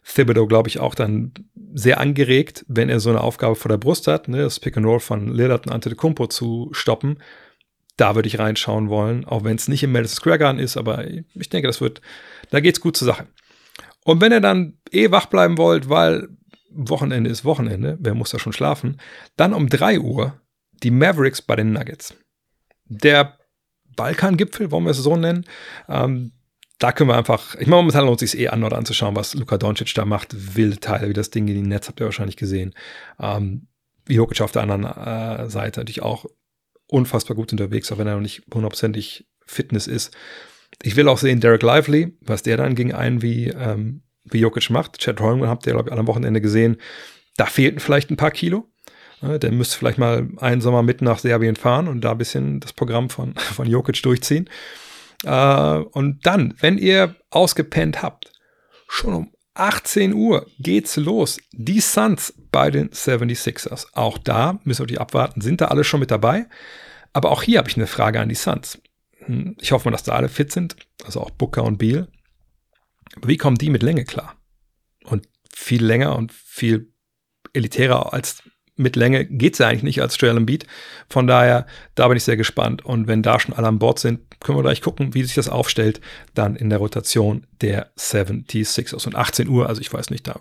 Thibodeau, 0.03 0.47
glaube 0.47 0.69
ich, 0.69 0.79
auch 0.79 0.95
dann 0.95 1.33
sehr 1.73 1.99
angeregt, 1.99 2.65
wenn 2.67 2.89
er 2.89 2.99
so 2.99 3.09
eine 3.09 3.21
Aufgabe 3.21 3.55
vor 3.55 3.69
der 3.69 3.77
Brust 3.77 4.07
hat, 4.07 4.27
ne, 4.27 4.37
das 4.43 4.59
Pick 4.59 4.77
and 4.77 4.85
Roll 4.85 4.99
von 4.99 5.33
Lillard 5.33 5.67
und 5.67 5.73
Antetokounmpo 5.73 6.27
zu 6.27 6.69
stoppen. 6.71 7.21
Da 7.97 8.15
würde 8.15 8.27
ich 8.27 8.39
reinschauen 8.39 8.89
wollen, 8.89 9.25
auch 9.25 9.43
wenn 9.43 9.57
es 9.57 9.67
nicht 9.67 9.83
im 9.83 9.91
Madison 9.91 10.17
Square 10.17 10.39
Garden 10.39 10.59
ist, 10.59 10.77
aber 10.77 11.05
ich 11.07 11.49
denke, 11.49 11.67
das 11.67 11.81
wird, 11.81 12.01
da 12.51 12.59
geht's 12.59 12.79
gut 12.79 12.95
zur 12.95 13.07
Sache. 13.07 13.27
Und 14.05 14.21
wenn 14.21 14.31
ihr 14.31 14.39
dann 14.39 14.77
eh 14.91 15.11
wach 15.11 15.25
bleiben 15.25 15.57
wollt, 15.57 15.89
weil 15.89 16.29
Wochenende 16.69 17.29
ist 17.29 17.43
Wochenende, 17.43 17.97
wer 17.99 18.13
muss 18.13 18.29
da 18.29 18.39
schon 18.39 18.53
schlafen, 18.53 19.01
dann 19.35 19.53
um 19.53 19.67
3 19.67 19.99
Uhr 19.99 20.39
die 20.83 20.91
Mavericks 20.91 21.41
bei 21.41 21.55
den 21.55 21.73
Nuggets. 21.73 22.15
Der 22.85 23.37
Balkangipfel, 23.95 24.71
wollen 24.71 24.85
wir 24.85 24.91
es 24.91 24.97
so 24.97 25.17
nennen, 25.17 25.45
ähm, 25.89 26.31
da 26.79 26.91
können 26.91 27.09
wir 27.09 27.17
einfach, 27.17 27.55
ich 27.55 27.67
meine, 27.67 27.81
momentan 27.81 28.05
lohnt 28.05 28.21
es 28.21 28.31
sich 28.31 28.39
eh 28.41 28.49
an 28.49 28.63
oder 28.63 28.77
anzuschauen, 28.77 29.15
was 29.15 29.33
Luka 29.33 29.57
Doncic 29.57 29.93
da 29.95 30.05
macht. 30.05 30.55
Wilde 30.55 30.79
Teile, 30.79 31.09
wie 31.09 31.13
das 31.13 31.31
Ding 31.31 31.47
in 31.47 31.55
die 31.55 31.67
Netz, 31.67 31.87
habt 31.87 31.99
ihr 31.99 32.05
wahrscheinlich 32.05 32.37
gesehen. 32.37 32.75
Ähm, 33.19 33.67
Jokic 34.07 34.41
auf 34.41 34.51
der 34.51 34.63
anderen 34.63 34.85
äh, 34.85 35.49
Seite 35.49 35.79
natürlich 35.79 36.03
auch 36.03 36.25
unfassbar 36.87 37.35
gut 37.35 37.51
unterwegs, 37.51 37.91
auch 37.91 37.97
wenn 37.97 38.07
er 38.07 38.15
noch 38.15 38.21
nicht 38.21 38.43
hundertprozentig 38.53 39.27
Fitness 39.45 39.87
ist. 39.87 40.15
Ich 40.83 40.95
will 40.95 41.07
auch 41.07 41.17
sehen, 41.17 41.39
Derek 41.39 41.63
Lively, 41.63 42.15
was 42.21 42.43
der 42.43 42.57
dann 42.57 42.75
gegen 42.75 42.93
einen 42.93 43.21
wie, 43.21 43.47
ähm, 43.47 44.03
wie 44.23 44.39
Jokic 44.39 44.69
macht. 44.69 44.99
Chad 44.99 45.19
Holmgren 45.19 45.49
habt 45.49 45.65
ihr, 45.65 45.73
glaube 45.73 45.89
ich, 45.89 45.97
am 45.97 46.07
Wochenende 46.07 46.41
gesehen. 46.41 46.77
Da 47.37 47.45
fehlten 47.45 47.79
vielleicht 47.79 48.11
ein 48.11 48.17
paar 48.17 48.31
Kilo. 48.31 48.69
Der 49.21 49.51
müsste 49.51 49.77
vielleicht 49.77 49.97
mal 49.97 50.29
einen 50.37 50.61
Sommer 50.61 50.83
mit 50.83 51.01
nach 51.01 51.17
Serbien 51.17 51.55
fahren 51.55 51.87
und 51.87 52.01
da 52.01 52.11
ein 52.11 52.19
bisschen 52.19 52.59
das 52.59 52.73
Programm 52.73 53.09
von, 53.09 53.33
von 53.35 53.67
Jokic 53.67 54.03
durchziehen. 54.03 54.47
Äh, 55.23 55.77
und 55.77 56.25
dann, 56.25 56.53
wenn 56.59 56.77
ihr 56.77 57.15
ausgepennt 57.29 58.01
habt, 58.01 58.31
schon 58.87 59.13
um 59.13 59.33
18 59.57 60.13
Uhr 60.13 60.45
geht's 60.59 60.97
los. 60.97 61.39
Die 61.51 61.81
Suns 61.81 62.33
bei 62.51 62.69
den 62.69 62.89
76ers. 62.89 63.87
Auch 63.93 64.17
da 64.17 64.59
müssen 64.63 64.83
wir 64.83 64.87
die 64.87 64.99
abwarten. 64.99 65.41
Sind 65.41 65.61
da 65.61 65.65
alle 65.65 65.83
schon 65.83 65.99
mit 65.99 66.11
dabei? 66.11 66.47
Aber 67.13 67.31
auch 67.31 67.41
hier 67.41 67.57
habe 67.57 67.69
ich 67.69 67.75
eine 67.75 67.87
Frage 67.87 68.19
an 68.19 68.29
die 68.29 68.35
Suns. 68.35 68.79
Hm, 69.25 69.55
ich 69.59 69.71
hoffe 69.71 69.87
mal, 69.87 69.91
dass 69.91 70.03
da 70.03 70.13
alle 70.13 70.29
fit 70.29 70.51
sind. 70.51 70.75
Also 71.03 71.21
auch 71.21 71.31
Booker 71.31 71.63
und 71.63 71.77
Beal. 71.77 72.07
Wie 73.23 73.37
kommen 73.37 73.57
die 73.57 73.69
mit 73.69 73.81
Länge 73.83 74.05
klar? 74.05 74.35
Und 75.05 75.27
viel 75.51 75.83
länger 75.83 76.15
und 76.15 76.31
viel 76.31 76.93
elitärer 77.53 78.13
als 78.13 78.43
mit 78.77 78.95
Länge 78.95 79.25
geht 79.25 79.53
es 79.53 79.59
ja 79.59 79.67
eigentlich 79.67 79.83
nicht 79.83 80.01
als 80.01 80.19
Joel 80.19 80.37
Embiid. 80.37 80.65
Von 81.09 81.27
daher, 81.27 81.65
da 81.95 82.07
bin 82.07 82.17
ich 82.17 82.23
sehr 82.23 82.37
gespannt. 82.37 82.85
Und 82.85 83.07
wenn 83.07 83.23
da 83.23 83.39
schon 83.39 83.53
alle 83.53 83.67
an 83.67 83.79
Bord 83.79 83.99
sind, 83.99 84.21
können 84.39 84.57
wir 84.57 84.63
gleich 84.63 84.81
gucken, 84.81 85.13
wie 85.13 85.23
sich 85.23 85.35
das 85.35 85.49
aufstellt, 85.49 85.99
dann 86.33 86.55
in 86.55 86.69
der 86.69 86.79
Rotation 86.79 87.45
der 87.61 87.91
76ers. 87.97 89.05
Und 89.05 89.15
18 89.15 89.49
Uhr, 89.49 89.67
also 89.67 89.81
ich 89.81 89.91
weiß 89.91 90.09
nicht, 90.11 90.27
da, 90.27 90.39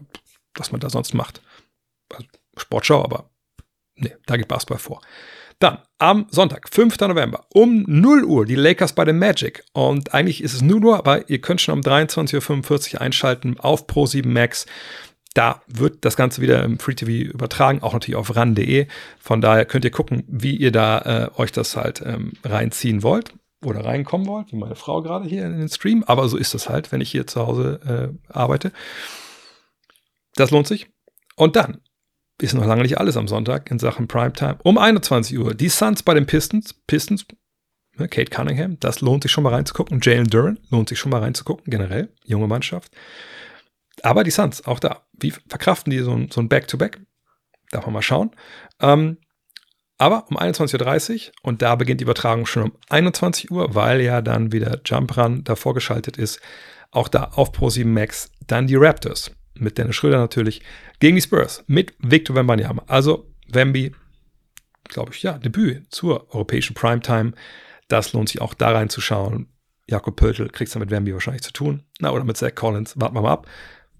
was 0.54 0.70
man 0.70 0.80
da 0.80 0.90
sonst 0.90 1.14
macht. 1.14 1.40
Also 2.12 2.26
Sportschau, 2.56 3.02
aber 3.02 3.30
nee, 3.96 4.14
da 4.26 4.36
geht 4.36 4.48
Basketball 4.48 4.78
vor. 4.78 5.00
Dann 5.58 5.78
am 5.98 6.26
Sonntag, 6.30 6.68
5. 6.68 6.98
November, 7.00 7.46
um 7.54 7.84
0 7.88 8.24
Uhr 8.24 8.44
die 8.44 8.56
Lakers 8.56 8.92
bei 8.92 9.06
den 9.06 9.18
Magic. 9.18 9.64
Und 9.72 10.12
eigentlich 10.12 10.42
ist 10.42 10.52
es 10.52 10.60
0 10.60 10.84
Uhr, 10.84 10.98
aber 10.98 11.30
ihr 11.30 11.40
könnt 11.40 11.62
schon 11.62 11.78
um 11.78 11.80
23.45 11.80 12.94
Uhr 12.94 13.00
einschalten 13.00 13.58
auf 13.58 13.86
Pro7 13.86 14.28
Max. 14.28 14.66
Da 15.36 15.60
wird 15.66 16.06
das 16.06 16.16
Ganze 16.16 16.40
wieder 16.40 16.64
im 16.64 16.78
Free 16.78 16.94
TV 16.94 17.30
übertragen, 17.30 17.82
auch 17.82 17.92
natürlich 17.92 18.16
auf 18.16 18.34
ran.de. 18.34 18.86
Von 19.18 19.42
daher 19.42 19.66
könnt 19.66 19.84
ihr 19.84 19.90
gucken, 19.90 20.24
wie 20.28 20.56
ihr 20.56 20.72
da 20.72 20.98
äh, 21.36 21.38
euch 21.38 21.52
das 21.52 21.76
halt 21.76 22.02
ähm, 22.02 22.32
reinziehen 22.42 23.02
wollt 23.02 23.34
oder 23.62 23.84
reinkommen 23.84 24.26
wollt, 24.26 24.50
wie 24.52 24.56
meine 24.56 24.76
Frau 24.76 25.02
gerade 25.02 25.28
hier 25.28 25.44
in 25.44 25.58
den 25.58 25.68
Stream. 25.68 26.04
Aber 26.04 26.26
so 26.30 26.38
ist 26.38 26.54
das 26.54 26.70
halt, 26.70 26.90
wenn 26.90 27.02
ich 27.02 27.10
hier 27.10 27.26
zu 27.26 27.46
Hause 27.46 28.16
äh, 28.26 28.32
arbeite. 28.32 28.72
Das 30.36 30.52
lohnt 30.52 30.68
sich. 30.68 30.88
Und 31.36 31.54
dann 31.54 31.82
ist 32.40 32.54
noch 32.54 32.64
lange 32.64 32.80
nicht 32.80 32.96
alles 32.96 33.18
am 33.18 33.28
Sonntag 33.28 33.70
in 33.70 33.78
Sachen 33.78 34.08
Primetime. 34.08 34.56
Um 34.62 34.78
21 34.78 35.38
Uhr 35.38 35.52
die 35.52 35.68
Suns 35.68 36.02
bei 36.02 36.14
den 36.14 36.24
Pistons. 36.24 36.72
Pistons, 36.86 37.26
ne, 37.98 38.08
Kate 38.08 38.30
Cunningham, 38.30 38.80
das 38.80 39.02
lohnt 39.02 39.22
sich 39.22 39.32
schon 39.32 39.44
mal 39.44 39.52
reinzugucken. 39.52 40.00
Jalen 40.02 40.28
Duran 40.28 40.58
lohnt 40.70 40.88
sich 40.88 40.98
schon 40.98 41.10
mal 41.10 41.20
reinzugucken, 41.20 41.70
generell, 41.70 42.08
junge 42.24 42.46
Mannschaft. 42.46 42.90
Aber 44.02 44.24
die 44.24 44.30
Suns, 44.30 44.66
auch 44.66 44.78
da, 44.78 45.06
wie 45.12 45.30
verkraften 45.30 45.90
die 45.90 45.98
so 45.98 46.12
ein, 46.12 46.30
so 46.30 46.40
ein 46.40 46.48
Back-to-Back? 46.48 47.00
Darf 47.70 47.84
man 47.86 47.94
mal 47.94 48.02
schauen. 48.02 48.30
Ähm, 48.80 49.18
aber 49.98 50.26
um 50.28 50.36
21.30 50.36 51.28
Uhr 51.28 51.32
und 51.42 51.62
da 51.62 51.74
beginnt 51.74 52.00
die 52.00 52.04
Übertragung 52.04 52.46
schon 52.46 52.64
um 52.64 52.72
21 52.90 53.50
Uhr, 53.50 53.74
weil 53.74 54.02
ja 54.02 54.20
dann 54.20 54.52
wieder 54.52 54.80
Jump 54.84 55.16
Run 55.16 55.42
davor 55.44 55.74
geschaltet 55.74 56.18
ist. 56.18 56.40
Auch 56.90 57.08
da 57.08 57.24
auf 57.34 57.52
Pro7 57.52 57.86
Max 57.86 58.30
dann 58.46 58.66
die 58.66 58.76
Raptors 58.76 59.30
mit 59.54 59.78
Dennis 59.78 59.96
Schröder 59.96 60.18
natürlich 60.18 60.62
gegen 61.00 61.16
die 61.16 61.22
Spurs 61.22 61.64
mit 61.66 61.94
Victor 61.98 62.36
Wembanyama. 62.36 62.84
Also 62.86 63.32
Wemby, 63.48 63.92
glaube 64.84 65.12
ich, 65.12 65.22
ja, 65.22 65.38
Debüt 65.38 65.92
zur 65.92 66.32
europäischen 66.34 66.74
Primetime. 66.74 67.32
Das 67.88 68.12
lohnt 68.12 68.28
sich 68.28 68.40
auch 68.42 68.52
da 68.52 68.72
reinzuschauen. 68.72 69.48
Jakob 69.88 70.16
Pöltl 70.16 70.48
kriegt 70.48 70.68
es 70.68 70.72
dann 70.74 70.80
mit 70.80 70.90
Wemby 70.90 71.14
wahrscheinlich 71.14 71.42
zu 71.42 71.52
tun. 71.52 71.84
Na, 72.00 72.10
oder 72.10 72.24
mit 72.24 72.36
Zach 72.36 72.54
Collins. 72.54 73.00
Warten 73.00 73.14
wir 73.14 73.22
mal 73.22 73.32
ab 73.32 73.46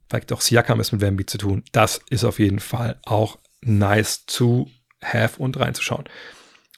vielleicht 0.08 0.32
auch 0.32 0.40
Siakam 0.40 0.80
ist 0.80 0.92
mit 0.92 1.00
Wemby 1.00 1.26
zu 1.26 1.38
tun. 1.38 1.64
Das 1.72 2.00
ist 2.10 2.24
auf 2.24 2.38
jeden 2.38 2.60
Fall 2.60 2.98
auch 3.04 3.38
nice 3.60 4.26
to 4.26 4.68
have 5.02 5.40
und 5.40 5.58
reinzuschauen. 5.58 6.04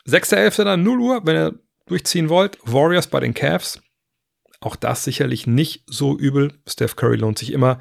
6.11. 0.06 0.64
dann 0.64 0.82
0 0.82 1.00
Uhr, 1.00 1.26
wenn 1.26 1.36
ihr 1.36 1.58
durchziehen 1.86 2.28
wollt. 2.28 2.58
Warriors 2.62 3.06
bei 3.08 3.20
den 3.20 3.34
Cavs. 3.34 3.80
Auch 4.60 4.76
das 4.76 5.04
sicherlich 5.04 5.46
nicht 5.46 5.84
so 5.86 6.16
übel. 6.18 6.52
Steph 6.66 6.96
Curry 6.96 7.16
lohnt 7.16 7.38
sich 7.38 7.52
immer. 7.52 7.78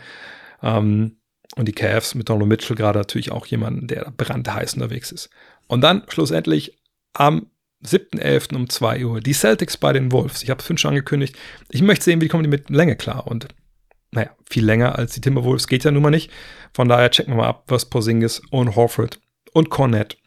Ähm, 0.62 1.18
und 1.56 1.68
die 1.68 1.74
Cavs 1.74 2.14
mit 2.14 2.30
Donald 2.30 2.50
Mitchell 2.50 2.76
gerade 2.76 3.00
natürlich 3.00 3.32
auch 3.32 3.46
jemanden, 3.48 3.88
der 3.88 4.12
brandheiß 4.16 4.76
unterwegs 4.76 5.12
ist. 5.12 5.30
Und 5.68 5.82
dann 5.82 6.04
schlussendlich 6.08 6.78
am 7.14 7.50
7.11. 7.84 8.56
um 8.56 8.70
2 8.70 9.06
Uhr 9.06 9.22
die 9.22 9.34
Celtics 9.34 9.78
bei 9.78 9.94
den 9.94 10.12
Wolves. 10.12 10.44
Ich 10.44 10.50
habe 10.50 10.62
es 10.62 10.80
schon 10.80 10.90
angekündigt. 10.90 11.36
Ich 11.70 11.82
möchte 11.82 12.06
sehen, 12.06 12.22
wie 12.22 12.28
kommen 12.28 12.44
die 12.44 12.50
mit 12.50 12.70
Länge 12.70 12.96
klar. 12.96 13.28
Und 13.28 13.48
naja, 14.18 14.32
viel 14.50 14.66
länger 14.66 14.98
als 14.98 15.14
die 15.14 15.22
Timberwolves 15.22 15.68
geht 15.68 15.84
ja 15.84 15.92
nun 15.92 16.02
mal 16.02 16.10
nicht. 16.10 16.32
Von 16.74 16.90
daher 16.90 17.12
checken 17.12 17.34
wir 17.34 17.38
mal 17.38 17.50
ab, 17.50 17.66
was 17.68 17.86
Porzingis 17.86 18.42
und 18.50 18.76
Horford 18.76 19.22
und 19.54 19.70
Cornett 19.70 20.18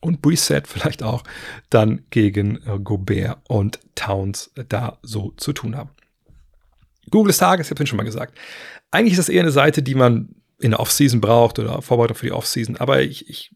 und 0.00 0.20
Brissett 0.20 0.68
vielleicht 0.68 1.02
auch 1.02 1.24
dann 1.70 2.04
gegen 2.10 2.56
äh, 2.66 2.78
Gobert 2.78 3.38
und 3.48 3.80
Towns 3.94 4.52
da 4.68 4.98
so 5.00 5.32
zu 5.38 5.54
tun 5.54 5.76
haben. 5.76 5.88
Google 7.10 7.30
des 7.30 7.38
Tages, 7.38 7.68
ich 7.68 7.70
habe 7.70 7.86
schon 7.86 7.96
mal 7.96 8.02
gesagt. 8.02 8.38
Eigentlich 8.90 9.12
ist 9.12 9.18
das 9.18 9.28
eher 9.30 9.40
eine 9.40 9.50
Seite, 9.50 9.82
die 9.82 9.94
man 9.94 10.34
in 10.60 10.72
der 10.72 10.80
Offseason 10.80 11.22
braucht 11.22 11.58
oder 11.58 11.80
Vorbereitung 11.80 12.16
für 12.18 12.26
die 12.26 12.32
Offseason, 12.32 12.76
aber 12.76 13.00
ich, 13.00 13.30
ich 13.30 13.50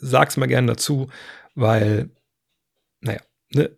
sage 0.00 0.28
es 0.28 0.36
mal 0.36 0.46
gerne 0.46 0.66
dazu, 0.66 1.08
weil, 1.54 2.10
naja, 3.00 3.20
ne, 3.50 3.70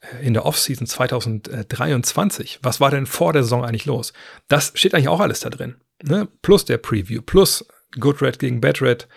äh, 0.00 0.26
in 0.26 0.34
der 0.34 0.44
Offseason 0.44 0.86
2023? 0.86 2.60
Was 2.62 2.80
war 2.80 2.90
denn 2.90 3.06
vor 3.06 3.32
der 3.32 3.42
Saison 3.42 3.64
eigentlich 3.64 3.86
los? 3.86 4.12
Das 4.48 4.72
steht 4.74 4.94
eigentlich 4.94 5.08
auch 5.08 5.20
alles 5.20 5.40
da 5.40 5.50
drin. 5.50 5.76
Ne? 6.02 6.28
Plus 6.42 6.64
der 6.64 6.78
Preview, 6.78 7.22
plus 7.22 7.66
Good 7.98 8.22
Red 8.22 8.38
gegen 8.38 8.60
Bad 8.60 8.82
Red 8.82 9.08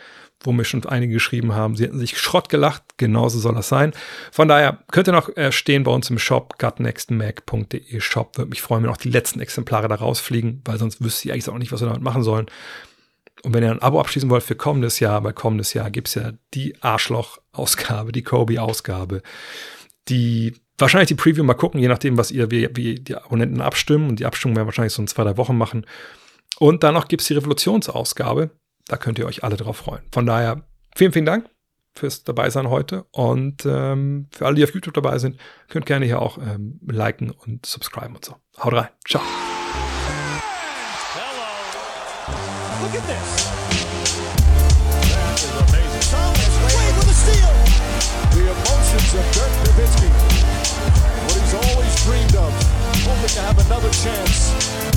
wo 0.41 0.51
mir 0.51 0.65
schon 0.65 0.85
einige 0.85 1.13
geschrieben 1.13 1.53
haben, 1.53 1.75
sie 1.75 1.85
hätten 1.85 1.99
sich 1.99 2.17
Schrott 2.17 2.49
gelacht. 2.49 2.83
Genauso 2.97 3.39
soll 3.39 3.55
das 3.55 3.69
sein. 3.69 3.93
Von 4.31 4.47
daher 4.47 4.83
könnt 4.91 5.07
ihr 5.07 5.13
noch 5.13 5.35
äh, 5.35 5.51
stehen 5.51 5.83
bei 5.83 5.91
uns 5.91 6.09
im 6.09 6.19
Shop, 6.19 6.57
gutnextmac.de 6.59 7.99
Shop. 7.99 8.37
Würde 8.37 8.49
mich 8.49 8.61
freuen, 8.61 8.83
wenn 8.83 8.91
auch 8.91 8.97
die 8.97 9.09
letzten 9.09 9.39
Exemplare 9.39 9.87
da 9.87 9.95
rausfliegen, 9.95 10.61
weil 10.65 10.77
sonst 10.77 11.03
wüsste 11.03 11.27
ich 11.27 11.33
eigentlich 11.33 11.49
auch 11.49 11.57
nicht, 11.57 11.71
was 11.71 11.81
wir 11.81 11.87
damit 11.87 12.03
machen 12.03 12.23
sollen. 12.23 12.47
Und 13.43 13.53
wenn 13.53 13.63
ihr 13.63 13.71
ein 13.71 13.81
Abo 13.81 13.99
abschließen 13.99 14.29
wollt 14.29 14.43
für 14.43 14.55
kommendes 14.55 14.99
Jahr, 14.99 15.21
bei 15.21 15.31
kommendes 15.31 15.73
Jahr 15.73 15.91
gibt 15.91 16.07
es 16.07 16.15
ja 16.15 16.31
die 16.53 16.81
Arschloch-Ausgabe, 16.81 18.11
die 18.11 18.23
Kobe-Ausgabe, 18.23 19.21
die 20.09 20.55
wahrscheinlich 20.77 21.07
die 21.07 21.15
Preview 21.15 21.43
mal 21.43 21.53
gucken, 21.53 21.79
je 21.79 21.87
nachdem, 21.87 22.17
was 22.17 22.31
ihr, 22.31 22.51
wie, 22.51 22.69
wie 22.73 22.95
die 22.95 23.15
Abonnenten 23.15 23.61
abstimmen. 23.61 24.09
Und 24.09 24.19
die 24.19 24.25
Abstimmung 24.25 24.55
werden 24.55 24.67
wahrscheinlich 24.67 24.93
so 24.93 25.01
in 25.01 25.07
zwei, 25.07 25.23
drei 25.23 25.37
Wochen 25.37 25.57
machen. 25.57 25.85
Und 26.59 26.83
dann 26.83 26.93
noch 26.93 27.07
gibt 27.07 27.21
es 27.21 27.27
die 27.27 27.35
Revolutionsausgabe. 27.35 28.51
Da 28.87 28.97
könnt 28.97 29.19
ihr 29.19 29.25
euch 29.25 29.43
alle 29.43 29.57
drauf 29.57 29.77
freuen. 29.77 30.03
Von 30.11 30.25
daher, 30.25 30.63
vielen, 30.95 31.11
vielen 31.11 31.25
Dank 31.25 31.49
fürs 31.95 32.23
Dabeisein 32.23 32.69
heute 32.69 33.05
und 33.11 33.65
ähm, 33.65 34.27
für 34.31 34.45
alle, 34.45 34.55
die 34.55 34.63
auf 34.63 34.73
YouTube 34.73 34.93
dabei 34.93 35.17
sind, 35.17 35.37
könnt 35.67 35.85
gerne 35.85 36.05
hier 36.05 36.21
auch 36.21 36.37
ähm, 36.37 36.79
liken 36.85 37.31
und 37.31 37.65
subscriben 37.65 38.15
und 38.15 38.23
so. 38.23 38.35
Haut 38.59 38.73
rein. 38.73 38.89
Ciao. 39.07 39.21
Look 42.81 42.95
at 42.95 43.07
this. 43.07 43.47
Of 49.07 49.31
Dirk 49.31 49.49
Nowitzki. 49.63 50.09
What 51.23 51.41
he's 51.41 51.53
always 51.53 52.03
dreamed 52.03 52.35
of. 52.35 52.51
Hoping 53.05 53.29
to 53.35 53.41
have 53.41 53.57
another 53.65 53.89
chance. 53.89 54.96